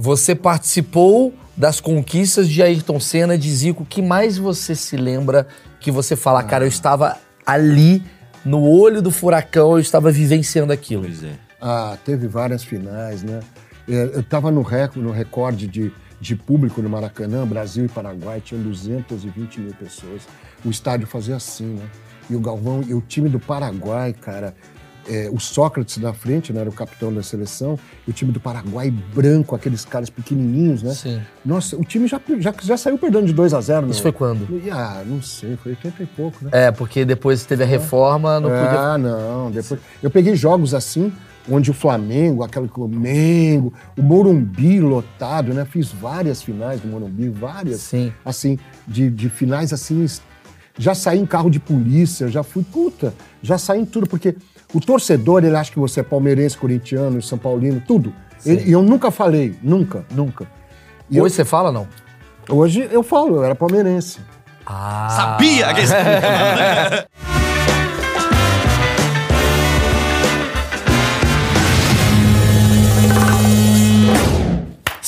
[0.00, 3.82] você participou das conquistas de Ayrton Senna, de Zico.
[3.82, 5.46] O que mais você se lembra
[5.78, 8.02] que você fala, cara, eu estava ali
[8.42, 11.02] no olho do furacão, eu estava vivenciando aquilo?
[11.02, 11.34] Pois é.
[11.60, 13.40] Ah, teve várias finais, né?
[13.86, 18.40] É, Eu estava no, rec- no recorde de, de público no Maracanã, Brasil e Paraguai,
[18.42, 20.22] tinham 220 mil pessoas.
[20.64, 21.84] O estádio fazia assim, né?
[22.30, 24.54] E o Galvão, e o time do Paraguai, cara,
[25.08, 28.40] é, o Sócrates na frente, né, era o capitão da seleção, e o time do
[28.40, 30.92] Paraguai branco, aqueles caras pequenininhos, né?
[30.94, 31.20] Sim.
[31.44, 34.46] Nossa, o time já, já, já saiu perdendo de 2 a 0 Isso foi quando?
[34.70, 36.50] Ah, não sei, foi 80 e pouco, né?
[36.52, 38.80] É, porque depois teve a reforma, não podia.
[38.80, 39.50] Ah, não.
[39.50, 39.80] Depois...
[40.02, 41.12] Eu peguei jogos assim,
[41.48, 45.64] onde o Flamengo, aquele que o Mengo, o Morumbi lotado, né?
[45.64, 47.80] Fiz várias finais do Morumbi, várias.
[47.80, 48.12] Sim.
[48.24, 50.06] Assim, de, de finais assim.
[50.78, 54.36] Já saí em carro de polícia, já fui, puta, já saí em tudo, porque
[54.74, 58.12] o torcedor, ele acha que você é palmeirense, corintiano, São Paulino, tudo.
[58.44, 60.46] Ele- E eu nunca falei, nunca, nunca.
[61.10, 61.86] E eu- Hoje você fala, não?
[62.48, 64.18] hoje eu falo, eu era palmeirense.
[64.66, 65.08] Ah.
[65.10, 65.80] Sabia que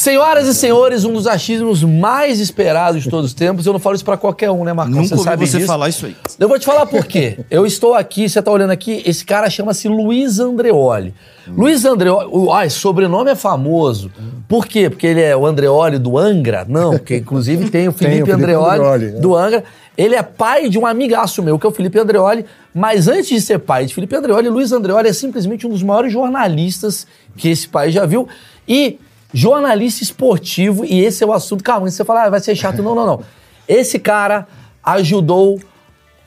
[0.02, 3.64] Senhoras e senhores, um dos achismos mais esperados de todos os tempos.
[3.64, 5.00] Eu não falo isso pra qualquer um, né, Marcão?
[5.00, 5.68] Nunca ouvi sabe você disso.
[5.68, 6.16] falar isso aí.
[6.40, 7.38] Eu vou te falar por quê.
[7.48, 11.14] Eu estou aqui, você tá olhando aqui, esse cara chama-se Luiz Andreoli.
[11.46, 14.10] Luiz Andreoli, o- ai, sobrenome é famoso.
[14.48, 14.90] Por quê?
[14.90, 16.66] Porque ele é o Andreoli do Angra?
[16.68, 19.20] Não, porque inclusive tem o Felipe, Felipe Andreoli, Andreoli, é.
[19.20, 19.62] do Angra.
[19.96, 22.44] Ele é pai de um amigaço meu, que é o Felipe Andreoli,
[22.74, 26.12] mas antes de ser pai de Felipe Andreoli, Luiz Andreoli é simplesmente um dos maiores
[26.12, 27.06] jornalistas
[27.36, 28.26] que esse país já viu.
[28.66, 28.98] E
[29.32, 31.64] jornalista esportivo, e esse é o assunto.
[31.64, 32.82] Calma, você fala, ah, vai ser chato.
[32.82, 33.20] Não, não, não.
[33.68, 34.46] Esse cara
[34.82, 35.60] ajudou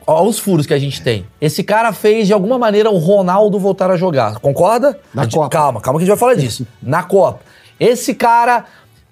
[0.08, 1.26] Olha os furos que a gente tem.
[1.40, 4.38] Esse cara fez, de alguma maneira, o Ronaldo voltar a jogar.
[4.38, 4.96] Concorda?
[5.12, 5.48] Na gente- Copa.
[5.48, 6.64] Calma, calma que a gente vai falar disso.
[6.80, 7.40] Na Copa.
[7.80, 8.66] Esse cara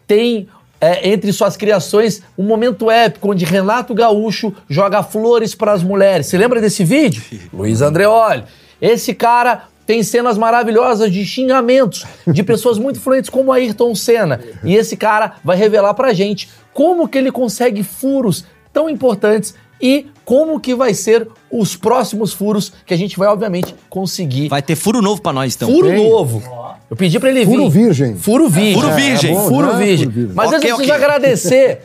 [0.06, 0.48] tem,
[0.80, 6.28] é, entre suas criações, um momento épico onde Renato Gaúcho joga flores para as mulheres.
[6.28, 7.24] Você lembra desse vídeo?
[7.52, 8.44] Luiz Andreoli.
[8.80, 14.40] Esse cara tem cenas maravilhosas de xingamentos de pessoas muito influentes como Ayrton Senna.
[14.62, 20.06] E esse cara vai revelar pra gente como que ele consegue furos tão importantes e
[20.24, 24.48] como que vai ser os próximos furos que a gente vai, obviamente, conseguir.
[24.48, 25.68] Vai ter furo novo pra nós, então.
[25.70, 26.08] Furo Tem.
[26.10, 26.42] novo.
[26.90, 27.56] Eu pedi pra ele vir.
[27.56, 28.16] Furo virgem.
[28.16, 28.74] Furo virgem.
[28.74, 29.30] Furo virgem.
[29.30, 30.04] É bom, Furo virgem.
[30.04, 30.34] Furo virgem.
[30.34, 31.80] Mas Ok, antes eu preciso agradecer.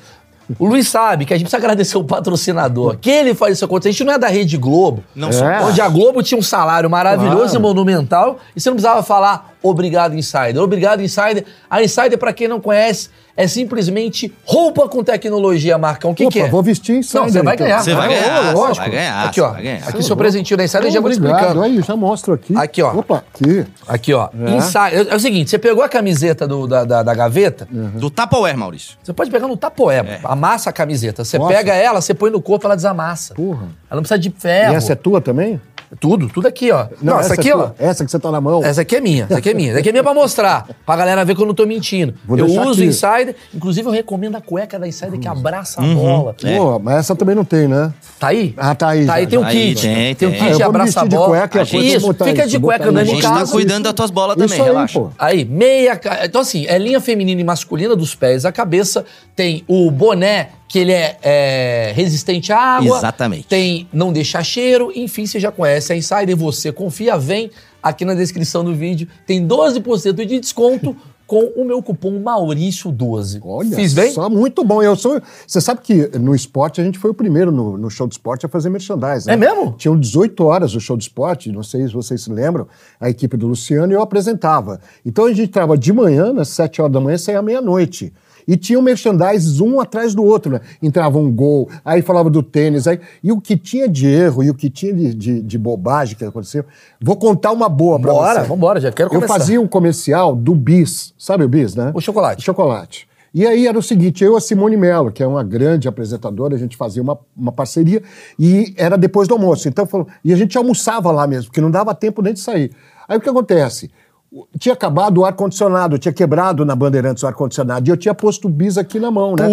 [0.57, 2.97] O Luiz sabe que a gente precisa agradecer o patrocinador.
[2.99, 3.89] Que ele faz isso acontecer.
[3.89, 5.03] A gente não é da Rede Globo.
[5.15, 5.29] Não.
[5.29, 5.63] É.
[5.63, 7.55] Onde a Globo tinha um salário maravilhoso Claro.
[7.55, 8.39] e monumental.
[8.55, 10.57] E você não precisava falar obrigado, Insider.
[10.57, 11.45] Obrigado, Insider.
[11.69, 13.09] A Insider, pra quem não conhece,
[13.41, 16.11] é simplesmente roupa com tecnologia, Marcão.
[16.11, 16.49] O que, Opa, que é?
[16.49, 17.65] vou vestir Insider, Não, você vai então.
[17.67, 17.81] ganhar.
[17.83, 18.75] Você vai Ah, ganhar, você lógico.
[18.77, 19.49] vai ganhar, Aqui, ó.
[19.51, 19.87] vai ganhar.
[19.87, 21.61] Aqui seu presentinho da Insider, eu já vou te explicando.
[21.61, 22.55] Aí, já mostro aqui.
[22.57, 22.93] Aqui, ó.
[22.93, 23.65] Opa, aqui.
[23.87, 24.29] Aqui, ó.
[24.45, 24.55] É.
[24.57, 25.07] Insider.
[25.09, 28.97] É o seguinte, você pegou a camiseta do- da, da, da gaveta, Do Tupperware, Maurício.
[29.01, 31.23] você pode pegar no tapoé, amassa a camiseta.
[31.23, 31.53] Você Nossa.
[31.53, 33.33] pega ela, você põe no corpo, ela desamassa.
[33.35, 33.63] Porra.
[33.89, 34.73] Ela não precisa de ferro.
[34.73, 35.61] E essa é tua também?
[35.99, 36.85] Tudo, tudo aqui, ó.
[37.01, 37.57] Não, essa, aqui, é ó.
[37.69, 37.75] tua.
[37.79, 38.63] Essa que você tá na mão.
[38.63, 39.71] Essa aqui é minha, essa aqui é minha.
[39.71, 42.13] Essa aqui é minha pra mostrar, pra galera ver que eu não tô mentindo.
[42.25, 42.85] Vou eu uso aqui.
[42.85, 45.95] Insider, inclusive eu recomendo a cueca da Insider que abraça a Uhum.
[45.95, 46.35] bola.
[46.39, 47.91] Pô, mas essa também não tem, né?
[48.19, 48.53] Tá aí?
[48.57, 49.43] Ah, tá aí Tá aí, já, tem um.
[49.43, 49.81] Aí, kit.
[49.81, 50.31] tem, um tem.
[50.31, 51.27] kit Ah, eu de vou me abraça a vestir de bola.
[51.27, 53.11] cueca, Isso, eu vou botar fica isso, de cueca botar andando isso.
[53.15, 53.51] A em gente tá casa.
[53.51, 54.99] cuidando das tuas bolas Isso também, aí, relaxa.
[54.99, 55.09] pô.
[55.17, 55.95] Aí, meia.
[55.95, 59.05] ca- Então, assim, é linha feminina e masculina dos pés à cabeça.
[59.35, 62.97] Tem o boné, que ele é, é, resistente à água.
[62.97, 63.47] Exatamente.
[63.47, 64.91] Tem não deixa cheiro.
[64.95, 66.37] Enfim, você já conhece a Insider.
[66.37, 67.49] Você confia, vem
[67.81, 69.07] aqui na descrição do vídeo.
[69.25, 73.39] Tem 12% de desconto com o meu cupom Maurício12.
[73.43, 74.11] Olha, Fiz bem?
[74.11, 74.81] só muito bom.
[74.81, 78.07] Eu sou, você sabe que no esporte a gente foi o primeiro no, no show
[78.07, 79.27] de esporte a fazer merchandising.
[79.27, 79.33] né?
[79.33, 79.73] É mesmo?
[79.77, 82.67] Tinham 18 horas o show de esporte, não sei se vocês se lembram,
[82.99, 84.79] a equipe do Luciano e eu apresentava.
[85.03, 88.13] Então a gente entrava de manhã, às 7 horas da manhã, saía meia-noite.
[88.51, 90.61] E tinha merchandising um atrás do outro, né?
[90.81, 92.99] Entrava um gol, aí falava do tênis, aí...
[93.23, 96.25] e o que tinha de erro e o que tinha de, de, de bobagem que
[96.25, 96.65] aconteceu.
[96.99, 98.47] Vou contar uma boa pra Bora, você.
[98.47, 99.33] vambora, já quero Eu começar.
[99.35, 101.91] fazia um comercial do Bis, sabe o Bis, né?
[101.93, 102.41] O chocolate.
[102.41, 103.07] O chocolate.
[103.31, 106.55] E aí era o seguinte, eu e a Simone Mello, que é uma grande apresentadora,
[106.55, 108.01] a gente fazia uma, uma parceria
[108.39, 109.67] e era depois do almoço.
[109.69, 112.71] Então, falou- e a gente almoçava lá mesmo, porque não dava tempo nem de sair.
[113.07, 113.91] Aí o que acontece?
[114.31, 118.47] O- Tinha acabado o ar-condicionado, tinha quebrado na Bandeirantes o ar-condicionado e eu tinha posto
[118.47, 119.47] o bis aqui na mão, né?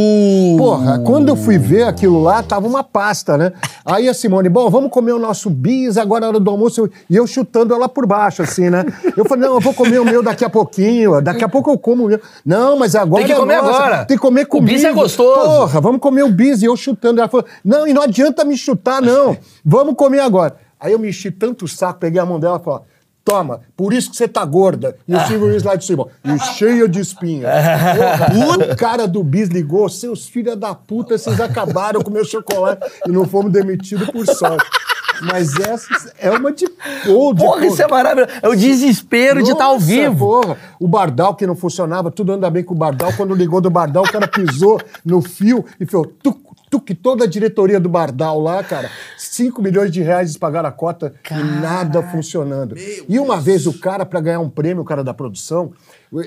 [0.59, 3.53] Porra, quando eu fui ver aquilo lá, tava uma pasta, né?
[3.87, 6.91] Aí a Simone, bom, vamos comer o nosso bis agora na hora do almoço.
[7.09, 8.85] E eu chutando ela por baixo, assim, né?
[9.17, 11.79] Eu falei, não, eu vou comer o meu daqui a pouquinho, daqui a pouco eu
[11.79, 12.21] como o meu.
[12.45, 14.05] Não, mas agora Tem que é comer nossa, agora.
[14.05, 14.75] Tem que comer O comigo.
[14.75, 15.41] bis é gostoso.
[15.41, 16.61] Porra, vamos comer o bis.
[16.61, 17.19] E eu chutando.
[17.21, 19.39] Ela falou, não, e não adianta me chutar, não.
[19.65, 20.57] Vamos comer agora.
[20.79, 22.81] Aí eu me enchi tanto o saco, peguei a mão dela e falei,
[23.27, 24.97] Toma, por isso que você tá gorda.
[25.07, 27.49] E o Silvio Luiz lá de cima, e cheia de espinha.
[28.33, 32.89] Porra, o cara do bis ligou, seus filhos da puta, vocês acabaram com meu chocolate
[33.05, 34.65] e não fomos demitidos por sorte.
[35.23, 36.67] Mas essa é uma de
[37.05, 37.43] gold.
[37.43, 38.33] Porra, isso é maravilhoso.
[38.41, 40.43] É o desespero de estar ao Nossa, vivo.
[40.43, 40.57] Porra.
[40.79, 43.13] O Bardal que não funcionava, tudo anda bem com o Bardal.
[43.17, 46.39] Quando ligou do Bardal, o cara pisou no fio e falou, tuc,
[46.81, 50.73] tuc, toda a diretoria do Bardal lá, cara, 5 milhões de reais eles pagaram a
[50.73, 52.77] cota e nada funcionando.
[53.09, 55.73] E uma vez o cara, para ganhar um prêmio, o cara da produção,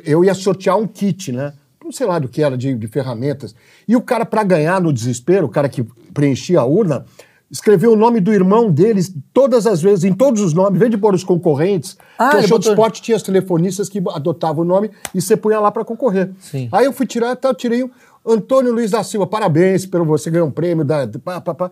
[0.05, 1.53] eu ia sortear um kit, né?
[1.83, 3.55] Não sei lá do que era, de, de ferramentas.
[3.87, 7.03] E o cara, para ganhar no desespero, o cara que preenchia a urna,
[7.49, 10.91] escreveu o nome do irmão deles todas as vezes, em todos os nomes, em vez
[10.91, 14.61] de pôr os concorrentes, Ah, o show de botou- esporte tinha os telefonistas que adotavam
[14.63, 16.29] o nome e você punha lá para concorrer.
[16.39, 16.69] Sim.
[16.71, 17.89] Aí eu fui tirar, tá, eu tirei o
[18.31, 21.71] Antônio Luiz da Silva, parabéns pelo você ganhou um prêmio da pá, pá, pá.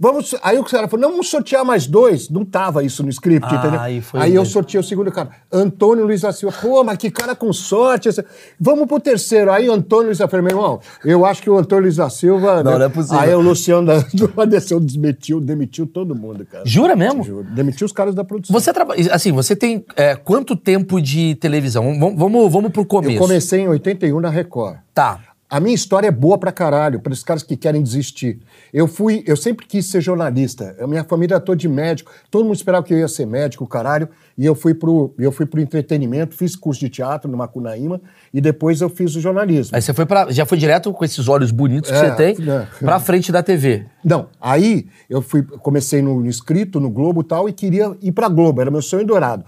[0.00, 2.30] Vamos, aí o cara falou, não, vamos sortear mais dois.
[2.30, 3.80] Não tava isso no script, Ah, entendeu?
[3.80, 6.54] aí aí eu sorteei o segundo cara, Antônio Luiz da Silva.
[6.62, 8.08] Pô, mas que cara com sorte.
[8.08, 8.24] esse-
[8.60, 9.50] Vamos pro terceiro.
[9.50, 12.62] Aí Antônio Luiz da Silva, meu irmão, eu acho que o Antônio Luiz da Silva...
[12.62, 12.78] Não, né?
[12.78, 13.18] não é possível.
[13.18, 16.62] Aí o Luciano da, do desceu, desmetiu, demitiu todo mundo, cara.
[16.64, 17.24] Jura mesmo?
[17.24, 17.48] Juro.
[17.50, 18.54] Demitiu os caras da produção.
[18.54, 19.12] Você trabalha.
[19.12, 21.98] Assim, você tem é, quanto tempo de televisão?
[21.98, 23.16] Vamos, vamos, vamos pro começo.
[23.16, 24.76] Eu comecei em 81 na Record.
[24.94, 25.18] Tá.
[25.50, 28.38] A minha história é boa pra caralho, para os caras que querem desistir.
[28.70, 30.76] Eu fui, eu sempre quis ser jornalista.
[30.78, 34.10] A minha família toda de médico, todo mundo esperava que eu ia ser médico, caralho,
[34.36, 37.98] e eu fui pro, eu fui pro entretenimento, fiz curso de teatro no Macunaíma
[38.32, 39.74] e depois eu fiz o jornalismo.
[39.74, 42.36] Aí você foi para, já foi direto com esses olhos bonitos que É, você tem
[42.46, 42.66] é.
[42.80, 43.86] pra frente da TV.
[44.04, 48.12] Não, aí eu fui, comecei no, no escrito, no Globo e tal, e queria ir
[48.12, 49.46] pra Globo, era meu sonho dourado.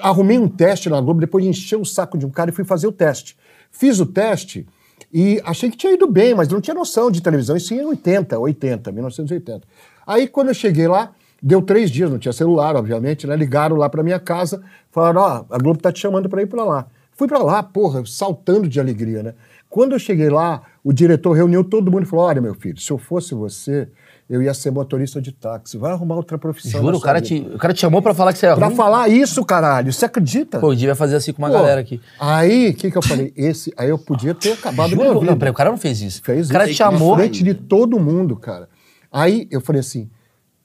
[0.00, 2.86] Arrumei um teste na Globo, depois encheu o saco de um cara e fui fazer
[2.86, 3.36] o teste.
[3.70, 4.66] Fiz o teste
[5.14, 8.36] e achei que tinha ido bem, mas não tinha noção de televisão, isso em 80,
[8.36, 9.64] 80, 1980.
[10.04, 13.36] Aí quando eu cheguei lá, deu três dias, não tinha celular, obviamente, né?
[13.36, 16.64] Ligaram lá pra minha casa, falaram, ó, a Globo tá te chamando pra ir pra
[16.64, 16.88] lá.
[17.12, 19.34] Fui pra lá, porra, saltando de alegria, né?
[19.70, 22.90] Quando eu cheguei lá, o diretor reuniu todo mundo e falou: Olha, meu filho, se
[22.90, 23.88] eu fosse você,
[24.28, 25.76] eu ia ser motorista de táxi.
[25.76, 26.80] Vai arrumar outra profissão.
[26.80, 28.66] Juro, o cara, vida." te, o cara te chamou pra falar que você é Pra
[28.68, 28.76] ruim.
[28.76, 30.58] falar isso, caralho, você acredita?
[30.60, 32.00] Pô, eu devia fazer assim com uma Pô, galera aqui.
[32.18, 33.32] Aí, o que, que eu falei?
[33.36, 35.36] Esse, aí eu podia ter acabado Juro, minha não, vida.
[35.36, 36.22] peraí, o cara não fez isso.
[36.22, 37.10] Fez o cara isso te chamou.
[37.12, 38.68] Na frente de todo mundo, cara.
[39.12, 40.08] Aí eu falei assim,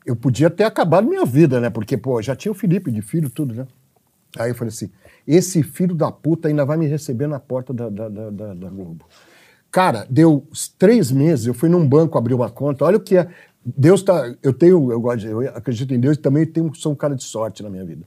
[0.06, 1.70] eu podia ter acabado minha vida, né?
[1.70, 3.68] Porque, pô, já tinha o Felipe de filho, tudo, né?
[4.38, 4.90] Aí eu falei assim,
[5.28, 9.06] esse filho da puta ainda vai me receber na porta da, da, da, da- Globo.
[9.72, 10.48] Cara, deu
[10.80, 13.28] três meses, eu fui num banco abrir uma conta, olha o que é.
[13.66, 14.34] Deus tá.
[14.42, 17.24] Eu tenho, eu gosto, eu acredito em Deus e também tenho, sou um cara de
[17.24, 18.06] sorte na minha vida.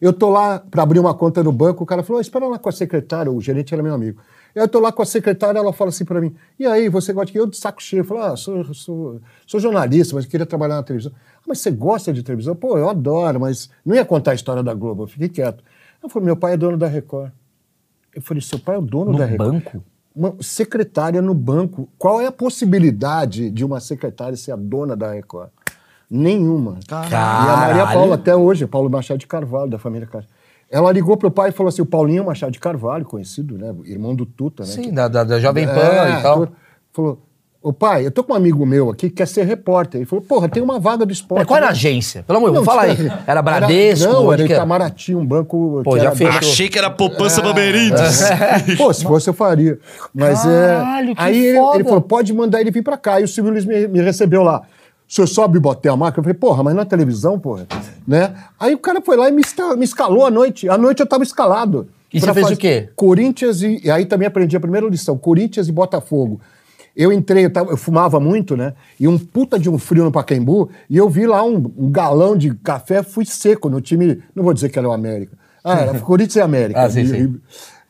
[0.00, 2.58] Eu tô lá para abrir uma conta no banco, o cara falou: "Ah, espera lá
[2.58, 4.20] com a secretária, o gerente era meu amigo.
[4.54, 7.26] Eu tô lá com a secretária, ela fala assim para mim: e aí, você gosta
[7.26, 7.38] de quê?
[7.40, 8.00] Eu de saco cheio.
[8.00, 11.12] Eu falo: ah, sou, sou, sou jornalista, mas queria trabalhar na televisão.
[11.36, 12.54] Ah, mas você gosta de televisão?
[12.56, 15.62] Pô, eu adoro, mas não ia contar a história da Globo, eu fiquei quieto.
[16.02, 17.30] Eu falei: meu pai é dono da Record.
[18.14, 19.52] Eu falei: seu pai é o dono No da Record?
[19.52, 19.84] banco?
[20.14, 21.88] Uma secretária no banco.
[21.98, 25.48] Qual é a possibilidade de uma secretária ser a dona da Record?
[26.08, 26.78] Nenhuma.
[26.88, 27.92] E a Maria Caralho.
[27.92, 30.32] Paula, até hoje, Paulo Machado de Carvalho, da família Carvalho.
[30.70, 33.74] Ela ligou pro pai e falou assim: o Paulinho Machado de Carvalho, conhecido, né?
[33.84, 34.68] Irmão do Tuta, né?
[34.68, 36.48] Sim, da, da, da Jovem Pan É, e tal.
[36.92, 37.18] Falou:
[37.64, 39.98] Ô pai, eu tô com um amigo meu aqui que quer ser repórter.
[39.98, 41.38] Ele falou: porra, tem uma vaga do esporte.
[41.38, 41.72] Peraí, qual era a né?
[41.72, 42.22] agência?
[42.22, 43.12] Pelo amor de Deus, Não, fala aí.
[43.26, 44.12] Era Bradesco?
[44.12, 44.60] Não, era que era?
[44.62, 45.80] Itamaraty, um banco.
[45.82, 46.38] Pô, que já era fechou.
[46.50, 48.20] Achei que era poupança Bamerindos.
[48.76, 49.78] Pô, se fosse eu faria.
[50.12, 51.14] Mas Caralho, é.
[51.14, 53.18] que Aí ele, ele falou: pode mandar ele vir pra cá.
[53.18, 54.60] E o Silvio Luiz me, me recebeu lá.
[55.08, 56.18] O senhor sobe e botei a marca?
[56.20, 57.66] Eu falei, porra, mas na televisão, porra.
[58.06, 58.34] Né?
[58.60, 60.68] Aí o cara foi lá e me, esca- me escalou à noite.
[60.68, 61.88] À noite eu tava escalado.
[62.12, 62.88] E você fez fazer o quê?
[62.94, 63.80] Corinthians e.
[63.82, 66.38] E aí também aprendi a primeira lição: Corinthians e Botafogo.
[66.96, 68.72] Eu entrei, eu, tava- eu fumava muito, né?
[69.00, 72.36] E um puta de um frio no Pacaembu, e eu vi lá um, um galão
[72.36, 74.22] de café, fui seco no time.
[74.34, 75.36] Não vou dizer que era o América.
[75.64, 76.80] Ah, era Corinthians e América.
[76.82, 77.40] Ah, sim, de- sim.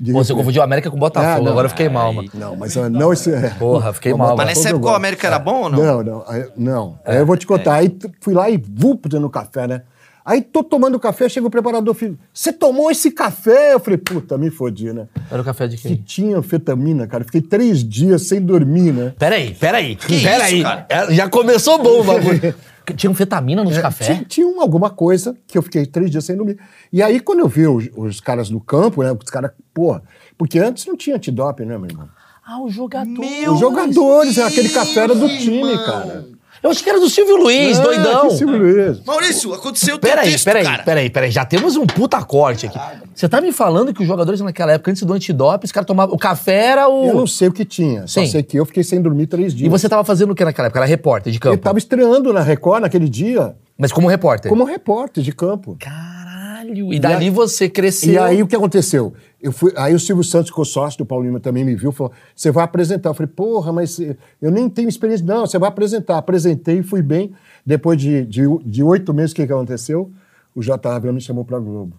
[0.01, 1.53] de- Pô, você confundiu América com Botafogo, Ah, não.
[1.53, 2.29] agora eu fiquei mal, mano.
[2.35, 3.31] Não, mas não esse.
[3.33, 3.51] é.
[3.51, 4.95] Porra, fiquei Não, mal, Botafogo Mas nessa eu época o.
[4.95, 5.79] América era bom ou não?
[5.85, 6.25] Não, não.
[6.27, 6.99] aí- Não.
[7.05, 7.75] Aí eu vou te contar.
[7.75, 9.83] Aí t- fui lá e vup no café, né?
[10.25, 13.75] Aí tô tomando café, chega o preparador, filho, você tomou esse café?
[13.75, 15.07] Eu falei, puta, me fodi, né?
[15.31, 15.97] Era o café de Que quem?
[15.97, 17.25] tinha anfetamina, cara.
[17.25, 19.13] Fiquei três dias sem dormir, né?
[19.19, 19.97] Peraí, peraí.
[19.97, 20.55] Que peraí.
[20.55, 20.87] isso, cara?
[20.89, 22.55] É, Já começou bom o bagulho.
[22.97, 24.07] Tinha anfetamina nos cafés?
[24.15, 26.59] Tinha, tinha um- alguma coisa que eu fiquei três dias sem dormir.
[26.93, 29.11] E aí, quando eu vi os, os caras no campo, né?
[29.11, 30.03] Os caras, porra.
[30.37, 32.09] Porque antes não tinha antidoping, né, meu irmão?
[32.47, 33.19] Ah, o jogador.
[33.19, 36.27] Meu Os jogadores, aquele café era do time, cara.
[36.65, 38.29] Eu acho que era do Silvio Luiz, Ah, doidão.
[38.29, 39.01] que Silvio Luiz.
[39.05, 40.83] Maurício, aconteceu o teu Peraí, texto, peraí, cara.
[40.83, 41.31] peraí, peraí.
[41.31, 42.79] Já temos um puta corte aqui.
[43.15, 46.15] Você tá me falando que os jogadores naquela época, antes do antidoping, os caras tomavam.
[46.15, 47.07] O café era o.
[47.09, 48.27] Eu não sei o que tinha, só Sim.
[48.29, 49.67] sei que eu fiquei sem dormir três dias.
[49.67, 50.81] E você tava fazendo o que naquela época?
[50.81, 51.55] Era repórter de campo.
[51.57, 54.49] Ele tava estreando na Record naquele dia, Mas como repórter.
[54.49, 55.77] como repórter de campo.
[55.79, 56.25] Caralho.
[56.65, 56.95] Caralho!
[56.95, 58.13] E dali aí- você cresceu.
[58.15, 59.13] E aí o que aconteceu?
[59.45, 61.93] Eu fui, aí o Silvio Santos, que é o sócio do Paulinho, também me viu,
[61.93, 63.11] falou: você vai apresentar.
[63.11, 63.99] Eu falei, porra, mas
[64.41, 65.27] eu nem tenho experiência.
[65.27, 66.17] Não, você vai apresentar.
[66.17, 67.33] Apresentei, fui bem.
[67.65, 70.11] Depois de, de, de oito meses, o que, que aconteceu?
[70.55, 70.89] O J.
[70.91, 71.95] Abrão me chamou pra Globo.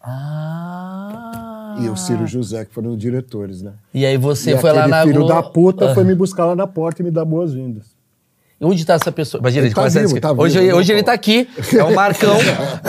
[0.00, 1.76] Ah!
[1.80, 3.72] E o Ciro José, que foram os diretores, né?
[3.94, 5.94] E aí você e foi lá na filho Globo- da puta Ah.
[5.94, 7.96] foi me buscar lá na porta e me dar boas-vindas.
[8.60, 9.40] Onde tá essa pessoa?
[9.40, 11.48] Imagina, Ele ele tá começa a vivo, dizer- tá hoje, vivo, hoje ele tá aqui,
[11.76, 12.36] é o Marcão.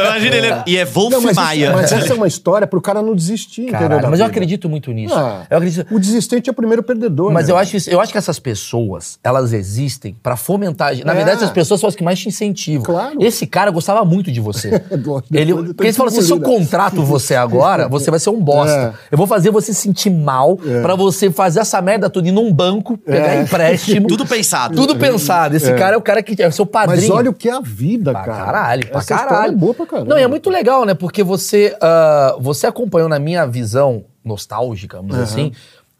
[0.00, 0.46] Imagina ele.
[0.66, 1.64] E é Wolf Não, mas, Maia.
[1.66, 3.80] isso, mas essa é uma história pro cara não desistir, entendeu?
[3.80, 5.14] Caralho, da mas eu acredito muito nisso.
[5.14, 5.86] Ah, eu acredito.
[5.90, 7.32] O desistente é o primeiro perdedor.
[7.32, 7.52] Mas né?
[7.52, 10.92] eu acho, isso- eu acho que essas pessoas, elas existem pra fomentar.
[11.04, 11.16] Na É.
[11.16, 12.84] verdade, essas pessoas são as que mais te incentivam.
[12.84, 13.16] Claro.
[13.22, 14.70] Esse cara gostava muito de você.
[14.90, 18.40] Depois ele, porque ele falou assim: se eu contrato você agora, você vai ser um
[18.40, 18.94] bosta.
[18.94, 19.06] É.
[19.12, 22.52] Eu vou fazer você se sentir mal pra você fazer essa merda toda ir num
[22.52, 23.42] banco, pegar É.
[23.42, 24.06] empréstimo.
[24.08, 24.74] Tudo pensado.
[24.74, 25.05] Tudo pensado.
[25.56, 27.08] Esse cara é o cara que é o seu padrinho.
[27.08, 28.44] Mas olha o que é a vida, Pra cara.
[28.44, 29.52] caralho, pra Essa história caralho.
[29.52, 30.08] é boa pra caralho.
[30.08, 30.94] Não, e é muito legal, né?
[30.94, 35.52] Porque você, ah, você acompanhou na minha visão nostálgica, vamos dizer assim,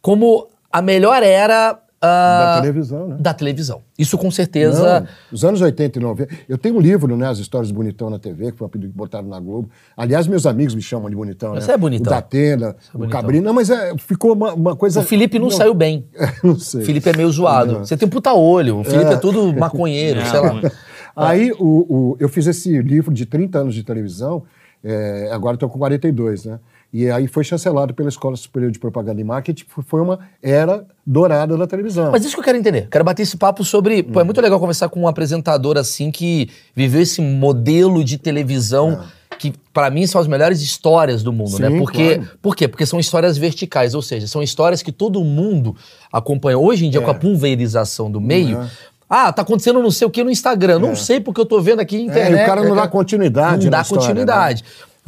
[0.02, 3.16] como a melhor era Da televisão, né?
[3.18, 3.82] da televisão.
[3.98, 5.00] Isso com certeza.
[5.00, 6.34] Não, os anos 80 e 90.
[6.48, 7.28] Eu tenho um livro, né?
[7.28, 9.68] As histórias do Bonitão na TV, que foi um pedido que botaram na Globo.
[9.96, 11.60] Aliás, meus amigos me chamam de Bonitão, né?
[11.60, 12.12] Você é bonitão.
[12.12, 13.20] O Datena, o bonitão.
[13.20, 13.42] Cabrinho.
[13.44, 15.00] Não, mas é, ficou uma, uma coisa.
[15.00, 16.06] O Felipe não, saiu bem.
[16.42, 16.82] não sei.
[16.82, 17.78] O Felipe é meio zoado.
[17.80, 18.78] Você tem um puta olho.
[18.80, 20.60] O Felipe é, tudo maconheiro, sei lá.
[21.16, 21.64] Aí o,
[22.12, 24.42] o- eu fiz esse livro de 30 anos de televisão,
[24.84, 26.58] é, agora estou com 42, né?
[26.98, 31.54] E aí foi chancelado pela Escola Superior de Propaganda e Marketing, foi uma era dourada
[31.54, 32.10] da televisão.
[32.10, 32.88] Mas isso que eu quero entender.
[32.90, 34.02] Quero bater esse papo sobre.
[34.02, 39.02] Pô, é muito legal conversar com um apresentador assim que viveu esse modelo de televisão
[39.38, 41.68] que, pra mim, são as melhores histórias do mundo, né?
[41.68, 42.30] Sim, Porque, claro.
[42.40, 42.66] Por quê?
[42.66, 45.76] Porque são histórias verticais, ou seja, são histórias que todo mundo
[46.10, 46.56] acompanha.
[46.56, 47.04] Hoje em dia, É.
[47.04, 48.56] com a pulverização do meio.
[48.56, 48.66] Uhum.
[49.08, 50.80] Ah, tá acontecendo não sei o que no Instagram.
[50.80, 52.40] Não sei porque eu tô vendo aqui na É, internet.
[52.40, 54.54] e o cara não dá continuidade Não dá história, né?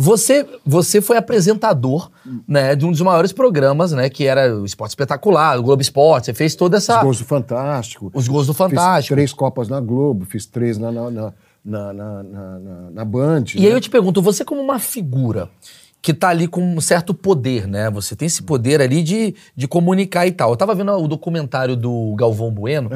[0.01, 2.09] Você, você foi apresentador
[2.47, 4.09] né, de um dos maiores programas, né?
[4.09, 6.27] Que era o Esporte Espetacular, o Globo Esporte.
[6.27, 6.99] Você fez toda essa.
[6.99, 8.11] Os gols do Fantástico.
[8.15, 9.15] Os gols do Fiz Fantástico.
[9.17, 11.33] três Copas na Globo, fiz três na, na, na,
[11.65, 13.45] na, na, na- na- Band.
[13.57, 13.67] E né?
[13.67, 15.49] aí eu te pergunto, você como uma figura
[16.01, 17.91] que tá ali com um certo poder, né?
[17.91, 20.51] Você tem esse poder ali de, de comunicar e tal.
[20.51, 22.89] Eu tava vendo o documentário do Galvão Bueno,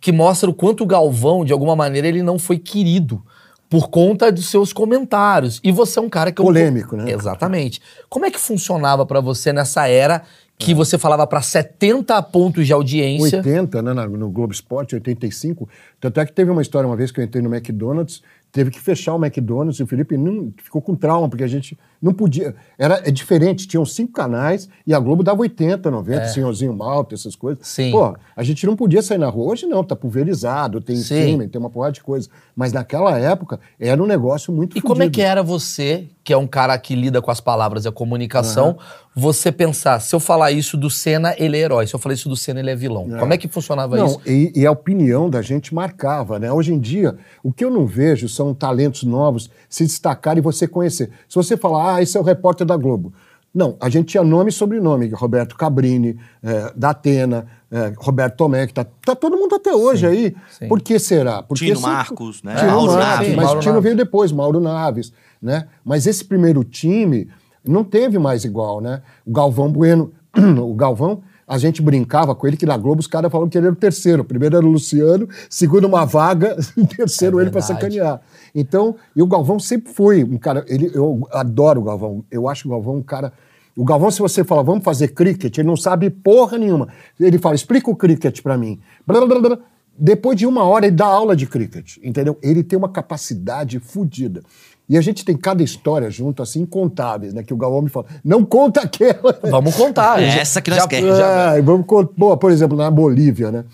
[0.00, 3.22] que mostra o quanto o Galvão, de alguma maneira, ele não foi querido
[3.68, 5.60] por conta dos seus comentários.
[5.62, 6.42] E você é um cara que...
[6.42, 7.10] Polêmico, né?
[7.12, 7.80] Exatamente.
[8.08, 10.22] Como é que funcionava pra você nessa era
[10.58, 13.38] que você falava pra 70 pontos de audiência?
[13.38, 15.68] 80, né, no Globo Esporte, 85.
[16.00, 18.80] Tanto é que teve uma história uma vez que eu entrei no McDonald's, teve que
[18.80, 22.54] fechar o McDonald's e o Felipe não, ficou com trauma, porque a gente não podia.
[22.78, 27.34] Era, é diferente, tinham cinco canais e a Globo dava 80, 90, Senhorzinho Malta, essas
[27.34, 27.60] coisas.
[27.62, 27.64] É.
[27.64, 27.90] Sim.
[27.90, 29.52] Pô, a gente não podia sair na rua.
[29.52, 31.02] Hoje não, tá pulverizado, tem Sim.
[31.02, 32.28] streaming, tem uma porrada de coisa.
[32.54, 35.14] Mas naquela época era um negócio muito E como é fudido.
[35.14, 38.76] que era você, que é um cara que lida com as palavras e a comunicação,
[39.14, 42.28] você pensar, se eu falar isso do Senna, ele é herói, se eu falar isso
[42.28, 43.08] do Senna, ele é vilão.
[43.18, 44.20] Como é que funcionava Não, isso?
[44.24, 46.52] e, e a opinião da gente marcava, né?
[46.52, 50.68] Hoje em dia, o que eu não vejo são talentos novos se destacarem e você
[50.68, 51.10] conhecer.
[51.28, 53.12] Se você falar, ah, esse é o repórter da Globo.
[53.54, 58.66] Não, a gente tinha nome e sobrenome, Roberto Cabrini, é, da Atena, é, Roberto Tomé,
[58.66, 60.36] que tá, tá todo mundo até hoje aí.
[60.50, 60.68] sim.
[60.68, 61.42] Por que será?
[61.42, 62.54] Porque Tino sempre- Marcos, né?
[62.56, 63.34] Tino Mauro Marcos, Naves.
[63.34, 63.84] mas Mauro o Tino Naves.
[63.84, 65.66] veio depois, Mauro Naves, né?
[65.84, 67.28] Mas esse primeiro time
[67.66, 69.02] não teve mais igual, né?
[69.26, 70.12] O Galvão Bueno,
[70.62, 73.66] o Galvão, a gente brincava com ele que na Globo os caras falavam que ele
[73.66, 74.22] era o terceiro.
[74.22, 76.56] O primeiro era o Luciano, segundo uma vaga,
[76.96, 78.20] terceiro É ele para sacanear.
[78.54, 82.24] Então, e o Galvão sempre foi um cara, ele, eu adoro o Galvão.
[82.30, 83.32] Eu acho o Galvão um cara
[83.78, 86.88] o Galvão, se você falar, vamos fazer cricket, ele não sabe porra nenhuma.
[87.18, 88.80] Ele fala, explica o cricket pra mim.
[89.06, 89.58] Blá, blá, blá.
[89.96, 92.36] Depois de uma hora, ele dá aula de cricket, entendeu?
[92.42, 94.42] Ele tem uma capacidade fodida.
[94.88, 97.42] E a gente tem cada história junto, assim, incontáveis, né?
[97.42, 99.38] Que o Galvão me fala, não conta aquela.
[99.50, 100.20] Vamos contar.
[100.22, 101.18] É Já- essa que nós queremos.
[101.18, 102.12] já- É, vamos contar.
[102.16, 103.64] Boa, por exemplo, na Bolívia, né?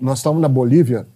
[0.00, 1.06] Nós estávamos na Bolívia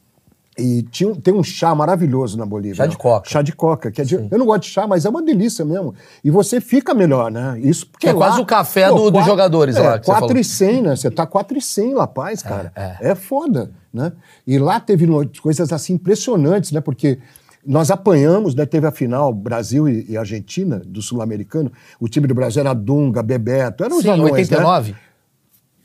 [0.59, 2.77] e tinha, tem um chá maravilhoso na Bolívia.
[2.77, 3.29] Chá de coca.
[3.31, 3.91] Chá de coca.
[3.91, 5.95] Que é de- eu não gosto de chá, mas é uma delícia mesmo.
[6.23, 7.59] E você fica melhor, né?
[7.61, 10.13] Isso porque Que é quase o café do- dos quatro- jogadores é, lá que você
[10.13, 10.41] 4 falou.
[10.41, 10.97] e 100, né?
[10.97, 12.71] Você tá 4 e 100 La Paz, cara.
[12.77, 12.97] é.
[13.11, 14.13] É, foda, né?
[14.47, 15.07] E lá teve
[15.43, 16.81] coisas assim impressionantes, né?
[16.81, 17.19] Porque
[17.67, 18.65] nós apanhamos, né?
[18.65, 21.71] Teve a final Brasil e, e Argentina do Sul-Americano.
[22.01, 24.39] O time do Brasil era Dunga, Bebeto, eram os Sim, anões, né?
[24.59, 24.95] 89?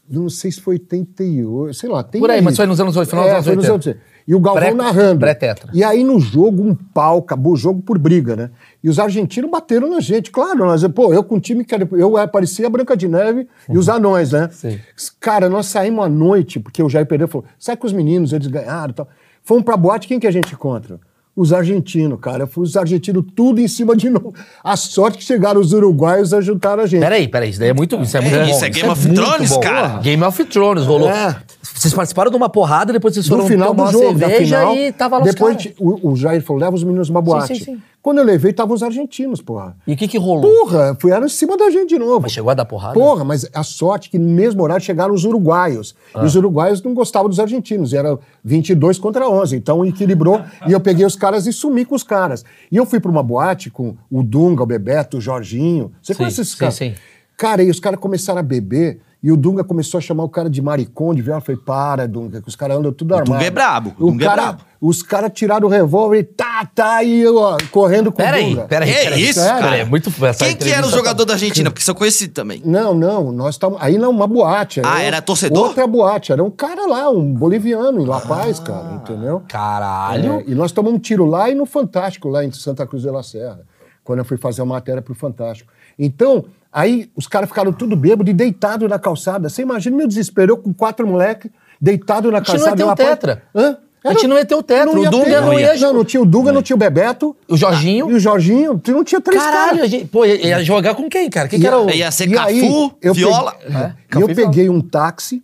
[0.09, 2.03] Não sei se foi 88, sei lá.
[2.03, 3.73] Por aí, mas foi nos anos- final dos é, anos foi nos 80.
[3.73, 4.11] anos 80.
[4.27, 5.19] E o Galvão Pré- narrando.
[5.21, 5.71] pré-tetra.
[5.73, 8.51] E aí no jogo, um pau, acabou o jogo por briga, né?
[8.83, 10.29] E os argentinos bateram na gente.
[10.29, 13.07] Claro, nós, pô, eu com o time que era, eu era- parecia a Branca de
[13.07, 14.49] Neve e os anões, né?
[14.51, 14.79] Sim.
[15.19, 18.47] Cara, nós saímos à noite, porque o Jair Pereira falou: sai com os meninos, eles
[18.47, 19.07] ganharam e tal.
[19.43, 20.99] Fomos pra boate, quem que a gente encontra?
[21.35, 22.45] Os argentinos, cara.
[22.45, 24.33] Fui os argentinos tudo em cima de novo.
[24.63, 26.99] A sorte que chegaram os uruguaios ajudaram a gente.
[27.01, 28.51] Peraí, peraí, isso daí é muito, isso é muito É, bom.
[28.51, 29.87] isso é Game of muito Thrones, cara.
[29.99, 31.09] Game of Thrones, rolou.
[31.09, 31.37] É.
[31.73, 34.57] Vocês participaram de uma porrada, depois vocês foram no final tomar do uma jogo, cerveja
[34.59, 37.55] final, e tava lá depois o, o Jair falou, leva os meninos numa boate.
[37.57, 37.81] sim, sim.
[38.01, 39.77] Quando eu levei, estavam os argentinos, porra.
[39.85, 40.41] E o que que rolou?
[40.41, 42.21] Porra, fui em cima da gente de novo.
[42.21, 42.95] Mas chegou a dar porrada?
[42.95, 45.95] Porra, mas a sorte que no mesmo horário chegaram os uruguaios.
[46.11, 46.23] Ah.
[46.23, 47.93] E os uruguaios não gostavam dos argentinos.
[47.93, 49.55] Era 22 contra 11.
[49.55, 50.41] Então equilibrou.
[50.67, 52.43] e eu peguei os caras e sumi com os caras.
[52.71, 55.91] E eu fui pra uma boate com o Dunga, o Bebeto, o Jorginho.
[56.01, 56.75] Você Sim, conhece esses sim, caras?
[56.75, 56.95] sim.
[57.37, 58.99] Cara, e os caras começaram a beber.
[59.23, 61.37] E o Dunga começou a chamar o cara de maricão, de viola.
[61.39, 63.31] Eu falei, para, Dunga, que os caras andam tudo armado.
[63.33, 64.61] Dunga é brabo, o O Dunga é cara, brabo.
[64.81, 68.55] Os caras tiraram o revólver e tá, tá, e eu, ó, correndo com Peraí, o
[68.55, 68.67] Dunga.
[68.67, 69.21] peraí, Que peraí.
[69.29, 69.59] isso, sério?
[69.61, 69.77] cara?
[69.77, 71.69] É muito essa Quem que era o entrevista jogador da Argentina?
[71.69, 72.63] Porque só conheci também.
[72.65, 73.79] Não, não, nós estávamos.
[73.83, 74.81] Aí não, uma boate.
[74.83, 75.67] Ah, era torcedor?
[75.67, 76.31] Outra boate.
[76.31, 79.43] Era um cara lá, um boliviano em La Paz, cara, entendeu?
[79.47, 80.39] Caralho.
[80.39, 83.09] É, e nós tomamos um tiro lá e no Fantástico, lá em Santa Cruz de
[83.11, 83.59] la Serra,
[84.03, 85.71] quando eu fui fazer a matéria pro Fantástico.
[85.99, 89.49] Então, aí os caras ficaram tudo bêbado e deitado na calçada.
[89.49, 92.95] Você imagina meu desespero, eu com quatro moleques, deitado na gente não ia calçada.
[92.95, 93.43] ter o tetra.
[93.55, 93.77] Hã?
[94.03, 95.41] A gente não ia ter o tetra, o Dunga ter.
[95.41, 97.35] não ia- Não, não tinha o Dunga, não tinha o Bebeto.
[97.47, 98.09] O Jorginho.
[98.09, 99.81] E o Jorginho, tu não tinha três Caralho, caras.
[99.83, 101.47] a gente, pô, ia ia jogar com quem, cara?
[101.47, 101.87] Quem que E era o...
[101.87, 103.51] a- Ia ser e Cafu, aí, eu Viola.
[103.53, 104.49] peguei- É, e Cafu eu Viola.
[104.51, 105.43] peguei um táxi,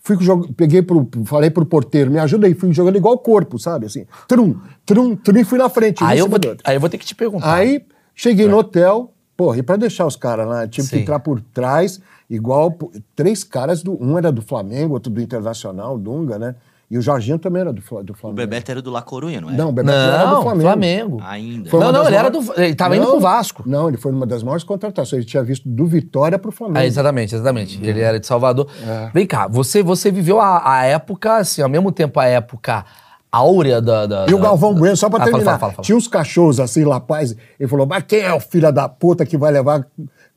[0.00, 3.86] fui jog- peguei pro, falei pro porteiro, me ajuda aí, fui jogando igual corpo, sabe?
[3.86, 4.54] Assim, trum,
[4.84, 6.04] trum, trum, e fui na frente.
[6.04, 7.52] Aí eu, vou, aí eu vou ter que te perguntar.
[7.56, 7.82] Aí
[8.14, 10.96] cheguei no hotel, porra, e pra deixar os caras lá, tive Sim.
[10.96, 12.76] que entrar por trás, igual
[13.14, 16.54] três caras, do, um era do Flamengo, outro do Internacional, Dunga, né?
[16.88, 18.36] E o Jorginho também era do, do O Flamengo.
[18.36, 19.54] Bebeto era do La Corunha, não é?
[19.54, 20.62] Não, o Bebeto era do Não, Flamengo.
[20.62, 21.20] Flamengo.
[21.24, 21.68] Ainda.
[21.68, 23.64] Foi Não, não, ele era maiores- do- ele tava indo pro Vasco.
[23.66, 25.22] Não, ele foi uma das maiores contratações.
[25.22, 26.78] Ele tinha visto do Vitória pro Flamengo.
[26.78, 27.84] É, exatamente, exatamente.
[27.84, 28.68] Ele era de Salvador.
[28.86, 29.10] É.
[29.12, 32.84] Vem cá, você, você viveu a, a época, assim, ao mesmo tempo a época
[33.36, 34.06] áurea da...
[34.06, 35.84] da E o Galvão da- Bueno, só pra Ah, terminar, fala, fala, fala.
[35.84, 39.24] tinha uns cachorros assim, La Paz, ele falou, mas quem é o filho da puta
[39.26, 39.86] que vai levar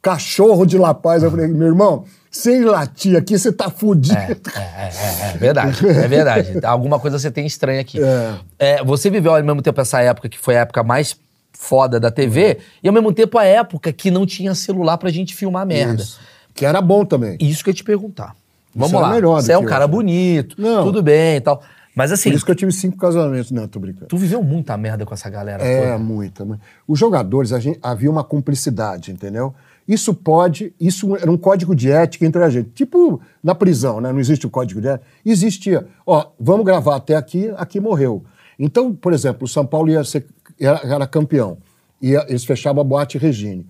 [0.02, 1.24] cachorro de La Paz?
[1.24, 4.16] Eu falei, meu irmão, sem latir aqui, você tá fudido.
[4.18, 6.60] É, é, é verdade, é verdade.
[6.66, 8.00] Alguma coisa você tem estranha aqui.
[8.02, 8.34] É.
[8.58, 11.16] É, você viveu ao mesmo tempo essa época que foi a época mais
[11.52, 15.36] foda da TV e ao mesmo tempo a época que não tinha celular pra gente
[15.36, 16.04] filmar merda.
[16.04, 16.20] Isso.
[16.54, 17.38] Que era bom também.
[17.40, 18.34] Isso que eu ia te perguntar.
[18.76, 19.10] Vamos era lá.
[19.10, 19.92] melhor Você é um cara hoje.
[19.92, 20.84] bonito, Não.
[20.86, 21.62] tudo bem e tal.
[22.00, 23.52] Mas assim, Por isso que eu tive cinco casamentos.
[23.52, 24.06] Não, tô brincando.
[24.06, 25.98] tu viveu muita merda com essa galera É, toda.
[25.98, 26.46] muita.
[26.46, 26.58] mu-
[26.88, 29.54] Os jogadores, gente, havia uma cumplicidade, entendeu?
[29.86, 32.70] Isso pode, isso era um código de ética entre a gente.
[32.70, 34.14] Tipo na prisão, né?
[34.14, 35.06] Não existe o código de ética.
[35.26, 38.24] Existia, ó, vamos gravar até aqui, aqui morreu.
[38.58, 40.26] Então, por exemplo, o São Paulo ia ser,
[40.58, 41.58] era, era campeão.
[42.02, 43.68] Ia, eles fechavam a boate Regine.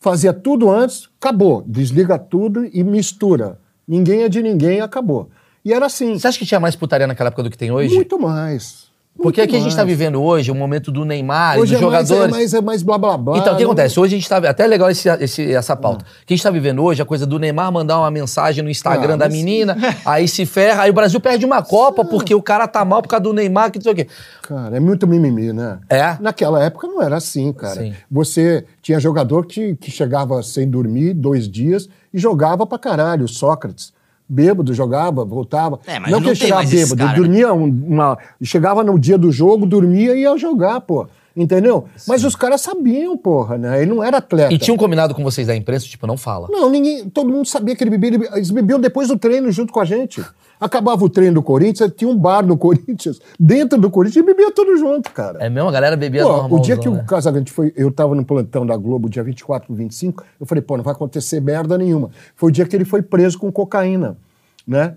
[0.00, 1.62] Fazia tudo antes, acabou.
[1.66, 3.58] Desliga tudo e mistura.
[3.86, 5.28] Ninguém é de ninguém, acabou.
[5.64, 6.18] E era assim.
[6.18, 7.94] Você acha que tinha mais putaria naquela época do que tem hoje?
[7.94, 8.90] Muito mais.
[9.14, 9.88] Porque aqui a gente tá mais.
[9.88, 12.34] vivendo hoje o momento do Neymar Hoje dos é mais, jogadores.
[12.34, 13.36] é mais, é mais blá blá blá.
[13.36, 14.00] Então, o que acontece?
[14.00, 14.38] Hoje a gente tá.
[14.38, 16.02] Até é legal esse, esse- essa pauta.
[16.22, 18.70] O que a gente tá vivendo hoje, a coisa do Neymar mandar uma mensagem no
[18.70, 22.40] Instagram Ah, da menina, aí se ferra, aí o Brasil perde uma Copa porque o
[22.40, 24.06] cara tá mal por causa do Neymar, que não sei o quê.
[24.40, 25.78] Cara, é muito mimimi, né?
[25.90, 26.16] É?
[26.18, 27.82] Naquela época não era assim, cara.
[27.82, 27.92] Sim.
[28.10, 33.28] Você tinha jogador que, que chegava sem dormir dois dias e jogava pra caralho.
[33.28, 33.92] Sócrates.
[34.32, 35.78] Bêbado, jogava, voltava.
[35.86, 37.16] É, mas não não que chegava bêbado, cara, né?
[37.16, 38.18] dormia um- uma.
[38.42, 41.06] Chegava no dia do jogo, dormia e ia jogar, pô.
[41.36, 41.86] Entendeu?
[42.06, 43.80] Mas os caras sabiam, porra, né?
[43.82, 44.52] Ele não era atleta.
[44.52, 46.46] E tinha um combinado com vocês da imprensa, tipo, não fala.
[46.50, 47.08] Não, ninguém.
[47.08, 48.10] Todo mundo sabia que ele bebia.
[48.14, 50.22] ele- Eles bebiam depois do treino junto com a gente.
[50.62, 54.52] Acabava o treino do Corinthians, tinha um bar no Corinthians, dentro do Corinthians, e bebia
[54.52, 55.38] tudo junto, cara.
[55.40, 55.68] É mesmo?
[55.68, 56.60] A galera bebia Pô, normal.
[56.60, 57.00] o dia que né?
[57.00, 60.62] o Casagrande foi, eu tava no plantão da Globo, dia 24 pro 25, eu falei,
[60.62, 62.10] pô, não vai acontecer merda nenhuma.
[62.36, 64.16] Foi o dia que ele foi preso com cocaína,
[64.64, 64.94] né?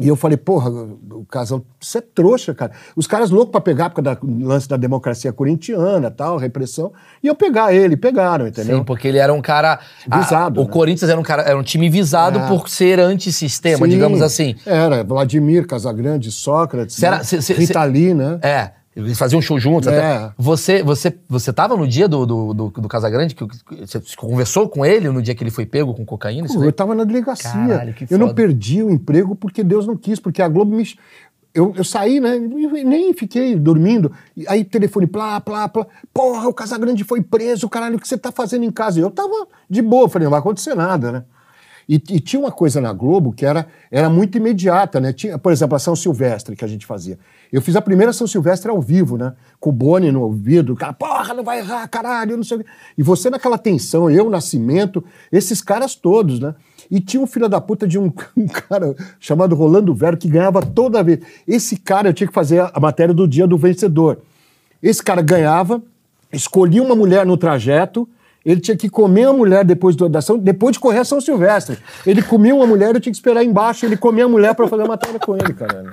[0.00, 2.72] E eu falei, porra, o Casal, você é trouxa, cara.
[2.96, 7.28] Os caras loucos pra pegar, por causa do lance da democracia corintiana, tal, repressão, e
[7.28, 8.78] eu pegar ele, pegaram, entendeu?
[8.78, 9.78] Sim, porque ele era um cara.
[10.10, 10.70] a- Visado, o né?
[10.70, 12.48] Corinthians era um cara, era um time visado É.
[12.48, 14.56] por ser antissistema, Sim, digamos assim.
[14.66, 17.24] Era, Vladimir, Casagrande, Sócrates, Será- né?
[17.24, 18.38] cê- cê- Rita Lee, né?
[18.42, 18.70] É.
[18.96, 19.88] Eles faziam show juntos.
[19.88, 19.98] É.
[19.98, 20.34] Até.
[20.38, 23.34] Você, você, você tava no dia do, do, do, do Casagrande?
[23.34, 26.46] Que, que- você conversou com ele no dia que ele foi pego com cocaína?
[26.46, 27.50] Pô, eu tava na delegacia.
[27.50, 30.84] Caralho, que eu não perdi o emprego porque Deus não quis, porque a Globo me.
[31.52, 32.36] Eu, eu saí, né?
[32.38, 34.10] Nem fiquei dormindo.
[34.48, 35.86] Aí, telefone, plá, plá, plá.
[36.12, 38.98] Porra, o Casagrande foi preso, caralho, o que você tá fazendo em casa?
[38.98, 41.24] E eu tava de boa, falei, não vai acontecer nada, né?
[41.88, 45.12] E, e tinha uma coisa na Globo que era, era muito imediata, né?
[45.12, 47.18] Tinha, por exemplo, a São Silvestre que a gente fazia.
[47.52, 49.32] Eu fiz a primeira São Silvestre ao vivo, né?
[49.60, 52.66] Com o Boni no ouvido, cara, porra, não vai errar, caralho, não sei o quê.
[52.98, 56.54] E você naquela tensão, eu, Nascimento, esses caras todos, né?
[56.90, 60.60] E tinha um filho da puta de um, um cara chamado Rolando Vero que ganhava
[60.60, 61.20] toda vez.
[61.46, 64.18] Esse cara eu tinha que fazer a, matéria do dia do vencedor.
[64.82, 65.82] Esse cara ganhava,
[66.32, 68.08] escolhia uma mulher no trajeto,
[68.44, 71.78] ele tinha que comer a mulher depois do- da depois de correr a São Silvestre.
[72.06, 74.82] Ele comia uma mulher, eu tinha que esperar embaixo, ele comia a mulher pra fazer
[74.82, 75.90] a matéria com ele, cara.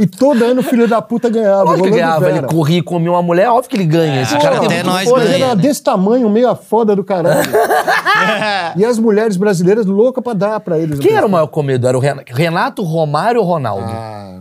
[0.00, 1.64] E todo ano o filho da puta ganhava.
[1.64, 4.22] Lógico que Rolando ganhava, ele corria e comia uma mulher, óbvio que ele ganha.
[4.22, 5.06] Esse Pô, cara tem até nós.
[5.08, 5.62] Ele ganha, era né?
[5.62, 7.50] desse tamanho, meio a foda do caralho.
[8.76, 10.98] e as mulheres brasileiras loucas pra dar pra eles.
[10.98, 11.88] Quem era o maior comedor?
[11.88, 13.84] Era o Ren- Renato, Romário ou Ronaldo?
[13.86, 14.40] Ah,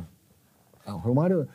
[0.86, 1.48] ah, o Romário.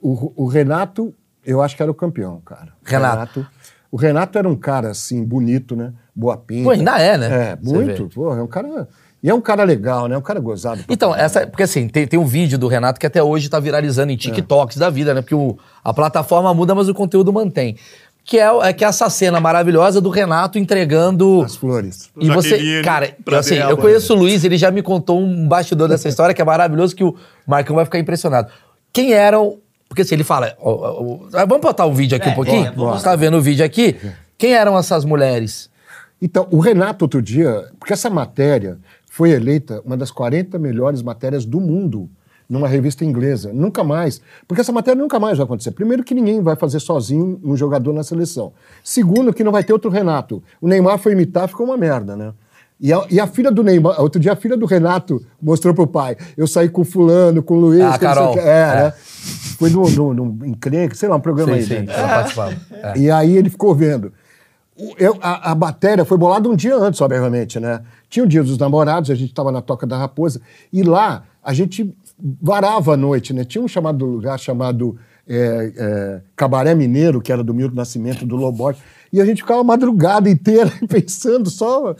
[0.00, 1.12] O, o Renato,
[1.44, 2.68] eu acho que era o campeão, cara.
[2.82, 3.46] Renato.
[3.90, 5.92] O Renato era um cara, assim, bonito, né?
[6.14, 6.64] Boa pinta.
[6.64, 7.26] Pô, ainda é, né?
[7.52, 8.08] É, muito.
[8.14, 8.88] Pô, é um cara.
[9.22, 10.16] E é um cara legal, né?
[10.18, 10.82] Um cara gozado.
[10.88, 11.24] Então, caralho.
[11.26, 14.14] essa, porque assim, tem, tem um vídeo do Renato que até hoje tá viralizando É.
[14.14, 15.20] em TikToks da vida, né?
[15.22, 17.76] Porque o- a plataforma muda, mas o conteúdo mantém.
[18.24, 21.42] Que é, é que é essa cena maravilhosa do Renato entregando.
[21.44, 22.10] As flores.
[22.20, 26.08] E você, cara, assim, eu conheço o Luiz, ele já me contou um bastidor dessa
[26.08, 28.48] história que é maravilhoso, que o Marcão vai ficar impressionado.
[28.92, 29.58] Quem eram.
[29.88, 30.54] Porque assim, ele fala.
[30.60, 31.02] ó, ó,
[31.34, 32.62] ó, vamos botar o vídeo aqui um pouquinho?
[32.64, 32.98] bora, bora.
[32.98, 33.96] Você tá vendo o vídeo aqui?
[34.38, 35.68] Quem eram essas mulheres?
[36.20, 38.78] Então, o Renato, outro dia, porque essa matéria
[39.14, 42.08] foi eleita uma das 40 melhores matérias do mundo
[42.48, 43.52] numa revista inglesa.
[43.52, 44.22] Nunca mais.
[44.48, 45.70] Porque essa matéria nunca mais vai acontecer.
[45.72, 48.54] Primeiro, que ninguém vai fazer sozinho um jogador na seleção.
[48.82, 50.42] Segundo, que não vai ter outro Renato.
[50.62, 52.32] O Neymar foi imitar, ficou uma merda, né?
[52.80, 55.86] E a, e a filha do Neymar, outro dia a filha do Renato mostrou pro
[55.86, 58.32] pai: eu saí com o fulano, com o Luiz, Ah, Carol.
[58.32, 58.40] quê.
[58.40, 58.74] É, É.
[58.84, 58.92] né?
[59.58, 61.62] Foi num, num, num encrenque, sei lá, um programa aí.
[61.62, 61.94] Sim, sim, dentro.
[61.94, 62.56] ela participava.
[62.72, 62.98] É.
[62.98, 64.10] E aí ele ficou vendo.
[64.98, 67.82] Eu- a, a matéria foi bolada um dia antes, obviamente, né?
[68.12, 70.38] Tinha o dia dos namorados, a gente estava na Toca da Raposa,
[70.70, 71.96] e lá a gente
[72.42, 73.42] varava à noite, né?
[73.42, 78.36] Tinha um chamado lugar chamado é, é, Cabaré Mineiro, que era do Milton Nascimento, do
[78.36, 78.74] Lobói,
[79.10, 81.96] e a gente ficava a madrugada inteira pensando só,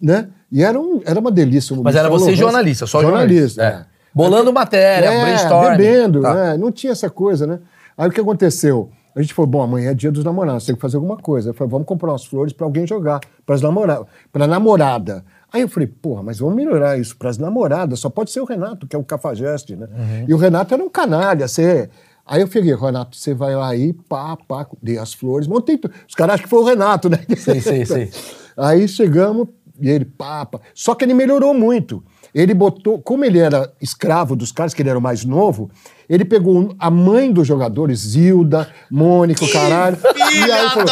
[0.00, 0.28] né?
[0.52, 1.74] E era, um, era uma delícia.
[1.82, 2.40] Mas era você Lourenço.
[2.40, 3.60] jornalista, só jornalista.
[3.64, 3.90] jornalista.
[3.92, 3.96] É.
[4.14, 5.76] Bolando matéria, É, brainstorming.
[5.76, 6.32] bebendo, Tá.
[6.32, 6.56] né?
[6.56, 7.58] Não tinha essa coisa, né?
[7.98, 8.88] Aí o que aconteceu?
[9.16, 11.50] A gente falou, bom, amanhã é dia dos namorados, tem que fazer alguma coisa.
[11.50, 14.06] Eu falei, vamos comprar umas flores pra alguém jogar, pras namora
[14.46, 15.24] namorada.
[15.52, 18.86] Aí eu falei, porra, mas vamos melhorar isso pras namoradas, só pode ser o Renato,
[18.86, 19.86] que é o cafajeste, né?
[19.86, 20.24] Uhum.
[20.28, 21.88] E o Renato era um canalha, você...
[22.28, 25.94] Aí eu peguei, Renato, você vai lá aí, pá, pá, dei as flores, montei tudo.
[26.08, 27.20] Os caras acham que foi o Renato, né?
[27.36, 28.08] Sim, sim, sim.
[28.56, 29.48] Aí chegamos
[29.80, 30.60] e ele, papa.
[30.74, 32.02] Só que ele melhorou muito.
[32.34, 35.70] Ele botou, como ele era escravo dos caras, que ele era o mais novo,
[36.08, 39.96] ele pegou a mãe dos jogadores, Zilda, Mônica, o caralho.
[40.32, 40.86] e aí falou!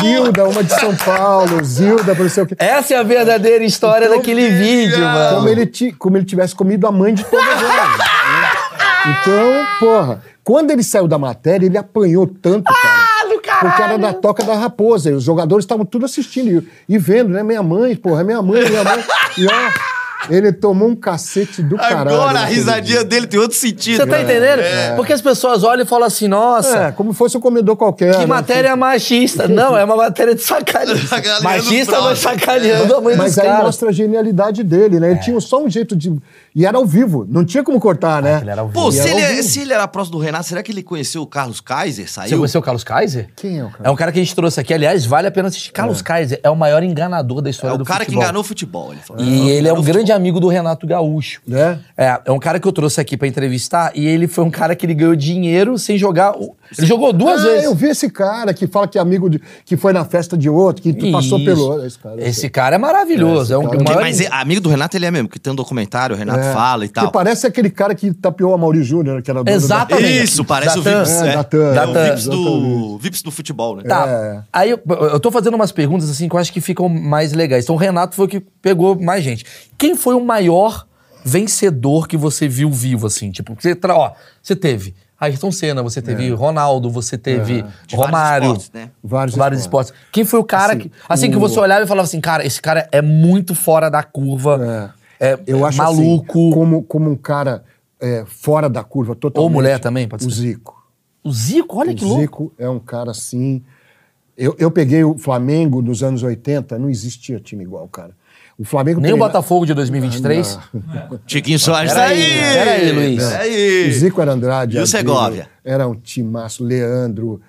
[0.00, 2.54] Zilda, uma de São Paulo, Zilda, não sei o quê.
[2.58, 5.36] Essa é a verdadeira história daquele vídeo, mano.
[5.36, 7.98] Como ele, como ele tivesse comido a mãe de todas elas.
[7.98, 8.04] né?
[9.06, 13.10] Então, porra, quando ele saiu da matéria, ele apanhou tanto, cara.
[13.60, 15.10] Porque era da Toca da Raposa.
[15.10, 17.42] E os jogadores estavam tudo assistindo e, e vendo, né?
[17.42, 19.04] Minha mãe, porra, minha mãe, minha mãe.
[19.38, 19.50] E ó,
[20.28, 22.10] ele tomou um cacete do caralho.
[22.10, 23.04] Agora a risadinha dia.
[23.04, 23.96] dele tem outro sentido.
[23.96, 24.22] Você tá né?
[24.22, 24.62] entendendo?
[24.96, 28.12] Porque as pessoas olham e falam assim, nossa, É, como fosse um comedor qualquer.
[28.12, 28.26] que né?
[28.26, 29.48] matéria machista.
[29.48, 31.00] Não, é uma matéria de sacanagem.
[31.42, 33.64] Machista, mas sacaneando a mãe Mas aí caras.
[33.64, 35.12] mostra a genialidade dele, né?
[35.12, 36.14] Ele tinha só um jeito de.
[36.54, 38.38] E era ao vivo, não tinha como cortar, né?
[38.40, 38.80] Ele era ao vivo.
[38.80, 39.42] Pô, se era ele, ao é- vivo.
[39.48, 42.06] se ele era próximo do Renato, será que ele conheceu o Carlos Kaiser?
[42.08, 42.38] Você Saiu?
[42.38, 43.28] conheceu o Carlos Kaiser?
[43.36, 43.84] Quem é o cara?
[43.84, 44.74] É um cara que a gente trouxe aqui.
[44.74, 45.70] Aliás, vale a pena assistir.
[45.72, 48.22] Carlos Kaiser é o maior enganador da É história o do cara que futebol.
[48.24, 48.92] enganou o futebol.
[48.92, 49.22] Ele falou.
[49.24, 51.40] E ele é um grande amigo do Renato Gaúcho.
[51.50, 51.78] É?
[51.96, 54.74] É, é um cara que eu trouxe aqui pra entrevistar e ele foi um cara
[54.74, 56.32] que ele ganhou dinheiro sem jogar.
[56.36, 57.64] o- Ele jogou duas ah, vezes.
[57.64, 59.40] eu vi esse cara que fala que é amigo de.
[59.64, 61.44] que foi na festa de outro, que tu passou Isso.
[61.46, 61.84] pelo.
[61.86, 62.28] Esse cara.
[62.28, 63.52] Esse cara é maravilhoso.
[63.52, 64.00] É, É, um o cara- maior...
[64.02, 66.52] Mas é, amigo do Renato ele é mesmo, que tem um documentário, o É.
[66.52, 67.10] fala e Que tal.
[67.12, 70.22] parece aquele cara que tapeou a Mauri Júnior, que era da- Exatamente.
[70.24, 70.82] Isso, parece o.
[70.82, 71.10] Vips.
[71.22, 71.74] É, É, Datan.
[71.74, 71.92] É o.
[72.10, 73.82] Vips do, Vips do futebol, né?
[73.84, 74.04] Tá.
[74.08, 74.42] É.
[74.52, 77.64] Aí eu, eu tô fazendo umas perguntas assim que eu acho que ficam mais legais.
[77.64, 79.44] Então o Renato foi o que pegou mais gente.
[79.78, 80.86] Quem foi o maior
[81.24, 83.30] vencedor que você viu vivo, assim?
[83.30, 88.44] Tipo, você, tra- ó, você teve Ayrton Senna, você teve Ronaldo, você teve vários Romário.
[88.46, 88.90] esportes, né?
[89.04, 89.92] Vários, Vários esportes.
[90.10, 90.90] Quem foi o cara Assim, que.
[91.08, 94.02] Assim que o- você olhava e falava assim, cara, esse cara é muito fora da
[94.02, 94.58] curva.
[94.96, 94.99] É,
[95.46, 96.02] Eu é acho maluco.
[96.40, 97.62] assim, como, como um cara
[98.00, 99.48] é, fora da curva totalmente.
[99.48, 100.40] Ou mulher também, pode O ser.
[100.40, 100.80] Zico.
[101.22, 102.20] O Zico, olha que o louco.
[102.22, 103.62] Zico é um cara assim.
[104.36, 108.12] Eu, eu peguei o Flamengo nos anos 80, não existia time igual, cara.
[108.58, 110.58] O Flamengo Nem o treina- Botafogo de 2023.
[111.26, 113.22] Tiquinho Soares, tá aí, Luiz.
[113.30, 113.92] Tá O!
[113.92, 114.76] Zico era Andrade.
[114.76, 115.48] E o Segovia?
[115.64, 117.40] Era um timaço, Leandro.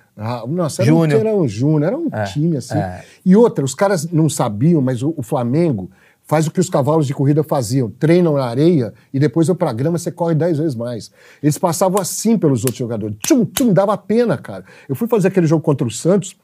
[0.47, 1.17] Nossa, era Júnior.
[1.17, 2.77] um, era um Júnior, era um É, time assim.
[2.77, 3.03] é.
[3.25, 5.89] E outra, os caras não sabiam, mas o, o Flamengo
[6.31, 9.73] faz o que os cavalos de corrida faziam: treinam na areia e depois eu pra
[9.73, 11.11] grama você corre dez vezes mais.
[11.43, 13.17] Eles passavam assim pelos outros jogadores.
[13.21, 14.63] Tchum, tchum, dava pena, cara.
[14.87, 16.37] Eu fui fazer aquele jogo contra o Santos.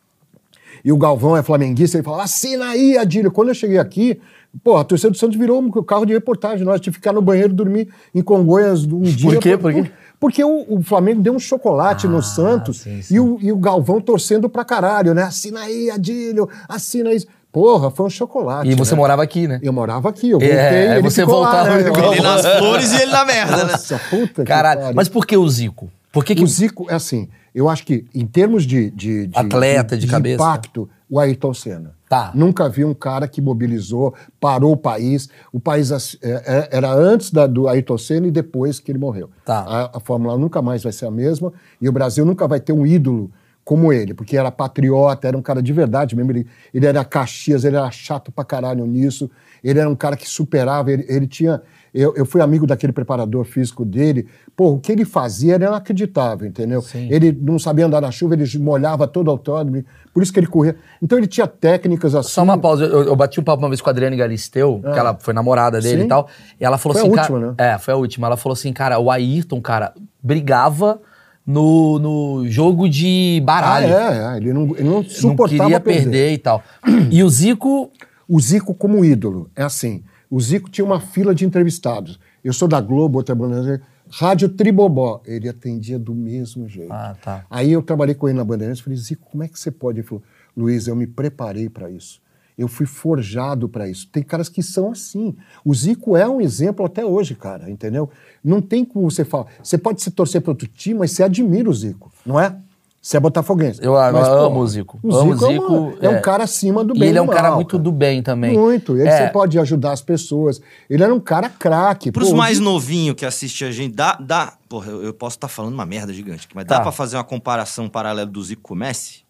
[0.84, 3.32] E o Galvão é flamenguista, ele fala, assina aí, Adílio.
[3.32, 4.20] Quando eu cheguei aqui,
[4.64, 6.66] pô, a torcida do Santos virou um carro de reportagem.
[6.66, 9.40] Nós tivemos que ficar no banheiro, dormir em Congonhas um dia.
[9.40, 9.58] quê?
[9.58, 9.90] Por quê?
[10.20, 13.16] Porque o, o Flamengo deu um chocolate Ah, no Santos sim, sim.
[13.16, 15.24] E, o, e o Galvão torcendo pra caralho, né?
[15.24, 17.28] Assina aí, Adílio, assina isso.
[17.52, 18.70] Porra, foi um chocolate.
[18.70, 18.98] E você né?
[18.98, 19.60] morava aqui, né?
[19.64, 21.90] Eu morava aqui, eu É, voltei, ele você ficou voltava, lá, né?
[22.12, 23.72] ele nas flores e ele na merda, né?
[23.72, 24.82] Nossa, puta que Caralho.
[24.82, 24.96] pariu.
[24.96, 25.90] Mas por que o Zico?
[26.12, 29.38] Por que, que O Zico, é assim, eu acho que em termos de, de, de-
[29.38, 30.36] Atleta, de cabeça.
[30.44, 31.96] impacto, o Ayrton Senna.
[32.10, 32.32] Tá.
[32.34, 35.28] Nunca vi um cara que mobilizou, parou o país.
[35.52, 38.98] O país assim, é, é, era antes da- do Ayrton Senna e depois que ele
[39.00, 39.30] morreu.
[39.46, 39.60] Tá.
[39.60, 42.60] A, a Fórmula 1 nunca mais vai ser a mesma e o Brasil nunca vai
[42.60, 43.30] ter um ídolo
[43.68, 46.32] como ele, porque era patriota, era um cara de verdade mesmo.
[46.32, 49.30] Ele, ele era Caxias, ele era chato pra caralho nisso.
[49.62, 51.62] Ele era um cara que superava, ele, ele tinha.
[51.94, 54.26] Eu, eu fui amigo daquele preparador físico dele.
[54.56, 56.82] Pô, o que ele fazia era inacreditável, entendeu?
[56.82, 57.10] Sim.
[57.12, 60.48] Ele não sabia andar na chuva, ele molhava todo o autódromo, por isso que ele
[60.48, 60.78] corria.
[61.02, 62.30] Então ele tinha técnicas assim.
[62.30, 62.86] Só uma pausa.
[62.86, 65.82] Eu, eu bati um papo uma vez com a Adriane Galisteu, que ela foi namorada
[65.82, 66.06] dele Sim.
[66.06, 66.30] e tal.
[66.58, 67.52] E ela falou Foi a assim, última, cara.
[67.52, 67.74] né?
[67.76, 68.28] É, foi a última.
[68.28, 71.02] Ela falou assim, cara, o Ayrton, cara, brigava
[71.48, 73.88] no, no jogo de Ah, baralho.
[73.88, 76.04] é, é, ele não, ele não Não suportava queria perder.
[76.04, 76.62] perder e tal.
[77.10, 77.90] E o Zico.
[78.30, 82.20] O Zico como ídolo, é assim, o Zico tinha uma fila de entrevistados.
[82.44, 85.22] Eu sou da Globo, outra Bandeirantes, Rádio Tribobó.
[85.26, 86.92] Ele atendia do mesmo jeito.
[86.92, 87.46] Ah, tá.
[87.50, 90.00] Aí eu trabalhei com ele na Bandeirantes e falei, Zico, como é que você pode?
[90.00, 90.22] Ele falou,
[90.58, 92.20] Luiz, eu me preparei para isso.
[92.58, 94.08] Eu fui forjado para isso.
[94.12, 95.36] Tem caras que são assim.
[95.64, 98.10] O Zico é um exemplo até hoje, cara, entendeu?
[98.44, 99.46] Não tem como você falar.
[99.62, 102.56] Você pode se torcer para outro time, mas você admira o Zico, não é?
[103.00, 103.80] Você é botafoguense.
[103.82, 105.00] Eu, eu Mas, pô, amo o Zico.
[105.04, 105.98] O Zico, é, uma- Zico.
[106.02, 107.78] é um cara acima do E bem ele é um e do cara mal, muito
[107.78, 108.58] do bem também.
[108.58, 108.98] Muito.
[108.98, 109.18] Ele É.
[109.28, 110.60] você pode ajudar as pessoas.
[110.90, 112.12] Ele era um cara craque.
[112.12, 114.18] Pros pô, o mais Zico- novinhos que assistem a gente, dá.
[114.20, 116.78] dá porra, eu, eu posso estar falando uma merda gigante aqui, mas Tá.
[116.78, 119.27] dá pra fazer uma comparação paralela do Zico com o Messi?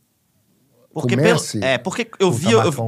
[1.02, 2.52] Porque pelo- é, porque eu Puta, vi.
[2.52, 2.84] Eu, eu,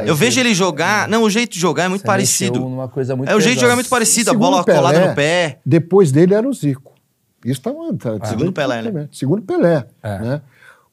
[0.00, 1.08] aí eu vejo ele jogar.
[1.08, 2.60] Não, o jeito de jogar é muito você parecido.
[2.60, 4.78] numa coisa muito é, o jeito de jogar é muito parecido, a Segundo bola Pelé,
[4.78, 5.58] colada no pé.
[5.64, 6.92] Depois dele era o Zico.
[7.44, 8.26] Isso tá, tá Ah.
[8.26, 9.08] Segundo Pelé, né?
[9.12, 9.86] Segundo Pelé.
[10.02, 10.18] É.
[10.18, 10.42] Né?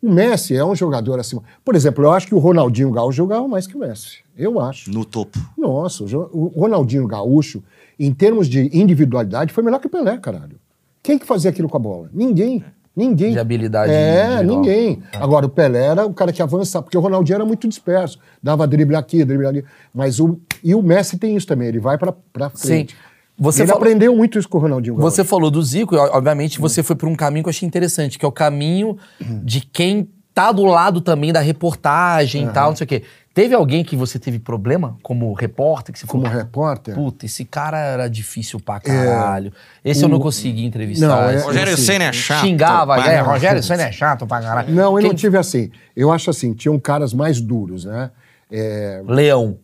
[0.02, 1.44] O Messi é um jogador acima.
[1.64, 4.18] Por exemplo, eu acho que o Ronaldinho Gaúcho jogava mais que o Messi.
[4.36, 4.90] Eu acho.
[4.92, 5.38] No topo.
[5.58, 7.64] Nossa, o Ronaldinho Gaúcho,
[8.00, 10.60] em termos de individualidade, foi melhor que o Pelé, caralho.
[11.04, 12.10] Quem que fazia aquilo com a bola?
[12.12, 12.64] Ninguém.
[12.96, 13.32] Ninguém.
[13.32, 14.58] De habilidade É, individual.
[14.62, 15.02] ninguém.
[15.14, 18.20] Agora, o Pelé era o cara que avançava, porque o Ronaldinho era muito disperso.
[18.44, 19.66] Dava drible aqui, drible ali.
[19.94, 20.40] Mas o.
[20.64, 22.92] E o Messi tem isso também, ele vai pra, pra frente.
[22.94, 22.98] Sim.
[23.40, 25.10] Você ele falou- aprendeu muito isso com o Ronaldinho Gaúcho.
[25.16, 28.20] Você falou do Zico, e obviamente você foi por um caminho que eu achei interessante,
[28.20, 28.98] que é o caminho
[29.44, 33.04] de quem tá do lado também da reportagem e tal, não sei o quê.
[33.34, 35.94] Teve alguém que você teve problema como repórter?
[35.94, 36.94] Que você Como falou, repórter.
[36.94, 39.54] puta, esse cara era difícil pra caralho.
[39.86, 41.08] esse eu não consegui entrevistar.
[41.08, 41.78] Não, é- Rogério.
[41.78, 42.42] Senna é chato.
[42.46, 44.74] Xingava, é, Rogério, não é chato pra caralho.
[44.76, 45.72] Não, eu Quem- não tive assim.
[45.96, 48.12] Eu acho assim, tinham caras mais duros, né?
[48.52, 49.58] É, Leão.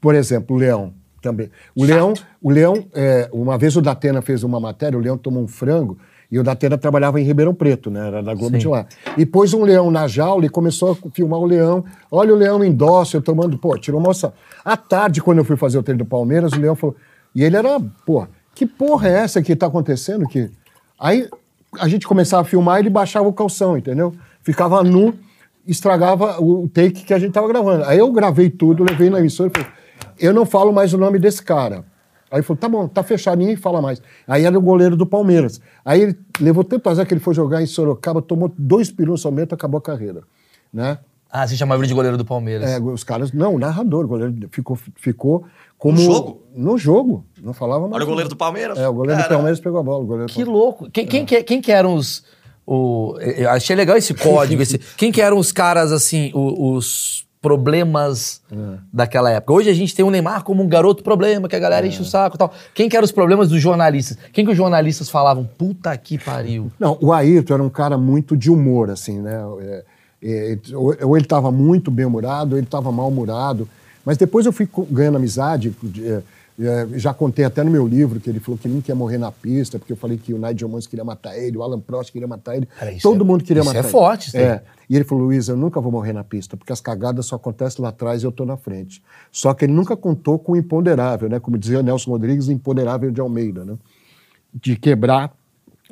[0.00, 1.50] Por exemplo, o Leão também.
[1.76, 5.42] O Leão, o Leão é, uma vez o Datena fez uma matéria, o Leão tomou
[5.42, 5.98] um frango
[6.30, 8.06] e o Datena trabalhava em Ribeirão Preto, né?
[8.06, 8.58] Era da Globo Sim.
[8.58, 8.86] de lá.
[9.16, 11.84] E pôs um leão na jaula e começou a filmar o leão.
[12.10, 14.32] Olha o leão em dócil, tomando, pô, tirou uma moça.
[14.62, 16.94] À tarde, quando eu fui fazer o treino do Palmeiras, o leão falou.
[17.34, 20.26] E ele era, pô, que porra é essa que tá acontecendo?
[20.26, 20.50] Que...
[21.00, 21.28] Aí
[21.78, 24.14] a gente começava a filmar ele baixava o calção, entendeu?
[24.42, 25.14] Ficava nu,
[25.66, 27.84] estragava o take que a gente tava gravando.
[27.84, 29.72] Aí eu gravei tudo, levei na emissora e falei,
[30.18, 31.84] eu não falo mais o nome desse cara.
[32.30, 34.02] Aí ele falou, tá bom, tá fechado, ninguém fala mais.
[34.26, 35.60] Aí era o goleiro do Palmeiras.
[35.84, 39.54] Aí ele levou tanto azar que ele foi jogar em Sorocaba, tomou dois pirus somente,
[39.54, 40.22] acabou a carreira.
[40.72, 40.98] Né?
[41.30, 42.70] Ah, você chamava ele de goleiro do Palmeiras.
[42.70, 45.96] É, os caras, não, o narrador, o goleiro ficou, ficou como...
[45.96, 46.42] No jogo?
[46.54, 47.94] No jogo, não falava mais.
[47.94, 48.78] Olha o goleiro do Palmeiras.
[48.78, 50.04] É, o goleiro do Cara, Palmeiras pegou a bola.
[50.04, 50.90] O goleiro do Que louco.
[50.90, 52.24] Quem, quem, que, quem que eram os.
[52.66, 54.60] O, eu achei legal esse código.
[54.60, 58.42] esse, quem que eram os caras, assim, os problemas
[58.92, 59.54] daquela época?
[59.54, 62.04] Hoje a gente tem o Neymar como um garoto problema, que a galera enche o
[62.04, 62.52] saco e tal.
[62.74, 64.18] Quem que eram os problemas dos jornalistas?
[64.34, 65.48] Quem que os jornalistas falavam?
[65.56, 66.70] Puta que pariu.
[66.78, 69.40] Não, o Ayrton era um cara muito de humor, assim, né?
[69.62, 69.84] É,
[70.22, 73.66] é, ou ele estava muito bem-humorado, ou ele estava mal-humorado.
[74.04, 75.74] Mas depois eu fui ganhando amizade.
[76.58, 78.94] É, é, já contei até no meu livro que ele falou que ele não quer
[78.94, 81.80] morrer na pista, porque eu falei que o Nigel Mansell queria matar ele, o Alan
[81.80, 82.66] Prost queria matar ele.
[82.66, 83.90] Cara, todo é- mundo queria isso matar é ele.
[83.90, 84.36] forte, isso.
[84.36, 84.62] É.
[84.90, 87.82] E ele falou, Luiz, eu nunca vou morrer na pista, porque as cagadas só acontecem
[87.82, 89.02] lá atrás e eu tô na frente.
[89.30, 91.38] Só que ele nunca contou com o imponderável, né?
[91.38, 93.76] Como dizia Nelson Rodrigues, o imponderável de Almeida, né?
[94.52, 95.32] De quebrar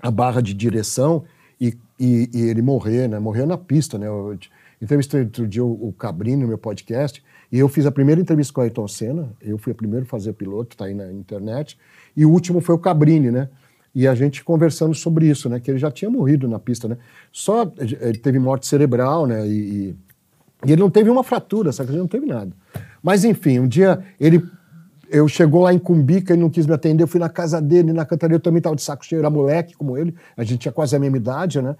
[0.02, 1.24] a barra de direção
[1.60, 3.18] e, e- e ele morrer, né?
[3.18, 4.06] Morreu na pista, né?
[4.06, 4.36] Eu
[4.80, 8.52] entrevistei outro dia o, o Cabrini no meu podcast e eu fiz a primeira entrevista
[8.52, 11.78] com o Ayrton Senna, eu fui o primeiro a fazer piloto, tá aí na internet,
[12.16, 13.48] e o último foi o Cabrini, né?
[13.94, 15.58] E a gente conversando sobre isso, né?
[15.58, 16.98] Que ele já tinha morrido na pista, né?
[17.32, 19.46] Só ele teve morte cerebral, né?
[19.46, 19.96] E, e-
[20.66, 21.90] e ele não teve uma fratura, sabe?
[21.92, 22.50] Ele não teve nada.
[23.02, 24.42] Mas enfim, um dia ele
[25.10, 27.92] eu chegou lá em Cumbica, ele não quis me atender, eu fui na casa dele,
[27.92, 30.72] na cantaria, eu também tava de saco cheio, era moleque como ele, a gente tinha
[30.72, 31.76] quase a mesma idade, né?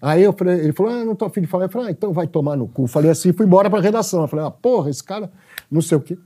[0.00, 1.64] Aí eu falei, ele falou, ah, não tô afim de falar.
[1.64, 2.86] Eu falei, ah, então vai tomar no cu.
[2.86, 4.22] Falei assim, fui embora pra redação.
[4.22, 5.30] Eu falei, ah, porra, esse cara,
[5.70, 6.16] não sei o quê.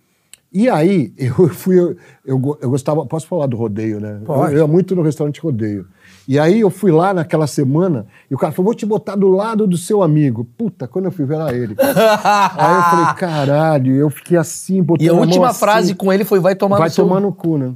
[0.53, 4.21] E aí, eu fui, eu, eu, eu gostava, posso falar do rodeio, né?
[4.25, 4.53] Pode.
[4.53, 5.87] Eu ia muito no restaurante rodeio.
[6.29, 9.29] E aí eu fui lá naquela semana e o cara falou, vou te botar do
[9.29, 10.45] lado do seu amigo.
[10.57, 11.75] Puta, quando eu fui ver era ele.
[11.79, 16.25] aí eu falei, caralho, eu fiquei assim, botando E a última assim, frase com ele
[16.25, 17.05] foi: vai tomar vai no seu...
[17.05, 17.75] tomar no cu, né?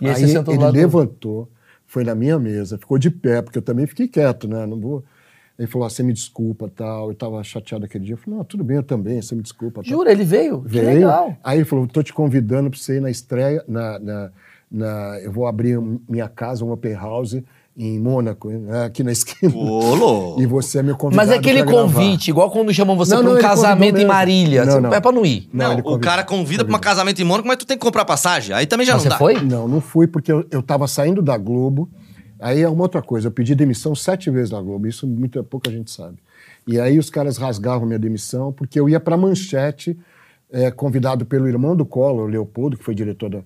[0.00, 1.48] E aí aí você sentou ele lado do- levantou,
[1.86, 4.66] foi na minha mesa, ficou de pé, porque eu também fiquei quieto, né?
[4.66, 5.04] Não vou...
[5.58, 7.10] Ele falou, ah, você me desculpa, tal.
[7.10, 8.14] Eu tava chateado aquele dia.
[8.14, 9.82] Eu falei, não, tudo bem, eu também, você me desculpa.
[9.82, 9.84] tal.
[9.84, 10.62] Jura, ele veio?
[10.62, 10.86] Que Veio.
[11.00, 11.36] legal.
[11.44, 13.62] Aí ele falou: tô te convidando para você ir na estreia.
[13.68, 14.30] Na, na,
[14.70, 17.42] na- eu vou abrir minha casa, um open house
[17.76, 19.54] em Mônaco, né, aqui na esquina.
[19.54, 20.42] Ô, louco.
[20.42, 21.26] E você é meu convidado.
[21.28, 21.82] Mas é aquele pra gravar.
[21.94, 24.04] convite, igual quando chamam você Não, pra não, um ele casamento em.
[24.04, 24.64] Marília.
[24.64, 24.92] Não, Você- não.
[24.94, 25.48] É pra não ir.
[25.52, 28.04] Não, ele o cara convida pra um casamento em Mônaco, mas tu tem que comprar
[28.04, 28.54] passagem.
[28.54, 29.18] Aí também já Mas não você dá.
[29.18, 29.40] foi?
[29.40, 31.88] Não, não fui porque eu, eu tava saindo da Globo.
[32.38, 33.28] Aí é uma outra coisa.
[33.28, 34.86] Eu pedi demissão sete vezes da Globo.
[34.86, 36.16] Isso muita pouca gente sabe.
[36.66, 39.98] E aí os caras rasgavam minha demissão porque eu ia pra Manchete,
[40.52, 43.38] eh, convidado pelo irmão do Collor, Leopoldo, que foi diretor da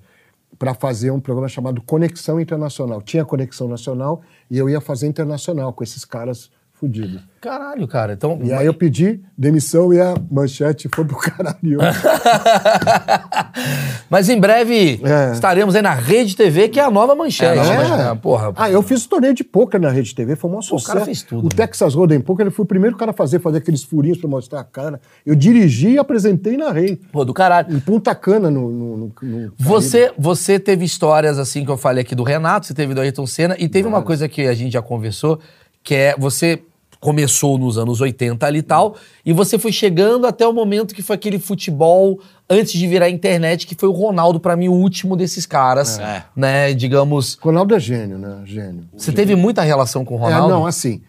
[0.58, 3.02] para fazer um programa chamado Conexão Internacional.
[3.02, 6.50] Tinha Conexão Nacional e eu ia fazer internacional com esses caras
[6.84, 7.20] fudidos.
[7.40, 8.14] Caralho, cara.
[8.14, 8.38] Então.
[8.42, 11.78] E aí eu pedi demissão e a manchete foi pro caralho.
[14.08, 15.32] Mas em breve É.
[15.32, 17.58] estaremos aí na Rede TV, que é a nova manchete.
[17.58, 17.76] É, né?
[17.88, 18.18] manchete.
[18.20, 18.52] Porra.
[18.56, 20.86] Ah, eu fiz torneio de pôquer na Rede TV, foi um Pô, o sucesso.
[20.86, 21.50] cara fez tudo, O né?
[21.54, 24.60] Texas Hold'em Poker, ele foi o primeiro cara a fazer, fazer aqueles furinhos pra mostrar
[24.60, 25.00] a cara.
[25.26, 26.96] Eu dirigi e apresentei na rede.
[27.12, 27.74] Pô, do caralho.
[27.76, 28.70] Em Punta Cana, no...
[28.70, 32.74] no, no- no- Você, você teve histórias assim que eu falei aqui do Renato, você
[32.74, 35.40] teve do Ayrton Senna, e teve uma coisa que a gente já conversou,
[35.82, 36.62] que é você
[37.04, 41.02] começou nos anos 80 ali e tal, e você foi chegando até o momento que
[41.02, 45.14] foi aquele futebol antes de virar internet, que foi o Ronaldo, pra mim, o último
[45.14, 46.24] desses caras, É.
[46.34, 46.72] né?
[46.72, 47.36] Digamos.
[47.42, 48.38] Ronaldo é gênio, né?
[48.46, 48.84] Gênio.
[48.96, 50.48] Você teve muita relação com o É, Ronaldo?
[50.48, 51.02] não, assim...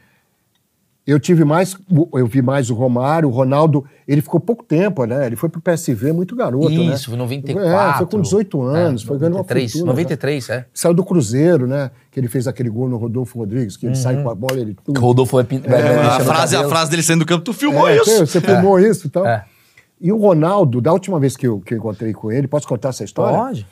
[1.08, 1.78] Eu tive mais,
[2.14, 5.28] eu vi mais o Romário, o Ronaldo, ele ficou pouco tempo, né?
[5.28, 6.96] Ele foi pro PSV muito garoto, né?
[6.96, 7.68] Isso, foi em 94.
[7.70, 9.92] É, foi com 18 anos, É, foi ganhando uma 93, fortuna.
[9.92, 10.66] 93, é.
[10.74, 11.92] Saiu do Cruzeiro, né?
[12.10, 14.24] Que ele fez aquele gol no Rodolfo Rodrigues, que ele sai Uhum.
[14.24, 14.76] com a bola, ele...
[14.88, 17.98] O Rodolfo vai, vai A frase, a frase dele saindo do campo, tu filmou É,
[17.98, 18.26] isso.
[18.26, 19.28] Você filmou isso e tal.
[19.28, 19.46] É.
[20.02, 22.90] E o Ronaldo, da última vez que eu, que eu encontrei com ele, posso contar
[22.90, 23.38] essa história?
[23.38, 23.68] Pode.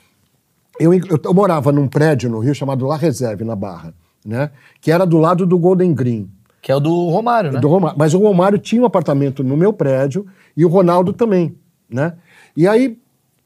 [0.78, 3.92] Eu, eu, eu morava num prédio no Rio chamado La Reserve, na Barra,
[4.24, 4.50] né?
[4.80, 6.28] Que era do lado do Golden Green.
[6.64, 7.60] Que é o do Romário, né?
[7.60, 7.98] Do Romário.
[7.98, 11.54] Mas o Romário tinha um apartamento no meu prédio e o Ronaldo também,
[11.90, 12.14] né?
[12.56, 12.98] E aí,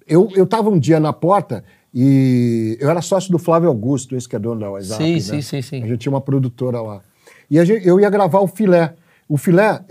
[0.06, 4.28] eu, eu tava um dia na porta e eu era sócio do Flávio Augusto, esse
[4.28, 5.20] que é dono da WhatsApp, Sim, né?
[5.20, 5.82] sim, sim, sim.
[5.82, 7.00] A gente tinha uma produtora lá.
[7.50, 8.94] E gente- eu ia gravar o Filé.
[9.28, 9.82] O Filé,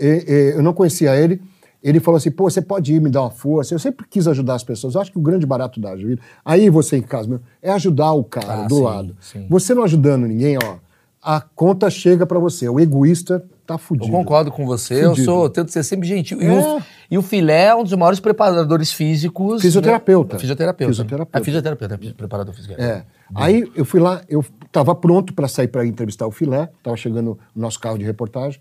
[0.56, 1.38] eu não conhecia ele,
[1.84, 3.74] ele falou assim, pô, você pode ir me dar uma força?
[3.74, 4.94] Eu sempre quis ajudar as pessoas.
[4.94, 8.12] Eu acho que o grande barato da ajuda, aí você em casa, meu, é ajudar
[8.14, 9.16] o cara Ah, do sim, lado.
[9.20, 9.46] sim.
[9.50, 10.76] Você não ajudando ninguém, ó,
[11.22, 12.68] a conta chega pra você.
[12.68, 14.10] O egoísta tá Eu fudido.
[14.10, 15.24] concordo com você, eu Fudido.
[15.26, 16.40] sou, eu tento ser sempre gentil.
[16.40, 16.52] E, É.
[16.52, 19.60] o, e o Filé é um dos maiores preparadores físicos.
[19.60, 20.34] Fisioterapeuta.
[20.36, 20.40] né?
[20.40, 20.90] Fisioterapeuta.
[20.92, 21.38] Fisioterapeuta.
[21.38, 22.74] É fisioterapeuta, é preparador físico.
[22.80, 23.04] É.
[23.34, 27.38] Aí eu fui lá, eu tava pronto para sair para entrevistar o Filé, tava chegando
[27.54, 28.58] o nosso carro de reportagem.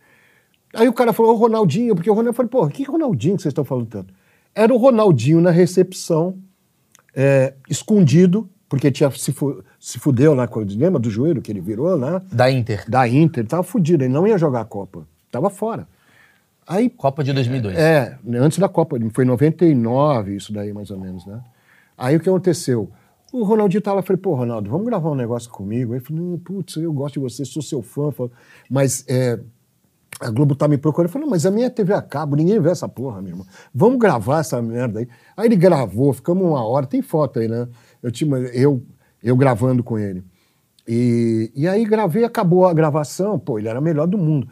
[0.73, 3.41] Aí o cara falou, ô Ronaldinho, porque o Ronaldinho, eu falei, pô, que Ronaldinho que
[3.43, 4.13] vocês estão falando tanto?
[4.53, 6.37] Era o Ronaldinho na recepção,
[7.15, 11.51] é, escondido, porque tinha se, fu se fudeu lá com o lembra do joelho que
[11.51, 12.21] ele virou, né?
[12.31, 12.83] Da Inter.
[12.89, 15.87] Da Inter, ele tava fudido, ele não ia jogar a Copa, tava fora.
[16.67, 17.77] Aí Copa de 2002.
[17.77, 21.39] é, antes da Copa, foi em 99, isso daí mais ou menos, né?
[21.97, 22.91] Aí o que aconteceu?
[23.31, 25.93] O Ronaldinho tava lá, eu falei, pô, Ronaldo, vamos gravar um negócio comigo?
[25.93, 28.09] Aí ele falou, "Hum, putz, eu gosto de você, sou seu fã,
[28.69, 29.39] mas é,
[30.19, 31.09] a Globo tá me procurando.
[31.09, 33.45] Eu falei, mas a minha TV a cabo, ninguém vê essa porra, meu irmão.
[33.73, 35.07] Vamos gravar essa merda aí.
[35.35, 37.67] Aí ele gravou, ficamos uma hora, tem foto aí, né?
[38.01, 38.81] Eu, tinha, eu,
[39.23, 40.23] eu gravando com ele.
[40.87, 44.47] E, e aí gravei, acabou a gravação, pô, ele era o melhor do mundo.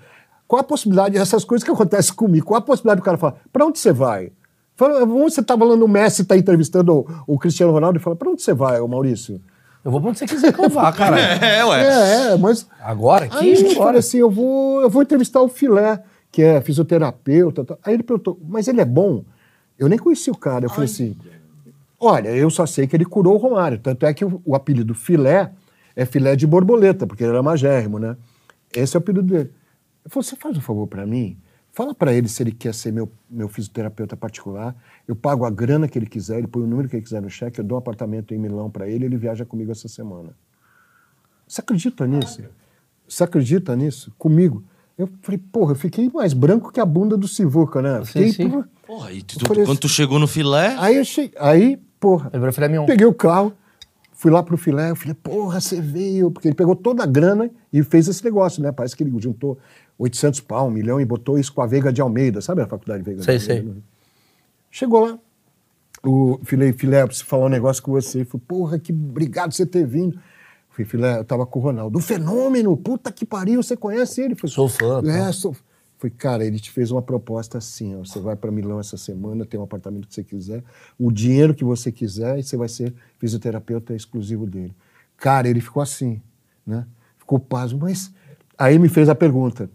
[0.47, 3.65] Qual a possibilidade, essas coisas que acontecem comigo, qual a possibilidade do cara falar, pra
[3.65, 4.31] onde você vai?
[4.75, 8.15] Fala, onde você tá falando, o Messi tá entrevistando o, o Cristiano Ronaldo e fala,
[8.15, 9.41] pra onde você vai, ô Maurício?
[9.83, 11.15] Eu vou pra onde você quiser que eu vá, cara.
[11.45, 11.83] É, ué.
[11.83, 13.99] É, é, mas Agora, Aí aqui, eu falei agora.
[13.99, 17.63] assim, eu vou, eu vou entrevistar o Filé, que é fisioterapeuta.
[17.63, 17.79] tal.
[17.83, 19.23] Aí ele perguntou, mas ele é bom?
[19.79, 20.65] Eu nem conheci o cara.
[20.65, 21.15] Eu falei assim,
[21.99, 23.79] olha, eu só sei que ele curou o Romário.
[23.79, 25.51] Tanto é que o, o apelido Filé
[25.95, 28.17] é filé de borboleta, porque ele era magérrimo, né?
[28.73, 29.51] Esse é o apelido dele.
[30.03, 31.37] Eu falei, você faz um favor pra mim?
[31.71, 34.75] Fala pra ele se ele quer ser meu, meu fisioterapeuta particular.
[35.07, 37.29] Eu pago a grana que ele quiser, ele põe o número que ele quiser no
[37.29, 40.29] cheque, eu dou um apartamento em Milão pra ele, ele viaja comigo essa semana.
[41.47, 42.43] Você acredita nisso?
[43.07, 44.13] Você acredita nisso?
[44.17, 44.63] Comigo?
[44.97, 47.99] Eu falei, porra, eu fiquei mais branco que a bunda do Sivuca, né?
[47.99, 48.49] Sim, Fiquei, sim.
[48.49, 48.69] porra.
[48.85, 51.31] Porra, e tu- falei quando tu chegou no filé, Aí, eu che...
[51.39, 52.29] aí, porra.
[52.31, 52.85] Ele virou filé mignon.
[52.85, 53.53] Peguei o carro,
[54.13, 56.29] fui lá pro filé, eu falei, porra, você veio.
[56.31, 58.71] Porque ele pegou toda a grana e fez esse negócio, né?
[58.71, 59.57] Parece que ele juntou
[59.97, 62.41] 800 pau, um milhão e botou isso com a Veiga de Almeida.
[62.41, 63.71] Sabe a faculdade Veiga Sei, de Almeida?
[63.73, 63.83] sei.
[64.71, 65.17] Chegou lá,
[66.03, 68.19] o filé, filé, eu preciso falar um negócio com você.
[68.19, 70.15] Ele falou, porra, que obrigado por você ter vindo.
[70.15, 70.21] Eu
[70.69, 71.97] falei, filé, eu tava com o Ronaldo.
[71.97, 74.35] O fenômeno, puta que pariu, você conhece ele?
[74.35, 75.09] Falei, Sou fã, tá.
[75.11, 75.55] É, sou.
[76.05, 77.99] Falei, cara, ele te fez uma proposta assim, ó.
[77.99, 80.63] Você vai para Milão essa semana, tem um apartamento que você quiser,
[80.99, 84.75] o dinheiro que você quiser, e você vai ser fisioterapeuta exclusivo dele.
[85.17, 86.21] Cara, ele ficou assim,
[86.65, 86.85] né?
[87.17, 88.13] Ficou pasmo, mas.
[88.57, 89.69] Aí me fez a pergunta.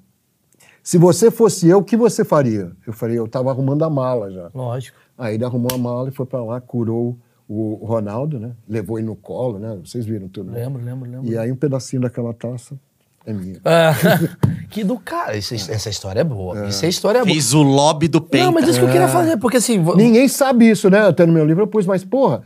[0.83, 2.73] Se você fosse eu, o que você faria?
[2.87, 4.51] Eu falei, eu tava arrumando a mala já.
[4.55, 4.99] Lógico.
[5.19, 7.19] Aí ele arrumou a mala e foi para lá, curou
[7.49, 8.55] o Ronaldo, né?
[8.69, 9.79] Levou ele no colo, né?
[9.85, 10.65] Vocês viram tudo, né?
[10.65, 11.29] Lembro, lembro, lembro.
[11.29, 12.79] E aí um pedacinho daquela taça
[13.27, 13.61] é minha.
[13.65, 13.95] Ah,
[14.71, 15.37] que do cara.
[15.37, 16.67] Essa, essa história é boa.
[16.67, 17.33] Isso é história boa.
[17.33, 18.45] Fez o lobby do Penta.
[18.45, 19.79] Não, mas isso que eu queria fazer, porque assim.
[19.97, 21.07] Ninguém sabe isso, né?
[21.07, 22.43] Até no meu livro eu pus, mas porra,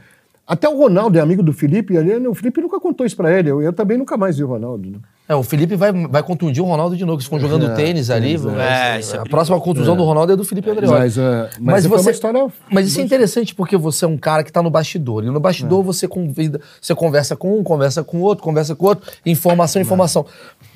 [0.47, 3.37] até o Ronaldo é amigo do Felipe, e ele, o Felipe nunca contou isso pra
[3.37, 3.51] ele.
[3.51, 4.91] Eu, eu também nunca mais vi o Ronaldo.
[4.91, 4.99] Né?
[5.27, 8.11] É, o Felipe vai, vai contundir o Ronaldo de novo, eles ficam jogando É, tênis
[8.11, 8.37] ali.
[8.37, 10.99] vai- é, é a próxima contusão do Ronaldo é do Felipe Andreoli.
[10.99, 14.53] Mas, é, mas uma história- Mas isso é interessante porque você é um cara que
[14.53, 15.25] tá no bastidor.
[15.25, 19.11] E no bastidor você convida, você conversa com um, conversa com outro, conversa com outro,
[19.25, 20.27] informação, informação.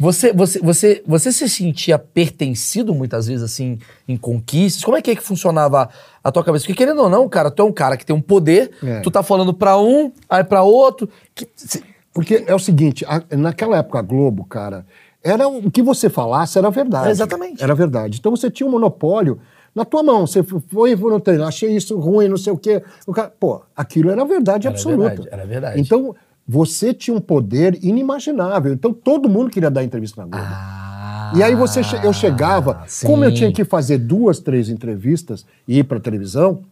[0.01, 3.79] Você, você, você, você se sentia pertencido muitas vezes, assim,
[4.09, 4.83] em conquistas?
[4.83, 5.91] Como é que é que funcionava
[6.25, 6.65] a tua cabeça?
[6.65, 9.01] Porque querendo ou não, cara, tu é um cara que tem um poder, É.
[9.01, 11.07] tu tá falando pra um, aí pra outro.
[11.35, 11.83] que- se-
[12.19, 14.85] Porque é o seguinte, a- naquela época a Globo, cara,
[15.23, 17.11] era o que você falasse era verdade.
[17.11, 17.63] Exatamente.
[17.63, 18.19] Era verdade.
[18.19, 19.39] Então você tinha um monopólio
[19.73, 20.27] na tua mão.
[20.27, 22.83] Você foi no treino, achei isso ruim, não sei o quê.
[23.07, 25.09] O cara, pô, aquilo era verdade Era absoluta.
[25.11, 25.81] verdade, era verdade.
[25.81, 26.13] Então
[26.45, 28.73] você tinha um poder inimaginável.
[28.73, 30.45] Então todo mundo queria dar entrevista na Globo.
[30.45, 35.79] Ah, E aí você, eu chegava, como eu tinha que fazer duas, três entrevistas e
[35.79, 36.63] ir para televisão,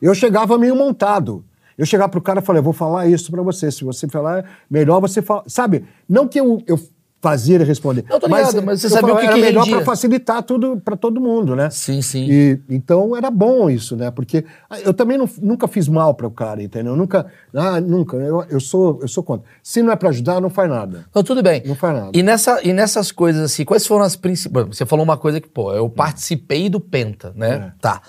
[0.00, 1.44] eu chegava meio montado.
[1.80, 3.70] Eu chegava pro cara e falei, eu vou falar isso para você.
[3.70, 5.44] Se você falar, melhor você falar.
[5.46, 5.84] Sabe?
[6.08, 6.78] Não que eu, eu
[7.22, 8.04] fazia ele responder.
[8.08, 10.80] Eu tô ligado, mas você eu sabia o que era que melhor para facilitar tudo
[10.82, 11.68] para todo mundo, né?
[11.70, 12.26] Sim, sim.
[12.30, 14.10] E, então era bom isso, né?
[14.10, 14.44] Porque
[14.84, 16.96] eu também não- nunca fiz mal para o cara, entendeu?
[16.96, 18.16] Nunca, ah, nunca.
[18.16, 19.46] Eu, eu sou, eu sou contra.
[19.62, 21.04] Se não é para ajudar, não faz nada.
[21.10, 21.62] Então, tudo bem.
[21.66, 22.10] Não faz nada.
[22.14, 24.66] E, nessa, e nessas coisas, assim, quais foram as principais.
[24.68, 27.72] Você falou uma coisa que, pô, eu participei do Penta, né?
[27.76, 27.80] É.
[27.80, 28.00] Tá.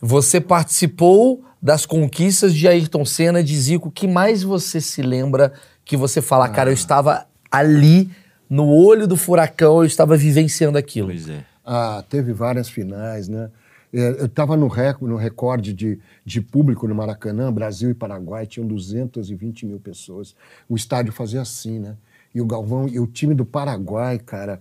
[0.00, 3.88] Você participou das conquistas de Ayrton Senna, de Zico.
[3.88, 5.52] O que mais você se lembra
[5.84, 6.72] que você fala, cara, Ah.
[6.72, 8.10] eu estava ali,
[8.50, 11.08] no olho do furacão, eu estava vivenciando aquilo?
[11.08, 11.44] Pois é.
[11.64, 13.48] Ah, teve várias finais, né?
[13.94, 18.46] É, Eu estava no, rec- no recorde de, de público no Maracanã, Brasil e Paraguai,
[18.46, 20.34] tinham 220 mil pessoas.
[20.68, 21.94] O estádio fazia assim, né?
[22.34, 24.58] E o Galvão, e o time do Paraguai, cara,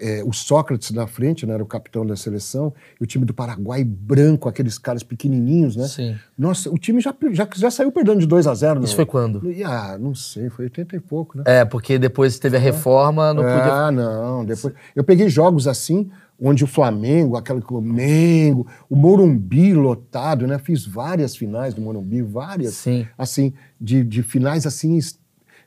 [0.00, 3.34] é, o Sócrates na frente, né, era o capitão da seleção, e o time do
[3.34, 5.86] Paraguai branco, aqueles caras pequenininhos, né?
[5.86, 6.16] Sim.
[6.38, 9.42] Nossa, o time já, já, já saiu perdendo de 2 a 0 Isso foi quando?
[9.64, 11.44] Ah, não sei, foi 80 e pouco, né?
[11.46, 13.72] É, porque depois teve a reforma, não podia.
[13.72, 14.44] Ah, não.
[14.44, 14.74] Depois...
[14.96, 20.58] Eu peguei jogos assim, onde o Flamengo, aquele Flamengo, o Morumbi lotado, né?
[20.58, 22.74] Fiz várias finais do Morumbi, várias.
[22.74, 23.06] Sim.
[23.18, 24.98] Assim, de, de finais assim.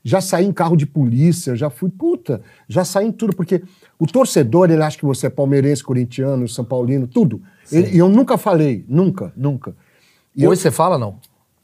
[0.04, 3.64] Já saí em carro de polícia, já fui, puta, já saí em tudo, porque
[3.98, 7.42] o torcedor, ele acha que você é palmeirense, corintiano, São Paulino, tudo.
[7.72, 9.74] E eu nunca falei, nunca, nunca.
[10.36, 11.20] E Hoje você fala, não?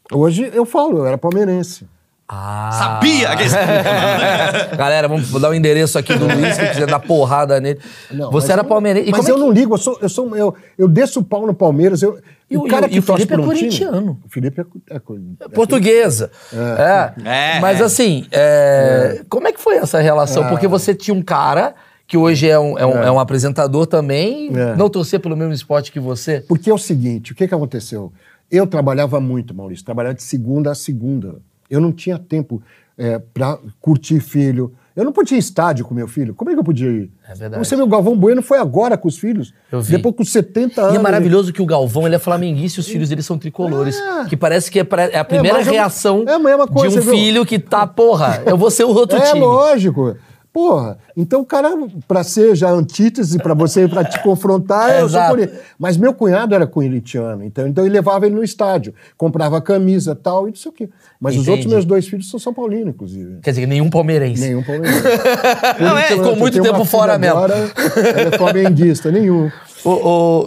[0.10, 1.86] eu- hoje eu falo, eu era palmeirense.
[2.32, 2.70] Ah.
[2.72, 3.44] Sabia que.
[4.78, 7.80] Galera, vamos dar o endereço aqui do Luiz, que quiser dar porrada nele.
[8.12, 9.10] Não, você era palmeirense.
[9.10, 11.24] Mas como é eu que- não ligo, eu sou, eu sou eu, eu desço o
[11.24, 12.04] pau no Palmeiras.
[12.04, 12.20] Eu,
[12.50, 14.20] E o- e o- e o Felipe é corintiano.
[14.24, 14.98] o Felipe é, é,
[15.46, 16.30] é Portuguesa.
[16.54, 17.56] É.
[17.56, 17.84] É, Mas é.
[17.84, 20.48] assim, é, como é que foi essa relação?
[20.50, 21.74] Porque você tinha um cara
[22.08, 24.76] que hoje é um, é um, é um apresentador também, É.
[24.76, 26.42] não torcer pelo mesmo esporte que você.
[26.48, 28.12] Porque é o seguinte, o que, que aconteceu?
[28.52, 31.36] Eu trabalhava muito, Maurício, trabalhava de segunda a segunda.
[31.70, 32.62] Eu não tinha tempo
[32.98, 34.74] é, para curtir filho.
[34.96, 36.34] Eu não podia ir estádio com meu filho.
[36.36, 37.10] Como é que eu podia ir?
[37.30, 37.66] É verdade.
[37.66, 39.54] Você viu, o Galvão Bueno foi agora com os filhos.
[39.72, 39.94] Eu vi.
[39.96, 40.94] Depois com 70 anos.
[40.94, 43.98] E é maravilhoso que o Galvão ele é flamenguista e os filhos dele são tricolores.
[43.98, 44.26] É.
[44.26, 47.00] Que parece que é, pra- é a primeira mas é reação é a mesma coisa,
[47.00, 49.40] de um filho que tá, porra, eu vou ser o outro é time.
[49.40, 50.18] lógico.
[50.52, 51.70] Porra, então o cara,
[52.08, 55.60] pra ser já antítese, pra você, pra te confrontar, eu sou corintiano.
[55.78, 60.48] Mas meu cunhado era corintiano, então, então ele levava ele no estádio, comprava camisa tal,
[60.48, 60.90] e não sei o quê.
[61.20, 61.52] Mas os Entendi.
[61.52, 63.40] outros meus dois filhos são São Paulino, inclusive.
[63.42, 64.42] Quer dizer, nenhum palmeirense.
[64.42, 65.04] Nenhum palmeirense.
[65.80, 67.38] Não, é, ficou muito tempo fora mesmo.
[67.38, 69.52] Agora, ela é flamenguista, nenhum.
[69.84, 69.90] O,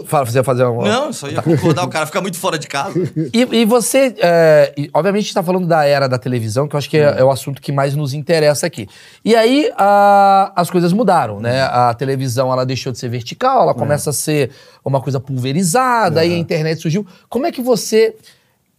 [0.01, 0.87] o- fala, você ia fazer uma...
[0.87, 2.93] Não, só ia concordar, o cara fica muito fora de casa.
[3.33, 6.89] E, e você, é, e, obviamente, está falando da era da televisão, que eu acho
[6.91, 8.87] que é, é o assunto que mais nos interessa aqui.
[9.25, 11.63] E aí a- as coisas mudaram, né?
[11.63, 14.51] A televisão ela deixou de ser vertical, ela começa a ser
[14.85, 17.07] uma coisa pulverizada, aí a internet surgiu.
[17.29, 18.17] Como é que você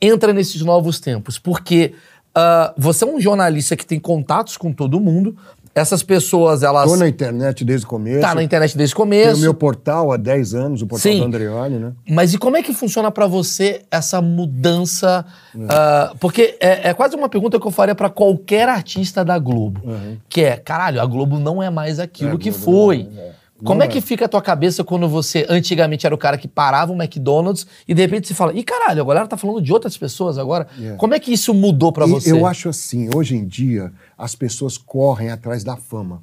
[0.01, 1.37] entra nesses novos tempos?
[1.37, 1.93] Porque
[2.35, 5.37] ah, você é um jornalista que tem contatos com todo mundo.
[5.75, 6.87] Essas pessoas, elas.
[6.89, 8.21] Tô na internet desde o começo.
[8.21, 9.37] Tá na internet desde o Tem começo.
[9.37, 11.19] o meu portal há 10 anos, o portal Sim.
[11.19, 11.93] do Andreoli, né?
[12.07, 15.25] Mas e como é que funciona pra você essa mudança?
[15.69, 19.81] ah, porque é, é quase uma pergunta que eu faria pra qualquer artista da Globo.
[20.29, 23.07] Que é, caralho, a Globo não é mais aquilo É, que foi.
[23.11, 23.33] não
[23.63, 23.65] é.
[23.65, 26.91] Como é que fica a tua cabeça quando você antigamente era o cara que parava
[26.91, 29.97] o McDonald's e de repente você fala, ih caralho, a galera tá falando de outras
[29.97, 30.67] pessoas agora.
[30.79, 30.95] É.
[30.95, 32.31] Como é que isso mudou pra E você?
[32.31, 36.21] Eu acho assim, hoje em dia, as pessoas correm atrás da fama.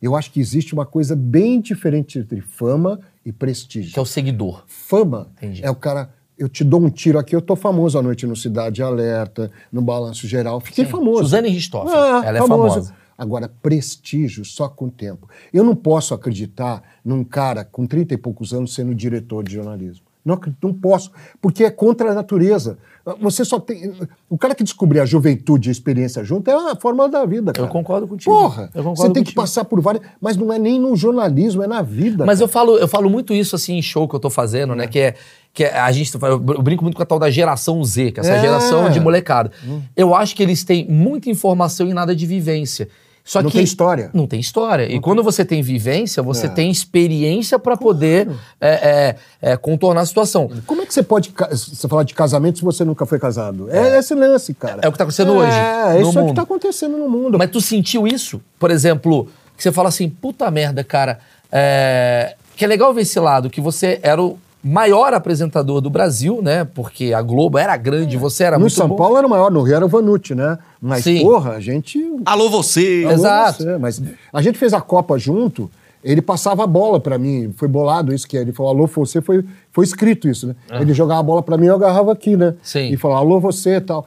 [0.00, 3.92] Eu acho que existe uma coisa bem diferente entre fama e prestígio.
[3.92, 4.64] Que é o seguidor.
[4.66, 5.64] Fama Entendi.
[5.64, 6.10] é o cara.
[6.38, 9.80] Eu te dou um tiro aqui, eu tô famoso à noite no Cidade Alerta, no
[9.80, 10.60] Balanço Geral.
[10.60, 10.90] Fiquei Sim.
[10.90, 11.22] famoso.
[11.22, 12.94] Suzane Richthofen, Ah, ela é famosa.
[13.18, 15.28] Agora, prestígio só com o tempo.
[15.52, 20.04] Eu não posso acreditar num cara com 30 e poucos anos sendo diretor de jornalismo.
[20.24, 22.78] Não, acredito, não posso, porque é contra a natureza.
[23.20, 23.94] Você só tem.
[24.28, 27.52] O cara que descobrir a juventude e a experiência junto é a forma da vida,
[27.52, 27.68] cara.
[27.68, 28.34] concordo contigo.
[28.34, 29.40] Porra, Eu concordo você tem que contigo.
[29.40, 30.02] passar por várias.
[30.20, 32.26] Mas não é nem no jornalismo, é na vida.
[32.26, 32.44] Mas cara.
[32.44, 34.88] eu falo, eu falo muito isso assim em show que eu tô fazendo, né?
[34.88, 35.14] Que é
[35.54, 38.22] que é- a gente eu brinco muito com a tal da geração Z, que é
[38.22, 38.40] essa É.
[38.40, 39.52] geração de molecada.
[39.96, 42.88] Eu acho que eles têm muita informação e nada de vivência.
[43.28, 44.08] Só Não que tem história.
[44.14, 44.84] Não tem história.
[44.90, 46.48] E quando você tem vivência, você É.
[46.48, 48.28] tem experiência pra poder
[48.60, 50.48] é, é, é, contornar a situação.
[50.64, 53.68] Como é que você pode você falar de casamento se você nunca foi casado?
[53.68, 54.78] É, esse lance, cara.
[54.80, 56.34] É o que tá acontecendo hoje, É, isso é o que mundo.
[56.36, 57.36] tá acontecendo no mundo.
[57.36, 58.40] Mas tu sentiu isso?
[58.60, 61.18] Por exemplo, que você fala assim, puta merda, cara.
[61.50, 66.40] é, Que é legal ver esse lado, que você era o maior apresentador do Brasil,
[66.42, 66.64] né?
[66.64, 68.96] Porque a Globo era grande, você era no muito São bom.
[68.96, 70.58] Paulo era o maior, no Rio era o Vanucci, né?
[70.80, 71.20] Mas, Sim.
[71.22, 71.98] porra, a gente.
[72.24, 73.02] Alô, você!
[73.04, 73.62] Alô, Exato.
[73.62, 74.02] você, mas
[74.32, 75.70] a gente fez a Copa junto,
[76.02, 79.20] ele passava a bola pra mim, foi bolado isso que é, ele falou, alô, você,
[79.20, 80.54] foi, foi escrito isso, né?
[80.80, 82.54] Ele jogava a bola pra mim, eu agarrava aqui, né?
[82.56, 82.60] Ah.
[82.62, 82.88] Sim.
[82.92, 84.06] E falava, alô, você e tal.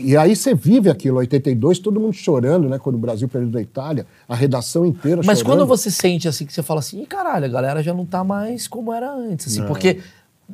[0.00, 2.78] E aí você vive aquilo, 82, todo mundo chorando, né?
[2.78, 5.58] Quando o Brasil perdeu da Itália, a redação inteira Mas chorando.
[5.58, 8.66] quando você sente assim, que você fala assim, caralho, a galera já não tá mais
[8.66, 10.00] como era antes, assim, porque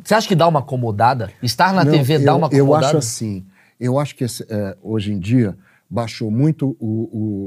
[0.04, 1.30] você acha que dá uma acomodada?
[1.42, 2.86] Estar na Não, TV dá eu- uma Eu acomodada?
[2.88, 3.44] acho assim,
[3.80, 5.56] eu acho que esse, é, hoje em dia
[5.88, 6.86] baixou muito o,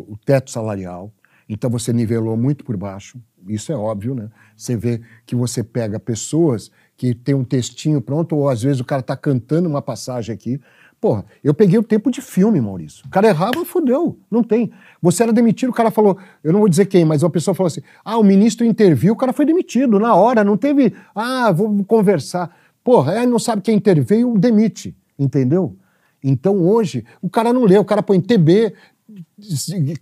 [0.10, 1.12] o- o teto salarial,
[1.48, 4.30] então você nivelou muito por baixo, isso é óbvio, né?
[4.56, 8.86] Você vê que você pega pessoas que tem um textinho pronto, ou às vezes o
[8.86, 10.60] cara tá cantando uma passagem aqui.
[11.00, 13.06] Porra, eu peguei o tempo de filme, Maurício.
[13.06, 14.18] O cara errava, fodeu.
[14.32, 14.72] Não tem.
[15.02, 17.68] Você era demitido, o cara falou, eu não vou dizer quem, mas uma pessoa falou
[17.68, 21.84] assim: ah, o ministro interviu, o cara foi demitido na hora, não teve, ah, vou
[21.86, 22.56] conversar.
[22.84, 25.76] Porra, é, não sabe quem interveio, demite, entendeu?
[26.24, 28.74] Então hoje, o cara não lê, o cara põe TB,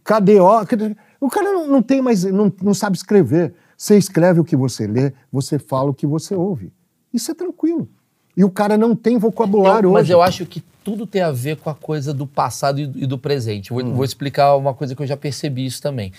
[0.04, 3.54] KDO, o cara não, não tem mais, não, não sabe escrever.
[3.78, 6.72] Você escreve o que você lê, você fala o que você ouve.
[7.14, 7.89] Isso é tranquilo.
[8.38, 10.14] E o cara não tem vocabulário Eu- mas hoje.
[10.14, 13.05] eu acho que tudo tem a ver com a coisa do passado e do, e
[13.07, 13.71] do presente.
[13.73, 13.93] Vou, Hum.
[13.95, 16.13] vou explicar uma coisa que eu já percebi isso também.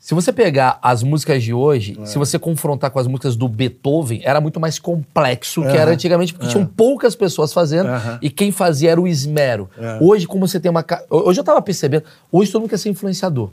[0.00, 2.06] Se você pegar as músicas de hoje, É.
[2.06, 5.76] se você confrontar com as músicas do Beethoven, era muito mais complexo que Aham.
[5.76, 8.18] era antigamente, porque tinham poucas pessoas fazendo Aham.
[8.20, 9.70] e quem fazia era o esmero.
[9.78, 9.98] É.
[10.00, 10.84] Hoje, como você tem uma.
[11.08, 13.50] Hoje eu tava percebendo, hoje todo mundo quer ser influenciador.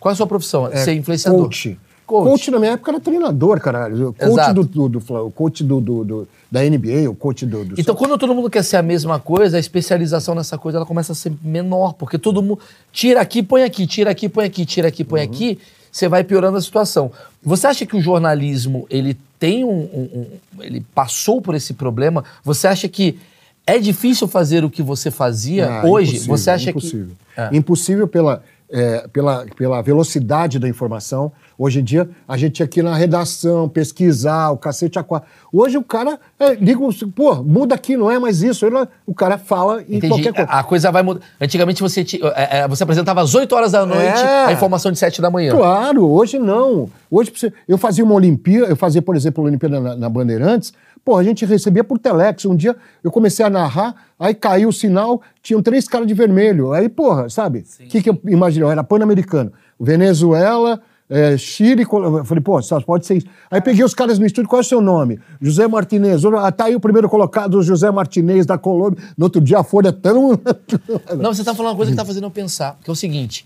[0.00, 0.66] Qual é a sua profissão?
[0.68, 1.42] É, ser influenciador.
[1.42, 1.78] Coach.
[2.06, 2.28] Coach.
[2.30, 2.50] Coach.
[2.50, 4.08] na minha época era treinador, caralho.
[4.08, 4.64] O Coach, Exato.
[4.64, 7.64] do, do, do, coach do, do- do- da NBA, o coach do.
[7.64, 10.84] do Então, quando todo mundo quer ser a mesma coisa, a especialização nessa coisa ela
[10.84, 12.60] começa a ser menor, porque todo mundo
[12.92, 15.58] tira aqui, põe aqui, tira aqui, põe aqui, tira aqui, põe aqui,
[15.90, 17.10] você vai piorando a situação.
[17.42, 20.26] Você acha que o jornalismo ele tem um, um-
[20.58, 22.22] um- ele passou por esse problema?
[22.44, 23.18] Você acha que
[23.66, 26.10] é difícil fazer o que você fazia Ah, hoje?
[26.16, 27.06] impossível, Você acha impossível.
[27.34, 27.48] que É.
[27.56, 28.42] Impossível pela,
[28.72, 31.30] é, pela, pela velocidade da informação.
[31.58, 35.28] Hoje em dia, a gente tinha que ir na redação, pesquisar, o cacete a quatro.
[35.52, 36.80] Hoje o cara é, liga,
[37.14, 38.64] pô, muda aqui, não é mais isso.
[38.66, 40.08] Ele- o cara fala e Entendi.
[40.08, 40.50] qualquer coisa.
[40.50, 41.20] A coisa vai mudar.
[41.40, 44.46] Antigamente você, ti- é, é, você apresentava às 8 horas da noite É.
[44.46, 45.54] a informação de 7 da manhã.
[45.54, 46.88] Claro, hoje não.
[47.10, 47.30] Hoje
[47.68, 50.72] eu fazia uma Olimpíada, eu fazia, por exemplo, a Olimpíada na, na Bandeirantes,
[51.04, 52.44] pô, a gente recebia por Telex.
[52.44, 56.72] Um dia eu comecei a narrar, aí caiu o sinal, tinham três caras de vermelho.
[56.72, 57.64] Aí, porra, sabe?
[57.80, 58.68] O que, que eu imaginei?
[58.68, 59.52] Era Pan-Americano.
[59.78, 60.80] Venezuela,
[61.10, 61.82] eh, Chile.
[61.82, 63.26] Eu falei, pô, só pode ser isso.
[63.50, 65.20] Aí peguei os caras no estúdio, qual é o seu nome?
[65.40, 66.24] José Martinez.
[66.24, 69.02] Ah, tá aí o primeiro colocado, José Martinez da Colômbia.
[69.16, 70.40] No outro dia a Folha é tão.
[71.18, 73.44] Não, você tá falando uma coisa que tá fazendo eu pensar, que é o seguinte,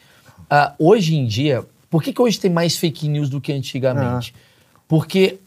[0.48, 4.34] ah, hoje em dia, por que, que hoje tem mais fake news do que antigamente?
[4.86, 5.40] Porque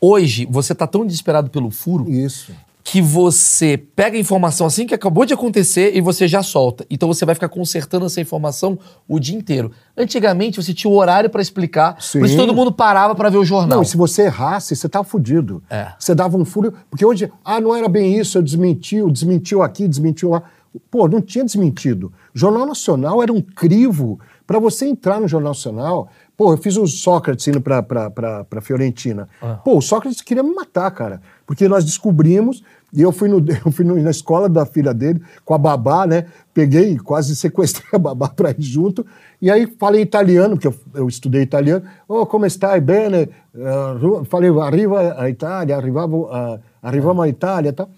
[0.00, 2.52] hoje você tá tão desesperado pelo furo Isso.
[2.82, 6.86] que você pega a informação assim que acabou de acontecer e você já solta.
[6.88, 9.70] Então você vai ficar consertando essa informação o dia inteiro.
[9.96, 12.36] Antigamente você tinha o horário pra explicar, por isso Sim.
[12.36, 13.78] todo mundo parava pra ver o jornal.
[13.78, 15.62] Não, e se você errasse, você tava fudido.
[15.68, 15.92] É.
[15.98, 16.72] Você dava um furo.
[16.88, 20.42] Porque hoje, ah, não era bem isso, eu desmentiu, desmentiu aqui, desmentiu lá.
[20.90, 22.12] Pô, não tinha desmentido.
[22.32, 24.20] Jornal Nacional era um crivo.
[24.46, 26.08] Pra você entrar no Jornal Nacional,
[26.40, 29.28] pô, eu fiz o Sócrates indo pra, pra, pra, pra Fiorentina.
[29.42, 29.56] Ah.
[29.62, 31.20] Pô, o Sócrates queria me matar, cara.
[31.46, 35.52] Porque nós descobrimos, e eu fui, no, eu fui na escola da filha dele, com
[35.52, 36.28] a babá, né?
[36.54, 39.04] Peguei, quase sequestrei a babá pra ir junto.
[39.38, 41.84] E aí falei italiano, porque eu, eu estudei italiano.
[42.08, 42.80] Oh, come stai?
[42.80, 43.28] Bene?
[43.54, 47.90] Uh, falei, arriva a Itália, arrivavo, a arrivamos à Itália e tal.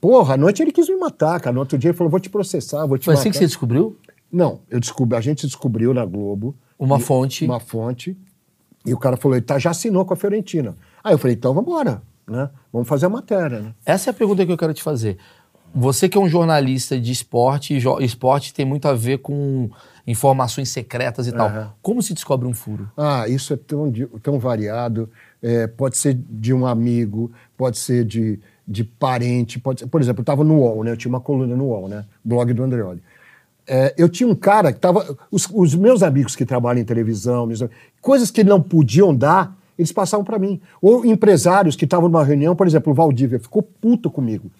[0.00, 1.54] Porra, à noite ele quis me matar, cara.
[1.54, 3.20] No outro dia ele falou, vou te processar, vou te Foi matar.
[3.20, 3.96] assim que você descobriu?
[4.32, 6.52] Não, eu descobri, a gente descobriu na Globo.
[6.78, 7.44] Uma E- fonte.
[7.44, 8.16] Uma fonte.
[8.84, 10.76] E o cara falou, ele tá, já assinou com a Fiorentina.
[11.02, 12.50] Aí eu falei, então vamos embora, né?
[12.72, 13.74] Vamos fazer a matéria, né?
[13.84, 15.18] Essa é a pergunta que eu quero te fazer.
[15.74, 19.68] Você que é um jornalista de esporte, e esporte tem muito a ver com
[20.06, 21.48] informações secretas e tal.
[21.48, 21.72] Aham.
[21.82, 22.90] Como se descobre um furo?
[22.96, 25.10] Ah, isso é tão, tão variado.
[25.42, 29.58] É, pode ser de um amigo, pode ser de, de parente.
[29.58, 30.92] Pode ser, por exemplo, eu estava no UOL, né?
[30.92, 32.04] Eu tinha uma coluna no UOL, né?
[32.24, 33.02] Blog do Andreoli.
[33.66, 35.16] É, eu tinha um cara que estava.
[35.30, 37.64] Os, os meus amigos que trabalham em televisão, meus-
[38.00, 40.60] coisas que não podiam dar, eles passavam para mim.
[40.80, 44.50] Ou empresários que estavam numa reunião, por exemplo, o Valdívia ficou puto comigo.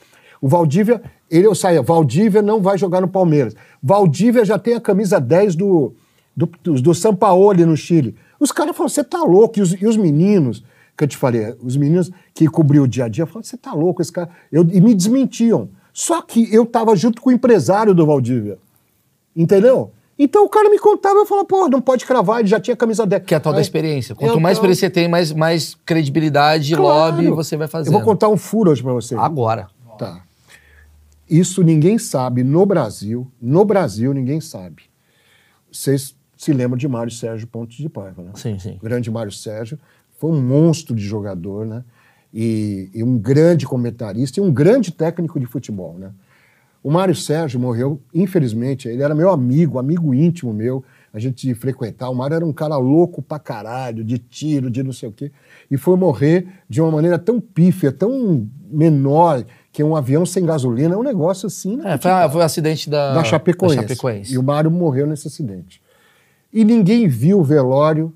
[0.40, 1.00] O Valdívia,
[1.30, 3.54] ele eu saía, Valdívia não vai jogar no Palmeiras.
[3.82, 5.94] Valdívia já tem a camisa 10 do,
[6.36, 8.14] do, do, Sampaoli no Chile.
[8.38, 9.58] Os caras falaram, você tá louco.
[9.58, 10.62] E os, e os meninos,
[10.96, 13.72] que eu te falei, os meninos que cobriam o dia a dia, falaram, você tá
[13.72, 14.28] louco, esse cara.
[14.52, 15.70] Eu, e me desmentiam.
[15.92, 18.58] Só que eu tava junto com o empresário do Valdívia.
[19.36, 19.92] Entendeu?
[20.18, 23.04] Então o cara me contava, eu falava, pô, não pode cravar, ele já tinha camisa
[23.04, 23.24] 10.
[23.24, 24.14] Que é a tal da experiência.
[24.14, 27.16] Quanto mais experiência você tem, mais, mais credibilidade, Claro.
[27.16, 27.88] lobby você vai fazer.
[27.88, 29.14] Eu vou contar um furo hoje pra você.
[29.14, 29.68] Agora.
[29.98, 30.22] Tá.
[31.28, 33.30] Isso ninguém sabe no Brasil.
[33.40, 34.84] No Brasil, ninguém sabe.
[35.70, 38.30] Vocês se lembram de Mário Sérgio Pontes de Paiva, né?
[38.34, 38.76] Sim, sim.
[38.80, 39.78] O grande Mário Sérgio
[40.18, 41.84] foi um monstro de jogador, né?
[42.32, 46.10] E, e um grande comentarista e um grande técnico de futebol, né?
[46.86, 52.08] O Mário Sérgio morreu, infelizmente, ele era meu amigo, amigo íntimo meu, a gente frequentar.
[52.08, 55.32] O Mário era um cara louco pra caralho, de tiro, de não sei o quê,
[55.68, 60.94] e foi morrer de uma maneira tão pífia, tão menor, que um avião sem gasolina
[60.94, 61.94] é um negócio assim, né?
[61.94, 63.74] É, foi, a- foi o acidente da, da Chapecoense.
[63.76, 64.32] da Chapecoense.
[64.34, 65.82] E o Mário morreu nesse acidente.
[66.52, 68.14] E ninguém viu o velório.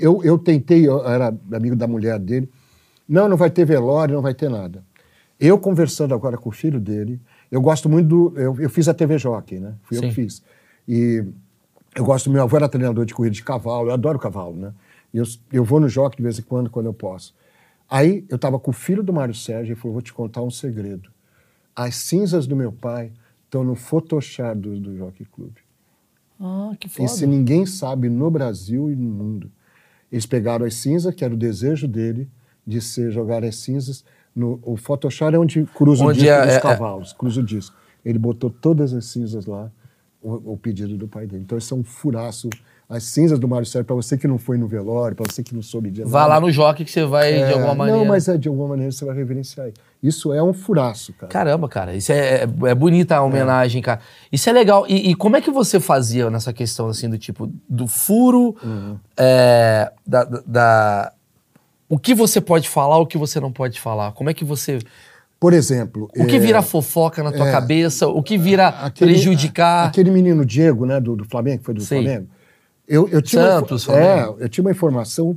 [0.00, 2.48] Eu, eu tentei, eu era amigo da mulher dele.
[3.06, 4.82] Não, não vai ter velório, não vai ter nada.
[5.38, 8.38] Eu conversando agora com o filho dele, eu gosto muito do.
[8.38, 9.74] Eu, eu fiz a TV Jockey, né?
[9.82, 10.08] Fui eu Sim.
[10.08, 10.42] que fiz.
[10.88, 11.24] E
[11.94, 14.72] eu gosto, meu avô era treinador de corrida de cavalo, eu adoro cavalo, né?
[15.12, 17.34] E eu, eu vou no Jockey de vez em quando, quando eu posso.
[17.88, 20.50] Aí eu estava com o filho do Mário Sérgio e falou: vou te contar um
[20.50, 21.10] segredo.
[21.74, 23.12] As cinzas do meu pai
[23.44, 25.52] estão no Photoshop do, do Jockey Club.
[26.40, 27.04] Ah, que foda.
[27.04, 29.50] Isso ninguém sabe no Brasil e no mundo.
[30.10, 32.28] Eles pegaram as cinzas, que era o desejo dele,
[32.66, 34.04] de ser jogar as cinzas.
[34.36, 37.42] No, o Photoshop é onde cruza o Onde disco é- dos é- cavalos, cruza o
[37.42, 37.74] disco.
[38.04, 39.70] Ele botou todas as cinzas lá,
[40.22, 41.42] o, o pedido do pai dele.
[41.42, 42.50] Então, isso é um furaço.
[42.88, 45.52] As cinzas do Mário Sérgio, para você que não foi no velório, para você que
[45.52, 47.98] não soube de Vai lá no jockey que você vai, de É, alguma maneira.
[47.98, 49.70] Não, mas é, de alguma maneira você vai reverenciar.
[50.00, 51.26] Isso é um furaço, cara.
[51.32, 53.98] Caramba, cara, isso é, é, é bonita a homenagem, cara.
[54.30, 54.84] Isso é legal.
[54.88, 58.96] E, e como é que você fazia nessa questão, assim, do tipo, do furo, Uhum.
[59.16, 61.12] é, da- da-
[61.88, 64.12] O que você pode falar, o que você não pode falar?
[64.12, 64.78] Como é que você...
[65.38, 66.08] Por exemplo...
[66.16, 68.08] O que é, vira fofoca na tua é, cabeça?
[68.08, 69.86] O que vira aquele- prejudicar?
[69.86, 72.02] Aquele menino Diego, né, do, do Flamengo, que foi do Sim.
[72.02, 72.28] Flamengo.
[72.88, 74.36] Eu, eu tinha uma Santos, é, Flamengo.
[74.40, 75.36] eu tinha uma informação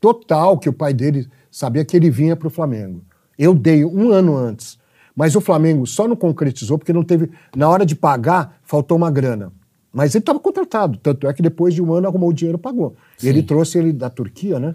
[0.00, 3.02] total que o pai dele sabia que ele vinha para o Flamengo.
[3.38, 4.78] Eu dei um ano antes.
[5.14, 7.30] Mas o Flamengo só não concretizou porque não teve.
[7.54, 9.52] Na hora de pagar, faltou uma grana.
[9.92, 10.98] Mas ele estava contratado.
[10.98, 12.94] Tanto é que depois de um ano arrumou o dinheiro e pagou.
[13.22, 14.74] E ele trouxe ele da Turquia, né?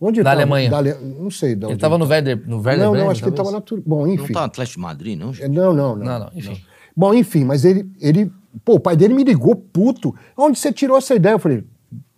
[0.00, 0.42] Onde ele Da tava?
[0.42, 0.70] Alemanha.
[0.70, 1.54] Da Ale- Não sei.
[1.54, 3.50] Da Ele onde tava no Werder, no Werder Não, não, Bremen, acho que ele estava
[3.50, 3.84] na Turquia.
[3.88, 4.32] Bom, Não enfim.
[4.32, 5.48] tá no Atlético de Madrid, não, É, gente?
[5.48, 6.04] Não, não, não.
[6.04, 6.60] Não, não, enfim.
[6.96, 8.30] Bom, enfim, mas ele, ele.
[8.64, 10.14] Pô, o pai dele me ligou puto.
[10.36, 11.34] Onde você tirou essa ideia?
[11.34, 11.64] Eu falei,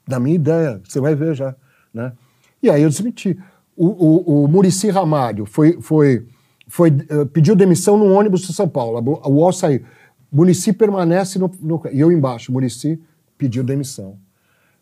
[0.06, 1.54] da minha ideia, você vai ver já.
[1.92, 2.12] Né?
[2.62, 3.36] E aí eu desmenti.
[3.76, 6.26] O, o, o Murici Ramalho foi, foi,
[6.66, 8.98] foi, eh, pediu demissão no ônibus de São Paulo.
[9.24, 9.82] O UOL saiu.
[10.32, 11.80] Murici permanece no, no.
[11.92, 13.00] E eu embaixo, Murici
[13.36, 14.16] pediu demissão.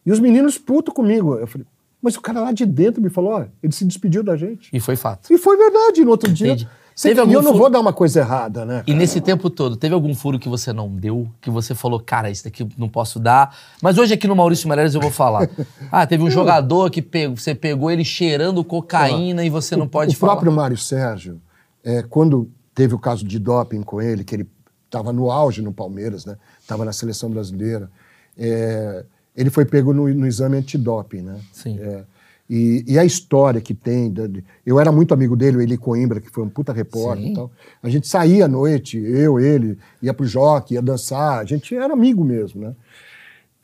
[0.04, 1.34] E os meninos putos comigo.
[1.36, 1.66] Eu falei,
[2.06, 4.70] mas o cara lá de dentro me falou: ó, ele se despediu da gente.
[4.72, 5.32] E foi fato.
[5.32, 6.52] E foi verdade, no outro dia.
[6.52, 6.68] Entendi.
[6.94, 8.82] Você- Teve e eu não furo- vou dar uma coisa errada, né?
[8.86, 11.28] E nesse tempo todo, teve algum furo que você não deu?
[11.42, 13.54] Que você falou, cara, isso daqui não posso dar.
[13.82, 15.46] Mas hoje aqui no Maurício Meirelles eu vou falar.
[15.92, 20.14] Ah, teve um jogador que pegou, você pegou ele cheirando cocaína e você não pode
[20.14, 20.32] o falar.
[20.32, 21.38] próprio Mário Sérgio,
[21.84, 24.48] é, quando teve o caso de doping com ele, que ele
[24.86, 26.36] estava no auge no Palmeiras, né?
[26.60, 27.90] Estava na seleção brasileira.
[28.38, 29.04] É,
[29.36, 31.40] ele foi pego no, no exame antidoping, né?
[31.52, 31.78] Sim.
[31.78, 32.04] É,
[32.48, 34.10] e, e a história que tem.
[34.10, 37.32] de- eu era muito amigo dele, o Eli Coimbra, que foi um puta repórter Sim.
[37.32, 37.50] e tal.
[37.82, 41.40] A gente saía à noite, eu, ele, ia pro jockey, ia dançar.
[41.40, 42.74] A gente era amigo mesmo, né?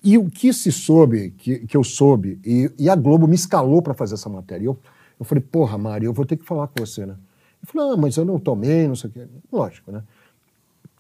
[0.04, 3.80] E o que se soube, que, que eu soube, e, e a Globo me escalou
[3.80, 4.66] para fazer essa matéria.
[4.66, 4.76] Eu,
[5.18, 7.14] eu falei, porra, Mário, eu vou ter que falar com você, né?
[7.62, 9.26] Ele falou, ah, mas eu não tomei, não sei o quê.
[9.52, 10.02] Lógico, né?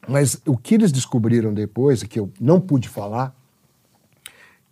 [0.08, 3.36] Mas o que eles descobriram depois, que eu não pude falar,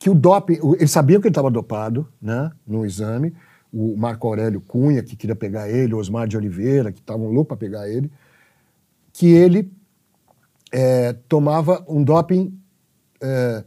[0.00, 3.34] que o doping, eles sabiam que ele estava dopado, né, no exame,
[3.70, 7.48] o Marco Aurélio Cunha, que queria pegar ele, o Osmar de Oliveira, que estavam loucos
[7.48, 8.10] para pegar ele,
[9.12, 9.70] que ele
[10.72, 12.58] é, tomava um doping
[13.20, 13.62] é,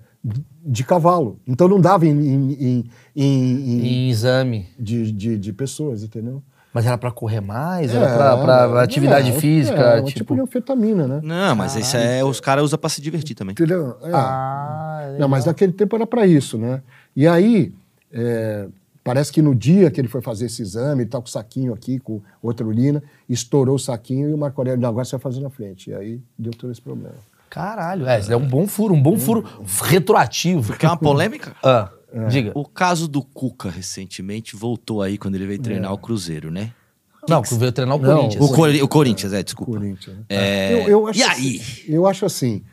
[0.65, 1.39] de cavalo.
[1.45, 4.65] Então não dava em, em- em- em- em- Em exame.
[4.79, 6.41] de, de, de pessoas, entendeu?
[6.73, 7.93] Mas era pra correr mais?
[7.93, 9.79] É, Era pra, pra é, atividade é, física?
[9.79, 10.17] É, uma tipo...
[10.19, 11.19] tipo de anfetamina, né?
[11.23, 12.23] Não, mas isso é.
[12.23, 13.53] Os caras usam pra se divertir também.
[13.53, 13.95] Entendeu?
[14.01, 14.09] É.
[14.11, 16.81] Ah, Não, mas naquele tempo era para isso, né?
[17.15, 17.71] E aí,
[18.11, 18.67] é,
[19.03, 21.73] parece que no dia que ele foi fazer esse exame, ele tá com o saquinho
[21.73, 25.21] aqui, com outra urina, estourou o saquinho e o Marco Aurélio, não, agora você vai
[25.21, 25.91] fazer na frente.
[25.91, 27.15] E aí deu todo esse problema.
[27.51, 29.45] Caralho, é, é um bom furo, um bom furo
[29.83, 30.73] retroativo.
[30.75, 31.55] Quer uma polêmica?
[31.63, 31.89] Ah,
[32.29, 32.51] diga.
[32.55, 36.71] O caso do Cuca recentemente voltou aí quando ele veio treinar o Cruzeiro, né?
[37.27, 38.43] Não, que veio treinar o Não, Corinthians.
[38.49, 39.71] O, Cori- o Corinthians, é, desculpa.
[39.73, 40.17] Corinthians.
[40.17, 40.23] né?
[40.29, 41.61] É, Eu, eu acho e assim- aí?
[41.87, 42.63] eu acho assim.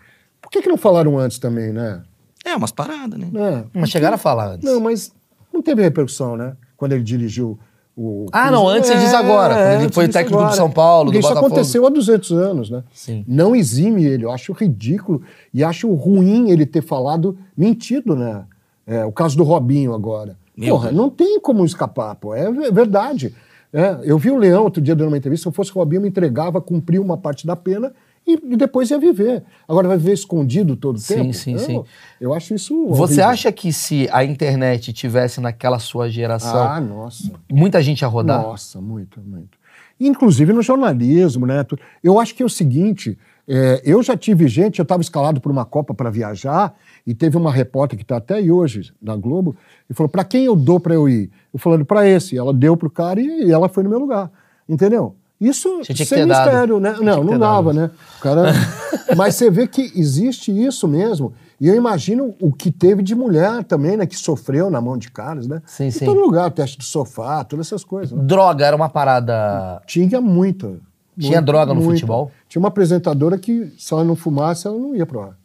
[0.42, 2.02] Por que, que não falaram antes também, né?
[2.44, 3.28] É, umas paradas, né?
[3.34, 4.64] É, Mas chegaram a falar antes.
[4.64, 5.12] Não, mas
[5.52, 6.56] não teve repercussão, né?
[6.76, 7.58] Quando ele dirigiu
[7.96, 8.26] o.
[8.32, 10.56] Ah, não, antes você diz agora, quando ele foi técnico do agora.
[10.56, 11.54] São Paulo, Porque do isso Botafogo.
[11.54, 12.82] aconteceu há 200 anos, né?
[12.92, 13.24] Sim.
[13.28, 15.22] Não exime ele, eu acho ridículo
[15.54, 18.44] e acho ruim ele ter falado mentido, né?
[18.90, 20.36] É, o caso do Robinho agora.
[20.56, 20.96] Meu Porra, Deus.
[21.00, 23.32] não tem como escapar, pô, é ve- verdade.
[23.72, 25.98] É, eu vi o Leão outro dia dando uma entrevista, se eu fosse o Robinho,
[25.98, 27.92] eu me entregava, cumpria uma parte da pena
[28.26, 29.44] e, e depois ia viver.
[29.68, 31.34] Agora vai viver escondido todo o Sim, tempo?
[31.34, 31.84] sim, Não, sim.
[32.20, 33.28] Eu acho isso Você horrível.
[33.28, 37.30] acha que se a internet tivesse naquela sua geração, Ah, nossa.
[37.48, 38.42] muita gente ia rodar?
[38.42, 39.56] Nossa, muito, muito.
[40.00, 41.64] Inclusive no jornalismo, né?
[42.02, 43.16] Eu acho que é o seguinte:
[43.52, 46.72] é, eu já tive gente, eu estava escalado por uma Copa para viajar,
[47.04, 49.56] e teve uma repórter que está até aí hoje na Globo,
[49.88, 51.30] e falou: para quem eu dou para eu ir?
[51.52, 52.38] Eu falando para esse.
[52.38, 54.30] Ela deu pro cara e, e ela foi no meu lugar.
[54.68, 55.16] Entendeu?
[55.40, 56.94] Isso sem mistério, né?
[57.00, 57.80] Não, não dava, dado.
[57.80, 57.90] né?
[58.18, 58.52] O cara...
[59.16, 61.32] Mas você vê que existe isso mesmo.
[61.60, 64.06] E eu imagino o que teve de mulher também, né?
[64.06, 65.60] Que sofreu na mão de caras, né?
[65.66, 66.04] Sim, em sim.
[66.04, 68.16] todo lugar, teste do sofá, todas essas coisas.
[68.16, 68.22] né?
[68.22, 69.82] Droga era uma parada.
[69.86, 70.78] Tinha muita.
[71.20, 71.92] Tinha Muita, droga no muita.
[71.94, 72.30] futebol?
[72.48, 75.38] Tinha uma apresentadora que, se ela não fumasse, ela não ia pro ar.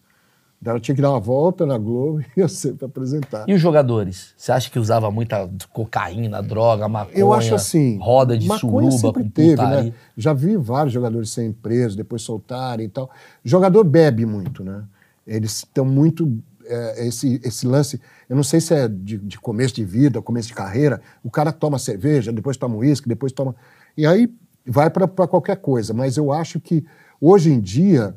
[0.63, 3.45] Ela tinha que dar uma volta na Globo e ia sempre apresentar.
[3.47, 4.33] E os jogadores?
[4.35, 7.17] Você acha que usava muita cocaína, droga, maconha?
[7.17, 7.99] Eu acho assim.
[8.01, 9.93] Roda de maconha suruba sempre com teve, né?
[10.17, 13.11] Já vi vários jogadores serem presos, depois soltarem e tal.
[13.43, 14.83] Jogador bebe muito, né?
[15.27, 16.39] Eles estão muito.
[16.65, 20.47] é, esse, esse lance, eu não sei se é de, de começo de vida, começo
[20.47, 20.99] de carreira.
[21.23, 23.55] O cara toma cerveja, depois toma uísque, depois toma.
[23.95, 24.27] E aí
[24.65, 25.93] vai para qualquer coisa.
[25.93, 26.85] Mas eu acho que
[27.21, 28.15] hoje em dia.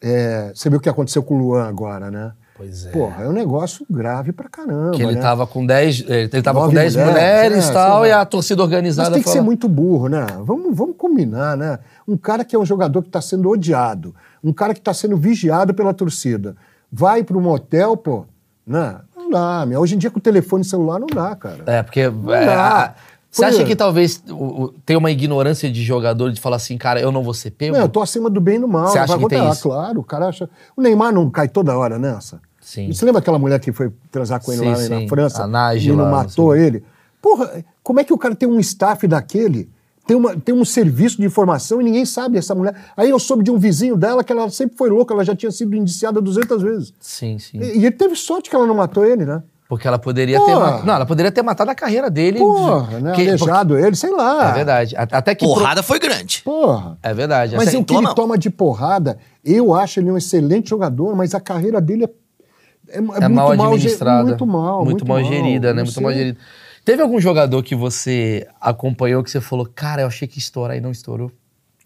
[0.00, 2.32] é, você viu o que aconteceu com o Luan agora, né?
[2.56, 2.90] Pois é.
[2.90, 4.90] Porra, é um negócio grave pra caramba.
[4.90, 5.20] Que ele né?
[5.20, 8.24] tava com 10, ele tava com Nove 10 mulheres mulheres, e é, tal, e a
[8.24, 10.26] torcida organizada Mas tem que ser falou- muito burro, né?
[10.42, 11.78] Vamos, vamos combinar, né?
[12.06, 15.16] Um cara que é um jogador que está sendo odiado, um cara que está sendo
[15.16, 16.56] vigiado pela torcida,
[16.90, 18.24] vai para um motel, pô,
[18.66, 18.96] né?
[19.16, 19.64] Não dá.
[19.78, 21.62] Hoje em dia com o telefone celular não dá, cara.
[21.66, 22.00] É, porque.
[22.00, 22.94] é, dá.
[23.30, 27.00] Você acha que talvez o- o- tem uma ignorância de jogador de falar assim, cara,
[27.00, 27.74] eu não vou ser pego?
[27.74, 28.88] Não, eu tô acima do bem e do mal.
[28.88, 29.62] Você acha vai que tem isso?
[29.64, 30.48] Claro, o cara acha.
[30.76, 32.40] O Neymar não cai toda hora nessa.
[32.60, 32.92] Sim.
[32.92, 34.88] Você lembra aquela mulher que foi transar com ele Sim, lá sim.
[35.02, 35.44] na França?
[35.44, 36.82] A Nájila, E não matou ele?
[37.20, 39.68] Porra, como é que o cara tem um staff daquele?
[40.06, 42.74] Tem, uma, tem um serviço de informação e ninguém sabe essa mulher.
[42.96, 45.52] Aí eu soube de um vizinho dela que ela sempre foi louca, ela já tinha
[45.52, 46.94] sido indiciada 200 vezes.
[46.98, 47.58] Sim, sim.
[47.58, 49.42] E, e ele teve sorte que ela não matou ele, né?
[49.68, 50.46] Porque ela poderia ter.
[50.46, 50.70] Porra.
[50.78, 52.38] ma- Não, ela poderia ter matado a carreira dele.
[52.38, 53.12] Porra, né?
[53.12, 54.50] Que- Aleijado ele, sei lá.
[54.50, 54.96] É verdade.
[54.96, 55.44] A- Até que.
[55.44, 56.40] pro- Porrada foi grande.
[56.42, 56.96] Porra.
[57.02, 57.54] É verdade.
[57.54, 61.34] Mas o que toma- ele toma de porrada, eu acho ele um excelente jogador, mas
[61.34, 64.24] a carreira dele é, é, é é muito mal administrada.
[64.24, 64.84] Muito mal.
[64.86, 65.82] Muito, mal gerida, né?
[65.82, 66.38] Muito mal gerida.
[66.82, 70.74] Teve algum jogador que você acompanhou que você falou, cara, eu achei que ia estourar
[70.78, 71.30] e não estourou?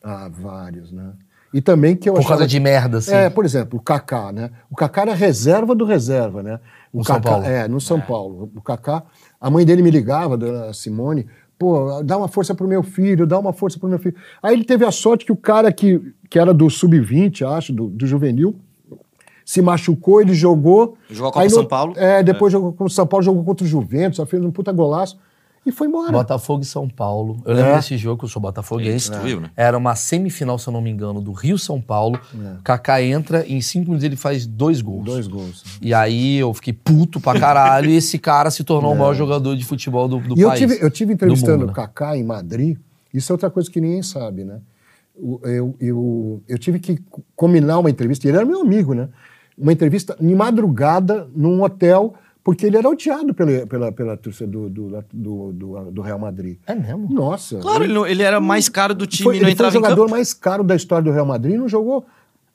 [0.04, 1.10] Ah, vários, né?
[1.52, 3.12] E também que eu Por causa de merda, assim.
[3.12, 4.50] É, por exemplo, o Kaká, né?
[4.70, 6.60] O Kaká era reserva do reserva, né?
[6.92, 7.44] O No São Kaká- Paulo.
[7.46, 8.50] É, no São Paulo.
[8.54, 9.02] O Kaká,
[9.40, 11.26] a mãe dele me ligava, a dona Simone,
[11.58, 14.14] pô, dá uma força pro meu filho, dá uma força pro meu filho.
[14.42, 17.88] Aí ele teve a sorte que o cara que, que era do sub-20, acho, do,
[17.88, 18.56] do juvenil,
[19.44, 20.96] se machucou, ele jogou.
[21.10, 21.94] Jogou a Copa Aí São Paulo.
[21.96, 24.70] É, depois jogou com o São Paulo, jogou contra o Juventus, só fez um puta
[24.72, 25.18] golaço.
[25.64, 26.10] E foi embora.
[26.12, 27.40] Botafogo e São Paulo.
[27.44, 27.76] Eu lembro É.
[27.76, 29.10] desse jogo, que eu sou botafoguense.
[29.10, 29.50] destruiu, né?
[29.56, 32.18] Era uma semifinal, se eu não me engano, do Rio-São Paulo.
[32.64, 35.04] Kaká entra e em cinco minutos ele faz dois gols.
[35.04, 35.64] Dois gols.
[35.80, 39.56] E aí eu fiquei puto pra caralho e esse cara se tornou o maior jogador
[39.56, 40.38] de futebol do, do É.
[40.38, 40.60] e eu país.
[40.60, 41.72] tive, eu tive do entrevistando mundo, o né?
[41.72, 42.76] Kaká em Madrid.
[43.14, 44.58] Isso é outra coisa que ninguém sabe, né?
[45.14, 46.98] O- Eu, eu, eu tive que
[47.36, 49.08] combinar uma entrevista, e ele era meu amigo, né?
[49.56, 52.14] Uma entrevista em madrugada num hotel,
[52.44, 56.58] porque ele era odiado pela, pela, pela torcida do, do, do, do, do Real Madrid.
[56.66, 57.08] É mesmo?
[57.10, 57.58] Nossa.
[57.58, 60.34] Claro, ele, ele era mais caro do time foi, não ele foi o jogador mais
[60.34, 62.04] caro da história do Real Madrid e não jogou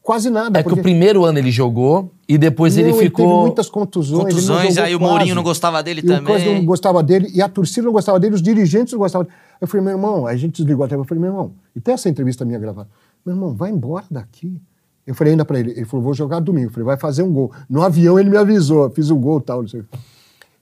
[0.03, 0.59] quase nada.
[0.59, 3.41] É que porque- o primeiro ano ele jogou e depois Não, ele teve ficou.
[3.41, 4.19] muitas contusões.
[4.19, 5.11] ele não Contusões, jogou aí o quase.
[5.13, 6.55] Mourinho não gostava dele E o também.
[6.59, 9.35] não gostava dele, e a torcida não gostava dele, os dirigentes não gostavam dele.
[9.61, 11.79] Eu falei, meu irmão, aí a gente desligou a TV, eu falei, meu irmão, e
[11.79, 12.87] tem essa entrevista minha gravada.
[13.25, 14.59] Meu irmão, vai embora daqui.
[15.07, 16.67] Eu falei ainda pra ele, ele falou, vou jogar domingo.
[16.67, 17.51] Eu falei, vai fazer um gol.
[17.69, 19.85] No avião ele me avisou, fiz um gol e tal, não sei o.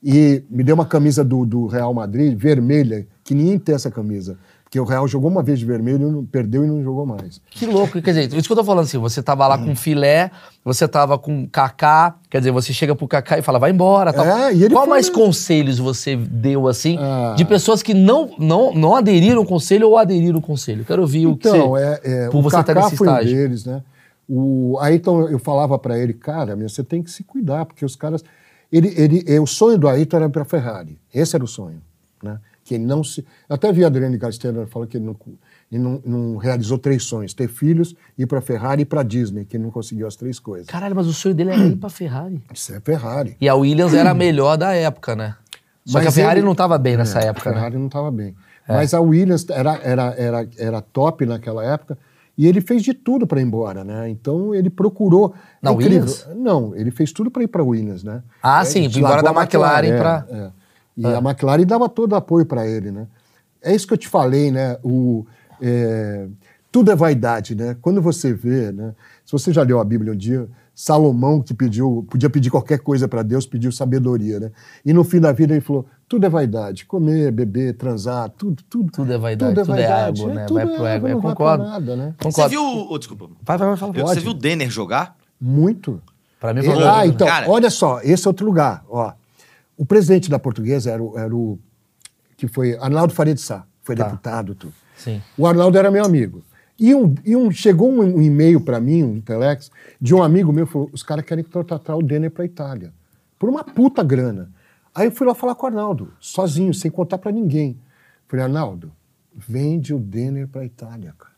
[0.03, 4.37] E me deu uma camisa do, do Real Madrid, vermelha, que ninguém tem essa camisa.
[4.63, 7.41] Porque o Real jogou uma vez de vermelho, não- perdeu e não jogou mais.
[7.49, 10.29] Que louco, quer dizer, isso que eu tô falando assim, você tava lá com filé,
[10.63, 14.25] você tava com Kaká, quer dizer, você chega pro Kaká e fala, vai embora, tal.
[14.25, 17.33] É, e ele Qual foi- mais conselhos você deu, assim, Ah.
[17.37, 20.83] de pessoas que não, não, não aderiram ao conselho ou aderiram ao conselho?
[20.83, 21.83] Quero ouvir o que Então, você...
[21.83, 23.81] é, é, por o você nesse foi um deles, né?
[24.28, 27.95] O Ayrton, eu falava pra ele, cara, meu, você tem que se cuidar, porque os
[27.95, 28.23] caras...
[28.71, 30.97] Ele, ele, é, o sonho do Ayrton era pra Ferrari.
[31.13, 31.80] Esse era o sonho,
[32.21, 32.39] né?
[32.63, 33.21] Que ele não se...
[33.47, 35.15] Eu até vi a Adriane Galisteu falando que ele, não,
[35.71, 37.34] ele não, não realizou três sonhos.
[37.36, 40.65] Ter filhos, ir pra Ferrari e pra Disney, que ele não conseguiu as três coisas.
[40.65, 42.43] Caralho, mas o sonho dele era ir pra Ferrari.
[42.51, 43.38] Isso é Ferrari.
[43.39, 45.36] E a Williams era a melhor da época, né?
[45.86, 47.57] Só que a Mas Ferrari ele- não tava bem nessa É, época, A né?
[47.59, 48.34] Ferrari não estava bem.
[48.67, 51.95] Mas a Williams era, era, era, era top naquela época
[52.38, 54.09] e ele fez de tudo para ir embora, né?
[54.09, 55.33] Então ele procurou.
[55.61, 56.01] Na É incrível.
[56.01, 56.27] Williams?
[56.36, 58.21] Não, ele fez tudo para ir para a Williams, né?
[58.43, 60.49] Ah, É, sim, embora da McLaren é, pra- é.
[60.97, 63.07] E a McLaren dava todo o apoio para ele, né?
[63.61, 64.77] É isso que eu te falei, né?
[64.83, 65.25] O,
[65.61, 66.27] é,
[66.71, 67.75] tudo é vaidade, né?
[67.81, 68.93] Quando você vê, né?
[69.25, 73.07] Se você já leu a Bíblia um dia, Salomão que pediu, podia pedir qualquer coisa
[73.07, 74.51] para Deus, pediu sabedoria, né?
[74.86, 78.91] E no fim da vida ele falou: tudo é vaidade, comer, beber, transar, tudo, tudo.
[78.91, 80.45] Tudo é vaidade, tudo é ego, né?
[80.45, 81.07] tudo Vai pro ego.
[81.07, 81.63] Eu concordo.
[81.63, 82.13] nada, né?
[82.19, 82.49] Você Concordo.
[82.49, 82.88] viu.
[82.89, 83.30] oh, desculpa.
[83.41, 83.93] Vai, vai, vai, fala.
[83.93, 85.15] Você viu o Denner jogar?
[85.39, 86.01] Muito.
[86.39, 88.84] Pra mim foi ah, então, Cara- olha só, esse é outro lugar.
[88.89, 89.13] Ó.
[89.78, 91.57] O presidente da portuguesa era o, era o
[92.38, 94.03] que foi Arnaldo Faria de Sá, foi Tá.
[94.05, 94.73] deputado, tudo.
[94.97, 95.21] Sim.
[95.38, 96.43] O Arnaldo era meu amigo.
[96.78, 100.51] E, um, e um, chegou um, um e-mail para mim, um telex, de um amigo
[100.51, 102.93] meu, falou, os caras querem contratar o Denner para Itália.
[103.39, 104.51] Por uma puta grana.
[104.93, 107.78] Aí eu fui lá falar com o Arnaldo, sozinho, sem contar para ninguém.
[108.28, 108.91] Falei, Arnaldo,
[109.34, 111.34] vende o Denner para Itália, cara.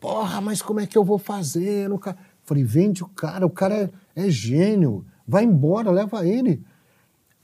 [0.00, 1.84] Porra, mas como é que eu vou fazer?
[1.84, 2.16] Eu nunca...
[2.44, 3.90] Falei, vende o cara, o cara é,
[4.24, 5.04] é gênio.
[5.26, 6.62] Vai embora, leva ele.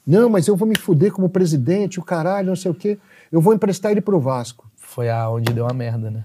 [0.07, 2.99] Não, mas eu vou me fuder como presidente, o caralho, não sei o quê.
[3.30, 4.70] Eu vou emprestar ele pro Vasco.
[4.76, 6.24] Foi aonde deu a merda, né?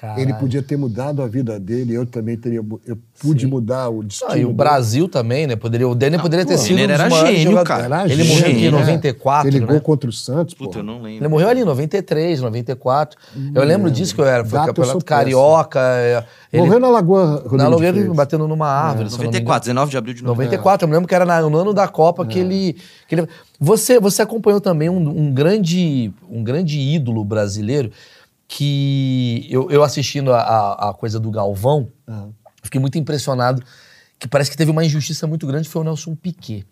[0.00, 0.20] Caralho.
[0.20, 2.60] Ele podia ter mudado a vida dele, eu também teria.
[2.86, 3.46] Eu pude Sim.
[3.50, 4.30] mudar o destino.
[4.30, 4.56] Não, e o dele.
[4.56, 5.56] Brasil também, né?
[5.56, 7.84] Poderia, o Denner poderia ter pô, sido um Denner dos era gênio, cara.
[7.86, 8.78] Era Ele gênio, morreu aqui em né?
[8.78, 9.66] 94, Ele né?
[9.66, 10.66] gol contra o Santos, pô.
[10.66, 11.18] Puta, eu não lembro.
[11.24, 13.18] Ele morreu ali em 93, 94.
[13.52, 14.44] Eu lembro disso que eu era.
[14.44, 15.80] Foi campeonato sou carioca.
[15.80, 19.10] é, Ele, Morreu na Lagoa Rodrigo na Lagoa batendo numa árvore.
[19.10, 19.32] não me engano.
[19.32, 20.44] 94, 19 de abril de 90.
[20.44, 22.76] 94, eu me lembro que era na- no ano da Copa que, ele,
[23.08, 23.26] que ele.
[23.58, 27.90] Você, você acompanhou também um, um grande, um grande ídolo brasileiro
[28.48, 32.28] que eu, eu assistindo a, a, a coisa do Galvão, Ah.
[32.62, 33.62] fiquei muito impressionado
[34.18, 36.66] que parece que teve uma injustiça muito grande, foi o Nelson Piquet.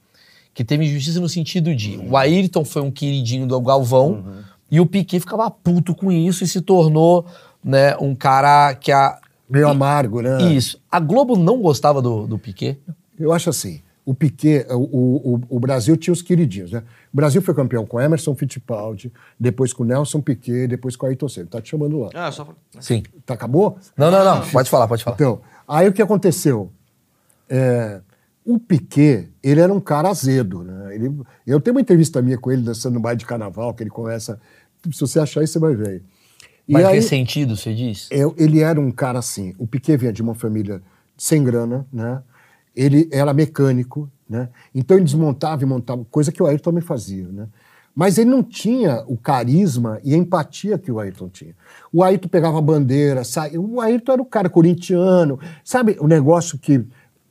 [0.55, 4.25] Que teve injustiça no sentido de o Ayrton foi um queridinho do Galvão
[4.71, 7.27] e o Piquet ficava puto com isso e se tornou
[7.63, 9.19] né, um cara que a.
[9.49, 10.43] Meio amargo, né?
[10.51, 10.81] Isso.
[10.91, 12.79] A Globo não gostava do, do Piquet.
[13.19, 13.83] Eu acho assim.
[14.05, 16.83] O Piquet, o, o, o Brasil tinha os queridinhos, né?
[17.17, 19.11] O Brasil foi campeão com Emerson Fittipaldi,
[19.41, 21.47] depois com Nelson Piquet, depois com Ayrton Senna.
[21.47, 22.11] Tá te chamando lá.
[22.13, 22.47] Ah, só...
[22.79, 23.05] Sim.
[23.25, 23.79] Tá, acabou?
[23.97, 24.47] Não, não, não.
[24.51, 25.15] Pode falar, pode falar.
[25.15, 26.71] Então, aí o que aconteceu?
[27.49, 28.03] É,
[28.45, 30.95] o Piquet, ele era um cara azedo, né?
[30.95, 31.11] Ele,
[31.47, 34.39] eu tenho uma entrevista minha com ele dançando no baile de carnaval, que ele começa.
[34.93, 36.03] Se você achar isso, você vai ver.
[36.69, 38.09] E Mas aí, ressentido, você diz?
[38.11, 39.55] eu- ele era um cara assim.
[39.57, 40.83] O Piquet vinha de uma família
[41.17, 42.23] sem grana, né?
[42.77, 44.49] Ele era mecânico, né?
[44.75, 47.49] Então ele desmontava e montava, coisa que o Ayrton também fazia, né?
[47.97, 51.55] Mas ele não tinha o carisma e a empatia que o Ayrton tinha.
[51.91, 53.59] O Ayrton pegava a bandeira, saia.
[53.59, 55.97] o Ayrton era o cara corintiano, sabe?
[55.99, 56.87] O negócio que.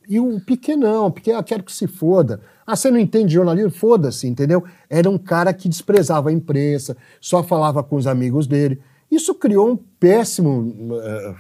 [0.10, 2.42] E o Piquet não, o Piquet, ah, quero que se foda.
[2.66, 3.70] Ah, você não entende jornalismo?
[3.70, 4.64] Foda-se, entendeu?
[4.90, 8.82] Era um cara que desprezava a imprensa, só falava com os amigos dele.
[9.10, 11.36] Isso criou um péssimo eh,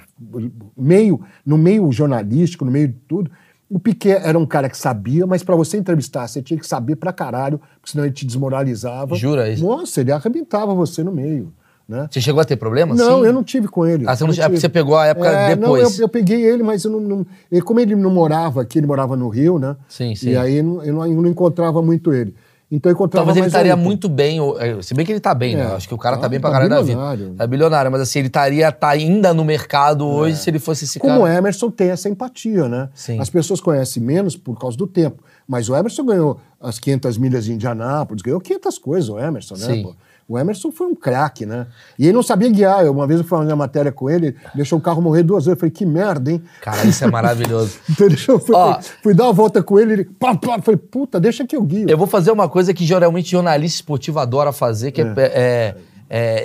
[0.77, 3.31] meio, no meio jornalístico, no meio de tudo.
[3.69, 6.95] O Piquet era um cara que sabia, mas pra você entrevistar, você tinha que saber
[6.97, 9.15] pra caralho, porque senão ele te desmoralizava.
[9.15, 9.63] Jura isso?
[9.65, 11.51] Nossa, ele arrebentava você no meio,
[11.89, 12.07] né?
[12.11, 12.93] Você chegou a ter problema?
[12.93, 13.25] Não, Sim?
[13.25, 14.05] eu não tive com ele.
[14.07, 15.81] Ah, você, não, você pegou a época É, depois.
[15.83, 18.77] Não, eu, eu peguei ele, mas eu não, não- ele- como ele não morava aqui,
[18.77, 19.75] ele morava no Rio, né?
[19.89, 20.29] Sim, sim.
[20.29, 22.35] E aí eu não, eu não encontrava muito ele.
[22.71, 25.55] Então eu encontrava Talvez ele estaria muito bem, é, se bem que ele tá bem,
[25.55, 25.61] né?
[25.61, 26.87] É, Acho que o cara tá, tá- bem pra tá caralho da vida.
[26.93, 27.33] bilionário.
[27.35, 30.97] Tá bilionário, mas assim, ele estaria tá ainda no mercado hoje se ele fosse esse
[30.97, 31.37] Como o cara.
[31.37, 32.89] Emerson tem essa empatia, né?
[32.95, 33.19] Sim.
[33.19, 35.23] As pessoas conhecem menos por causa do tempo.
[35.47, 39.65] Mas o Emerson ganhou as 500 milhas de Indianápolis, ganhou 500 coisas o Emerson, né?
[39.65, 39.83] Sim.
[39.83, 39.95] pô?
[40.27, 41.67] O Emerson foi um craque, né?
[41.99, 42.83] E ele não sabia guiar.
[42.83, 45.45] Eu, uma vez eu fui fazer uma matéria com ele, deixou o carro morrer duas
[45.45, 45.55] vezes.
[45.55, 46.41] Eu falei, que merda, hein?
[46.61, 47.77] Cara, isso é maravilhoso.
[47.89, 48.79] Então ele deixou, fui, Ó.
[49.03, 51.87] fui dar uma volta com ele, ele pá, pá, falei, puta, deixa que eu guio.
[51.87, 55.75] Eu vou fazer uma coisa que geralmente jornalista esportivo adora fazer, que é, é-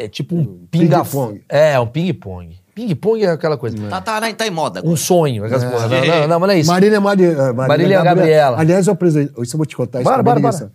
[0.05, 1.43] é tipo um pinga Ping-pong.
[1.49, 2.61] É, um ping-pong.
[2.75, 3.77] Ping-pong é aquela coisa.
[3.89, 4.81] Tá, tá, tá em moda.
[4.85, 5.43] Um sonho.
[5.49, 5.89] Porra.
[5.89, 6.71] Não, não, não, mas não é isso.
[6.71, 8.59] Marília, Mari, eh, Marília, Marília Gabriela.
[8.59, 9.43] Aliás, eu apresentei.
[9.43, 10.03] Isso eu vou te contar.
[10.03, 10.73] Bora, é bora, bora.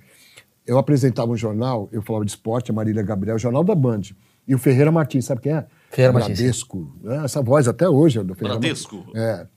[0.65, 4.01] Eu apresentava um jornal, eu falava de esporte, a Marília Gabriel, o jornal da Band.
[4.47, 5.65] E o Ferreira Martins, sabe quem é?
[5.89, 6.37] Ferreira Martins.
[6.39, 6.91] Bradesco.
[7.03, 7.25] né?
[7.25, 8.97] Essa voz até hoje é do Ferreira Bradesco.
[8.97, 9.15] Martins.
[9.15, 9.47] É.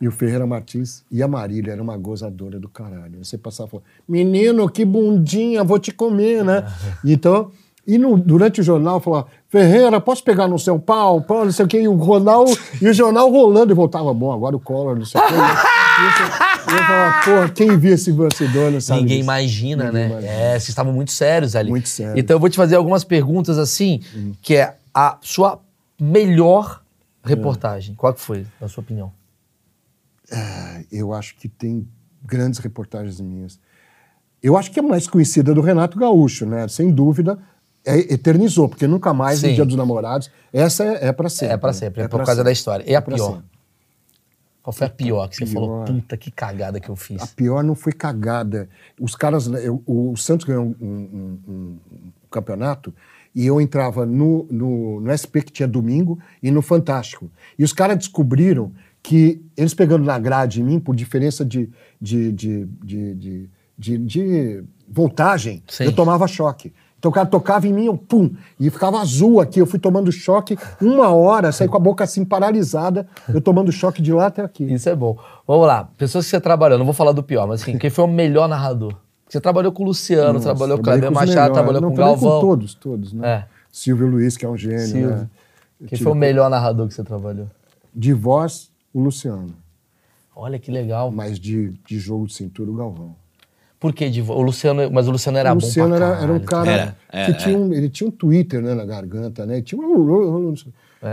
[0.00, 3.24] E o Ferreira Martins e a Marília era uma gozadora do caralho.
[3.24, 6.64] Você passava e falava, menino, que bundinha, vou te comer, né?
[7.04, 7.52] Então,
[7.86, 11.20] e no- durante o jornal falava, Ferreira, posso pegar no seu pau?
[11.20, 11.80] Pau, não sei o quê.
[11.82, 12.44] E o jornal,
[12.80, 15.34] e o jornal rolando e voltava, bom, agora o Collor, não sei o quê.
[15.34, 19.26] E eu, falava, porra, quem via esse vencedor não sabe Ninguém disso.
[19.30, 20.10] imagina, Ninguém né?
[20.10, 20.32] imagina.
[20.32, 21.70] É, vocês estavam muito sérios ali.
[21.70, 22.14] Muito sérios.
[22.16, 22.18] Hum.
[22.18, 24.00] Então eu vou te fazer algumas perguntas assim,
[24.40, 25.60] que é a sua
[26.00, 26.82] melhor
[27.24, 27.94] reportagem.
[27.94, 29.12] Qual que foi, na sua opinião?
[30.30, 31.86] Ah, Eu acho que tem
[32.24, 33.58] grandes reportagens minhas.
[34.42, 36.66] Eu acho que é mais conhecida do Renato Gaúcho, né?
[36.68, 37.38] Sem dúvida,
[37.84, 39.48] é- eternizou, porque nunca mais Sim.
[39.48, 40.30] no Dia dos Namorados.
[40.52, 41.54] Essa é, é para sempre.
[41.54, 42.44] É pra sempre, é, por pra causa sempre.
[42.44, 42.84] da história.
[42.90, 43.32] E a pra pior?
[43.34, 43.52] sempre.
[44.62, 45.54] Qual foi a pior que você pior.
[45.54, 45.84] falou?
[45.84, 47.20] Puta, que cagada que eu fiz.
[47.20, 48.68] A pior não foi cagada.
[49.00, 49.46] Os caras.
[49.48, 52.94] eu- o Santos ganhou um, um- um- um campeonato
[53.34, 57.28] e eu entrava no, no, no SP, que tinha domingo, e no Fantástico.
[57.58, 58.70] E os caras descobriram
[59.02, 61.68] que eles pegando na grade em mim, por diferença de,
[62.00, 65.84] de, de, de, de, de- de voltagem, Sim.
[65.84, 66.72] eu tomava choque.
[67.02, 68.30] Então o cara tocava em mim, eu pum,
[68.60, 69.58] e ficava azul aqui.
[69.58, 74.00] Eu fui tomando choque uma hora, saí com a boca assim paralisada, eu tomando choque
[74.00, 74.72] de lá até aqui.
[74.72, 75.18] Isso é bom.
[75.44, 75.88] Vamos lá.
[75.98, 78.48] Pessoas que você trabalhou, não vou falar do pior, mas assim, quem foi o melhor
[78.48, 78.94] narrador?
[79.28, 81.98] Você trabalhou com o Luciano, Nossa, trabalhou com o Kleber Machado, trabalhou Não, com o
[81.98, 82.40] Galvão.
[82.40, 83.28] com todos, todos, né?
[83.28, 83.44] É.
[83.72, 85.16] Silvio Luiz, que é um gênio, Silvio.
[85.16, 85.28] né?
[85.88, 87.48] Quem foi o melhor narrador que você trabalhou?
[87.92, 89.52] De voz, o Luciano.
[90.36, 91.10] Olha que legal.
[91.10, 93.16] Mas de, de jogo de cintura, o Galvão.
[93.82, 96.32] Por que de o Luciano, mas o Luciano era o bom Luciano pra era, era
[96.32, 99.58] um cara Era, era, que tinha um, ele tinha um Twitter né, na garganta, né?
[99.58, 100.54] E Tinha um...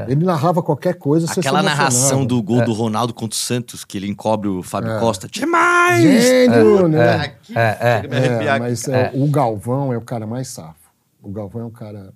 [0.07, 4.07] Ele narrava qualquer coisa, Aquela narração do gol do Ronaldo contra o Santos, que ele
[4.07, 5.27] encobre o Fábio Costa.
[5.27, 6.03] Demais!
[6.03, 7.33] Gênio, né?
[7.55, 7.93] É, é.
[7.95, 8.59] Arrepiar É, aqui.
[8.59, 10.75] mas é, o Galvão é o cara mais safo.
[11.23, 12.13] O Galvão é um cara...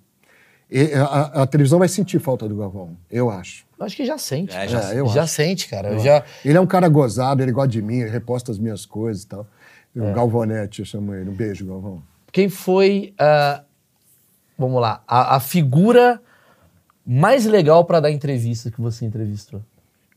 [0.70, 3.66] E a, a televisão vai sentir falta do Galvão, eu acho.
[3.76, 4.56] Eu Acho que já sente.
[4.56, 5.34] É, já É, eu já acho.
[5.34, 5.88] sente, cara.
[5.88, 6.22] Eu já...
[6.44, 9.26] Ele é um cara gozado, ele gosta de mim, ele reposta as minhas coisas e
[9.26, 9.48] tal.
[9.96, 10.00] É.
[10.00, 11.30] O Galvanete, eu chamo ele.
[11.30, 12.02] Um beijo, Galvão.
[12.32, 13.62] Quem foi, ah,
[14.58, 16.20] vamos lá, a, a figura
[17.06, 19.62] mais legal pra dar entrevista que você entrevistou?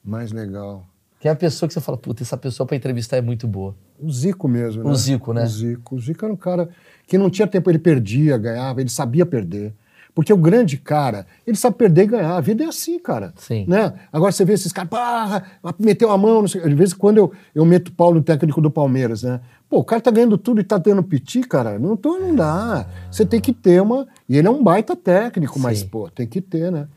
[0.03, 0.85] Mais legal.
[1.19, 3.75] Quem é a pessoa que você fala, puta, essa pessoa pra entrevistar é muito boa?
[3.99, 4.89] O Zico mesmo, né?
[4.89, 5.43] O Zico, né?
[5.43, 5.95] O Zico.
[5.95, 6.69] O Zico era um cara
[7.07, 9.73] que não tinha tempo, ele perdia, ganhava, ele sabia perder.
[10.13, 12.35] Porque o grande cara, ele sabe perder e ganhar.
[12.35, 13.33] A vida é assim, cara.
[13.35, 13.65] Sim.
[13.67, 13.93] Né?
[14.11, 15.43] Agora você vê esses caras, pá,
[15.77, 18.59] meteu a mão, não sei, de vez em quando eu, eu meto pau no técnico
[18.59, 19.39] do Palmeiras, né?
[19.69, 21.77] Pô, o cara tá ganhando tudo e tá tendo piti, cara.
[21.77, 22.87] Não, tô, não dá.
[23.11, 24.07] Você tem que ter uma.
[24.29, 25.87] E ele é um baita técnico, mas, Sim.
[25.89, 26.87] pô, tem que ter, né?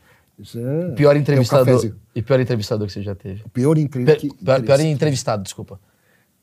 [0.55, 0.91] É.
[0.95, 1.65] Pior é um entrevistador.
[1.65, 1.95] cafezinho.
[2.15, 3.43] e pior entrevistador que você já teve?
[3.53, 4.27] Pior, Pe- entrevista.
[4.43, 5.79] pior, pior entrevistado, desculpa.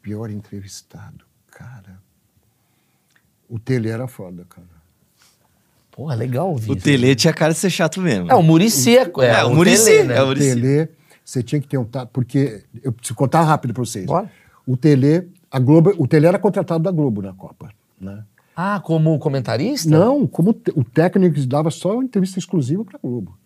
[0.02, 1.98] Pior entrevistado, cara.
[3.48, 4.66] O Tele era foda, cara.
[5.90, 6.76] Porra, legal ouvir O.
[6.76, 8.30] Tele tinha cara de ser chato mesmo.
[8.30, 10.16] É, o Murici é, é, É, o o Muricy, Tele, né?
[10.18, 10.34] é o.
[10.34, 10.88] Tele,
[11.24, 14.06] você tinha que ter um tato, porque eu preciso contar rápido para vocês.
[14.06, 14.30] Bora.
[14.66, 17.70] O Tele, a Globo, o Tele era contratado da Globo na Copa,
[18.00, 18.24] né?
[18.54, 19.88] Ah, como comentarista?
[19.88, 23.38] Não, como te- o técnico dava só entrevista exclusiva para Globo.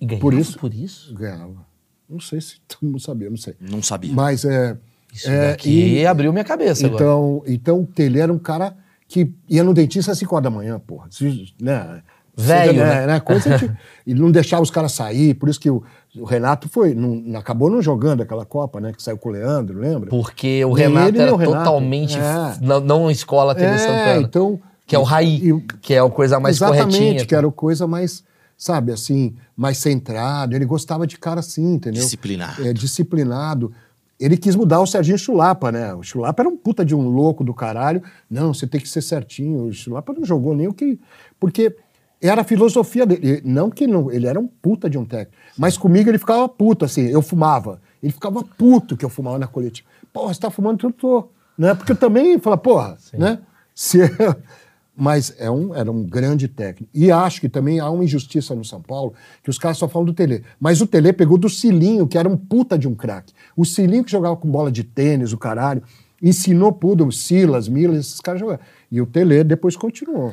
[0.00, 1.14] E ganhava Por isso- Por isso?
[1.14, 1.64] Ganhava.
[2.08, 3.54] Não sei se todo mundo sabia, não sei.
[3.60, 4.12] Não sabia.
[4.12, 4.76] Mas é.
[5.12, 7.02] Isso é, daqui e- abriu minha cabeça agora.
[7.02, 8.76] Então, então o Tele era um cara
[9.06, 11.06] que ia no dentista às 5 horas da manhã, porra.
[11.10, 12.02] Se- Né?
[12.36, 13.06] Velho, Seja, né?
[13.06, 13.20] né?
[13.20, 13.70] Coisa de,
[14.06, 15.82] e não deixava os caras sair, por isso que o,
[16.18, 18.92] o Renato foi, não, acabou não jogando aquela Copa, né?
[18.92, 20.08] Que saiu com o Leandro, lembra?
[20.08, 21.58] Porque o Renato ele, era o Renato.
[21.58, 22.16] totalmente.
[22.18, 22.56] É.
[22.60, 24.20] Não, não escola TV É, Santana.
[24.22, 27.26] então- Que é o Raí, e- que é a coisa mais Exatamente, corretinha.
[27.26, 28.24] que era a coisa mais,
[28.56, 30.54] sabe, assim, mais centrado.
[30.56, 32.02] Ele gostava de cara assim, entendeu?
[32.02, 32.66] Disciplinado.
[32.66, 33.72] É, disciplinado.
[34.18, 35.92] ele quis mudar o Serginho Chulapa, né?
[35.94, 38.02] O Chulapa era um puta de um louco do caralho.
[38.30, 39.64] Não, você tem que ser certinho.
[39.66, 40.98] O Chulapa não jogou nem o que.
[41.40, 41.74] Porque
[42.22, 43.42] era a filosofia dele.
[43.44, 45.36] Não que não, ele era um puta de um técnico.
[45.58, 47.80] Mas comigo ele ficava puto, assim, eu fumava.
[48.02, 49.88] Ele ficava puto que eu fumava na coletiva.
[50.12, 50.86] Porra, você tá fumando?
[50.86, 51.28] Eu tô.
[51.58, 51.74] Né?
[51.74, 53.40] Porque eu também fala, porra, né?
[53.74, 53.98] Se,
[54.96, 56.90] mas é um, era um grande técnico.
[56.94, 60.06] E acho que também há uma injustiça no São Paulo, que os caras só falam
[60.06, 60.44] do Tele.
[60.60, 63.32] Mas o Tele pegou do Cilinho, que era um puta de um craque.
[63.56, 65.82] O Cilinho que jogava com bola de tênis, o caralho,
[66.22, 68.60] ensinou pudo, o Silas, Milas, esses caras jogaram.
[68.90, 70.32] E o Tele depois continuou.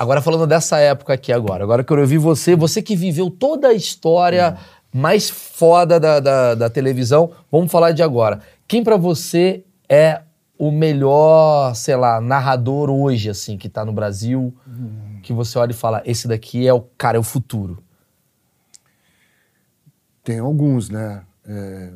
[0.00, 3.68] Agora falando dessa época aqui agora, agora que eu ouvi você, você que viveu toda
[3.68, 4.56] a história
[4.90, 8.40] mais foda da, da, da televisão, vamos falar de agora.
[8.66, 10.22] Quem pra você é
[10.58, 14.54] o melhor, sei lá, narrador hoje, assim, que tá no Brasil,
[15.22, 17.84] que você olha e fala, esse daqui é o cara, é o futuro.
[20.24, 21.22] Tem alguns, né?
[21.44, 21.92] É,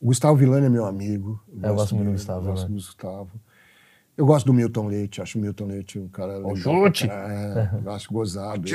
[0.00, 1.40] o Gustavo Villani é meu amigo.
[1.62, 3.30] É, eu gosto muito do Gustavo Gosto do Gustavo.
[4.20, 6.54] Eu gosto do Milton Leite, acho o Milton Leite um cara legal.
[6.56, 7.08] chute!
[7.10, 8.68] É, eu acho gozado.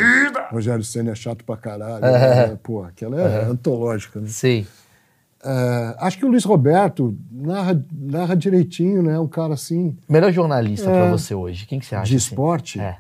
[0.50, 2.04] Rogério Senna é chato pra caralho.
[2.04, 2.48] É.
[2.48, 2.60] né?
[2.64, 4.28] Pô, aquela é antológica, né?
[4.28, 4.66] Sei.
[5.44, 9.20] É, acho que o Luiz Roberto narra, narra direitinho, né?
[9.20, 10.94] Um cara assim, Melhor jornalista É.
[10.94, 12.10] pra você hoje, quem que você acha?
[12.10, 12.26] de assim?
[12.26, 12.80] esporte.
[12.80, 12.98] É.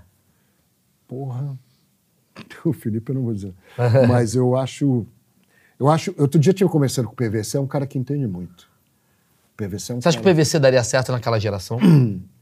[1.08, 1.58] Porra.
[2.64, 3.56] O Felipe eu não vou dizer.
[4.08, 5.04] Mas eu acho.
[5.80, 6.14] Eu acho.
[6.16, 8.68] Outro dia eu tinha conversando com o PVC, é um cara que entende muito.
[9.54, 10.36] O PVC é um Você acha que o cara.
[10.36, 11.80] PVC daria certo naquela geração?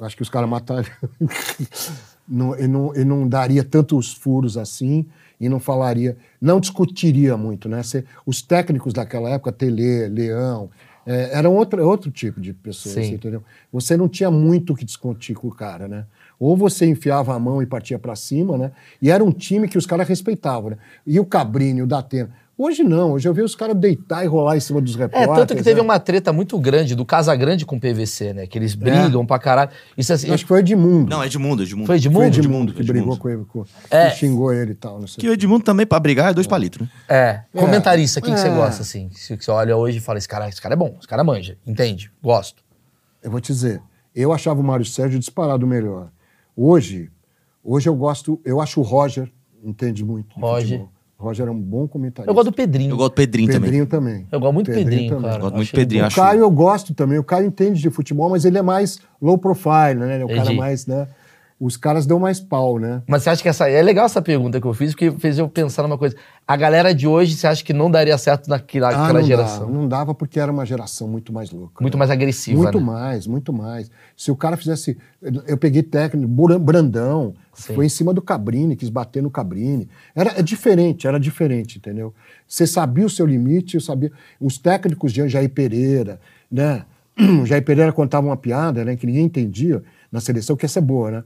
[0.00, 0.92] Acho que os caras matariam.
[2.28, 5.06] não, ele, não, ele não daria tantos furos assim
[5.40, 6.16] e não falaria.
[6.40, 7.82] Não discutiria muito, né?
[7.82, 10.70] Você- os técnicos daquela época, Tele, Leão,
[11.06, 13.14] é, eram outro, outro tipo de pessoas, Sim.
[13.14, 13.42] entendeu?
[13.72, 16.04] Você não tinha muito o que discutir com o cara, né?
[16.38, 18.72] Ou você enfiava a mão e partia pra cima, né?
[19.02, 20.76] E era um time que os caras respeitavam, né?
[21.06, 22.30] E o Cabrini, o Datena.
[22.60, 25.36] Hoje não, hoje eu vi os caras deitar e rolar em cima dos É, repórteres.
[25.36, 25.82] tanto que teve né?
[25.82, 28.48] uma treta muito grande do Casagrande com o PVC, né?
[28.48, 29.70] Que eles brigam pra caralho.
[29.96, 31.08] Isso assim, Eu Acho que foi o Edmundo.
[31.08, 31.86] Não, Edmundo, Edmundo.
[31.86, 32.18] Foi Edmundo?
[32.18, 32.92] Foi Edmundo, Edmundo, que Edmundo.
[33.00, 34.10] brigou com ele, com, É.
[34.10, 34.98] que xingou ele e tal.
[34.98, 35.20] Não sei.
[35.20, 36.88] Que o Edmundo também, pra brigar, é dois palitos, né?
[37.08, 38.54] É, comentarista, quem que você É.
[38.54, 39.08] gosta, assim?
[39.12, 41.56] Se você olha hoje e fala, esse cara, esse cara é bom, esse cara manja,
[41.64, 42.64] entende, gosto.
[43.22, 43.80] Eu vou te dizer,
[44.12, 46.10] eu achava o Mário Sérgio disparado melhor.
[46.56, 47.08] Hoje,
[47.62, 49.30] hoje eu gosto, eu acho o Roger,
[49.62, 50.34] entende muito.
[50.40, 50.78] Roger.
[50.80, 50.97] futebol.
[51.18, 52.30] Roger é um bom comentarista.
[52.30, 52.92] Eu gosto do Pedrinho.
[52.92, 53.60] Eu gosto do Pedrinho, também.
[53.62, 54.26] Pedrinho também.
[54.30, 55.28] Eu gosto muito do Pedrinho, também.
[55.30, 55.38] cara.
[55.42, 57.18] Gosto muito do Pedrinho, O acho- Caio eu gosto também.
[57.18, 60.14] O Caio entende de futebol, mas ele é mais low profile, né?
[60.14, 60.56] Ele é o cara Entendi.
[60.56, 61.08] mais, né?
[61.60, 63.02] Os caras dão mais pau, né?
[63.04, 63.68] Mas você acha que essa.
[63.68, 66.14] É legal essa pergunta que eu fiz, porque fez eu pensar numa coisa.
[66.46, 69.66] A galera de hoje, você acha que não daria certo naquela, Ah, não geração?
[69.66, 71.82] Dava, não dava porque era uma geração muito mais louca.
[71.82, 71.98] Muito né?
[71.98, 72.62] mais agressiva.
[72.62, 72.86] Muito né?
[72.86, 73.90] mais, muito mais.
[74.16, 74.96] Se o cara fizesse.
[75.48, 77.74] Eu peguei técnico, Bran- Brandão, Sim.
[77.74, 79.88] foi em cima do Cabrini, quis bater no Cabrini.
[80.14, 82.14] Era é diferente, era diferente, entendeu?
[82.46, 84.12] Você sabia o seu limite, eu sabia.
[84.40, 86.84] Os técnicos de Jair Pereira, né?
[87.18, 88.94] O Jair Pereira contava uma piada, né?
[88.94, 89.82] Que ninguém entendia
[90.12, 91.24] na seleção, que essa é boa, né?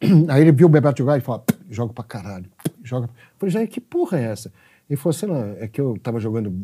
[0.28, 2.46] Aí ele viu o Bebeto jogar e falou: joga pra caralho,
[2.84, 3.06] joga.
[3.06, 4.52] Eu falei, Jair, que porra é essa?
[4.88, 6.54] Ele falou assim: não, é que eu tava jogando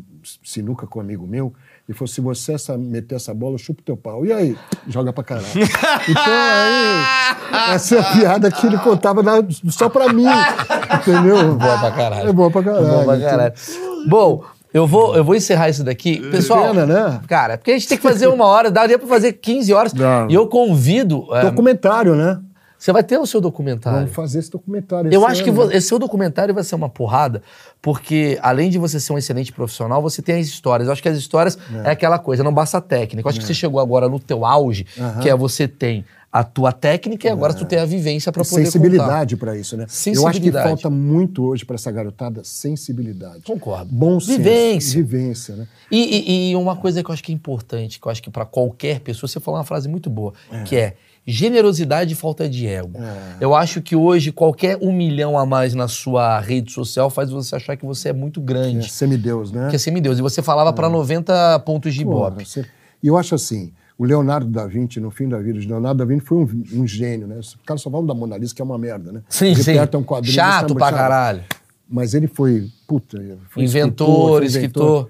[0.43, 1.53] sinuca com um amigo meu.
[1.87, 4.25] Ele falou: se você essa, meter essa bola, eu chupo teu pau.
[4.25, 4.57] E aí?
[4.87, 5.45] Joga pra caralho.
[6.09, 10.25] então aí, essa é a piada que ele contava na- só pra mim.
[11.01, 11.55] Entendeu?
[11.57, 12.29] Boa pra caralho.
[12.29, 12.87] É boa pra caralho.
[12.87, 13.29] Boa pra então.
[13.29, 13.53] caralho.
[14.07, 16.19] Bom, eu vou, eu vou encerrar isso daqui.
[16.31, 17.21] Pessoal, pena, né?
[17.27, 19.93] cara, é porque a gente tem que fazer uma hora, daria pra fazer 15 horas.
[19.93, 20.29] Não.
[20.29, 21.27] E eu convido.
[21.35, 22.39] é, Documentário, né?
[22.77, 23.99] Você vai ter o seu documentário.
[23.99, 25.11] Vamos fazer esse documentário.
[25.13, 25.75] Eu esse acho que ano, vo- né?
[25.77, 27.41] esse seu documentário vai ser uma porrada,
[27.81, 30.87] porque além de você ser um excelente profissional, você tem as histórias.
[30.87, 33.27] Eu acho que as histórias é, aquela coisa, não basta técnica.
[33.27, 35.19] Eu acho que você chegou agora no teu auge, Aham.
[35.21, 36.05] que é você tem
[36.37, 39.83] a tua técnica e agora tu tem a vivência pra poder sensibilidade para isso, né?
[39.83, 40.67] Eu acho que Sensibilidade.
[40.67, 43.43] falta muito hoje para essa garotada sensibilidade.
[43.43, 43.87] Concordo.
[43.89, 44.37] Bom senso.
[44.39, 45.01] Vivência.
[45.01, 45.67] Vivência, né?
[45.89, 48.29] E, e- e uma coisa que eu acho que é importante, que eu acho que
[48.29, 50.33] pra qualquer pessoa, você falou uma frase muito boa,
[50.65, 52.99] que é generosidade e falta de ego.
[53.01, 53.37] É.
[53.39, 57.55] Eu acho que hoje qualquer um milhão a mais na sua rede social faz você
[57.55, 58.91] achar que você é muito É grande.
[58.91, 59.69] semideus, né?
[59.69, 60.19] Que é semideus.
[60.19, 62.45] E você falava pra 90 pontos de Porra, ibope.
[62.45, 62.65] você-
[63.01, 66.05] E eu acho assim, o Leonardo da Vinci, no fim da vida de Leonardo da
[66.05, 67.37] Vinci, foi um, um gênio, né?
[67.37, 69.21] Os caras só falam da Mona Lisa, que é uma merda, né?
[69.29, 69.71] Sim, Ele sim.
[69.71, 71.43] aperta um quadrinho, Chato pra caralho.
[71.87, 73.17] Mas ele foi, puta,
[73.49, 75.09] foi Inventor, escritor, foi escritor.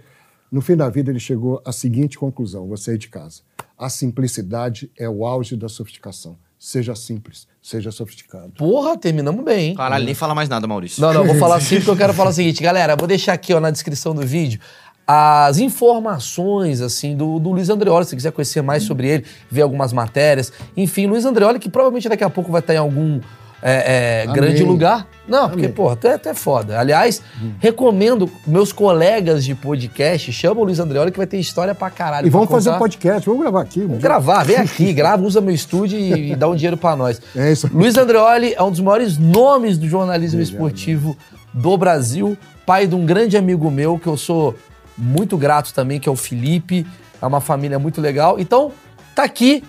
[0.51, 3.41] No fim da vida, ele chegou à seguinte conclusão: você aí de casa.
[3.77, 6.37] A simplicidade é o auge da sofisticação.
[6.57, 8.53] Seja simples, seja sofisticado.
[8.57, 9.75] Porra, terminamos bem, hein?
[9.75, 11.01] Caralho, nem fala mais nada, Maurício.
[11.01, 13.53] Não, não, vou falar assim porque eu quero falar o seguinte, galera, vou deixar aqui
[13.53, 14.59] ó, na descrição do vídeo
[15.07, 19.93] as informações assim do, do Luiz Andreoli, se quiser conhecer mais sobre ele, ver algumas
[19.93, 20.51] matérias.
[20.75, 23.19] Enfim, Luiz Andreoli, que provavelmente daqui a pouco vai estar em algum
[23.61, 25.07] é, é, grande lugar.
[25.27, 25.75] Não, porque, Amém.
[25.75, 26.79] porra, tu é até foda.
[26.79, 27.21] Aliás,
[27.59, 32.27] recomendo meus colegas de podcast, chama o Luiz Andreoli que vai ter história pra caralho.
[32.27, 33.81] E vamos fazer um podcast, vamos gravar aqui.
[33.81, 37.21] Vamos gravar, vem aqui, grava, usa meu estúdio e, e dá um dinheiro pra nós.
[37.35, 37.69] É isso.
[37.73, 41.17] Luiz Andreoli é um dos maiores nomes do jornalismo esportivo
[41.53, 44.55] do Brasil, pai de um grande amigo meu, que eu sou
[44.97, 46.85] muito grato também, que é o Felipe.
[47.21, 48.39] É uma família muito legal.
[48.39, 48.71] Então,
[49.15, 49.63] tá aqui,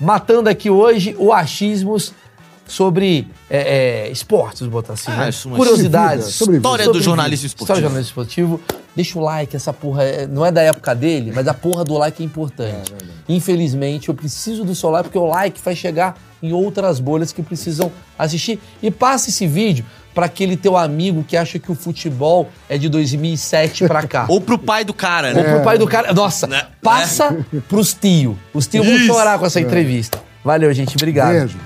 [0.00, 2.12] matando aqui hoje o achismos
[2.66, 5.56] sobre é, é, esportes, vou botar assim, Ah, né?
[5.56, 6.34] Curiosidades.
[6.34, 7.64] Sobre História do jornalismo esportivo.
[7.64, 8.60] História do jornalismo esportivo.
[8.96, 11.94] Deixa o like, essa porra é- não é da época dele, mas a porra do
[11.94, 12.92] like é importante.
[13.28, 17.42] Infelizmente, eu preciso do seu like, porque o like vai chegar em outras bolhas que
[17.42, 18.58] precisam assistir.
[18.82, 19.84] E passa esse vídeo
[20.16, 24.24] para aquele teu amigo que acha que o futebol é de 2007 pra cá.
[24.30, 25.42] Ou pro pai do cara, né?
[25.42, 26.14] Ou pro pai do cara.
[26.14, 26.62] Nossa, Né?
[26.82, 27.36] passa
[27.68, 28.38] pros tio.
[28.54, 30.18] Os tios vão chorar com essa entrevista.
[30.42, 30.96] Valeu, gente.
[30.96, 31.32] Obrigado.
[31.32, 31.58] Beijo.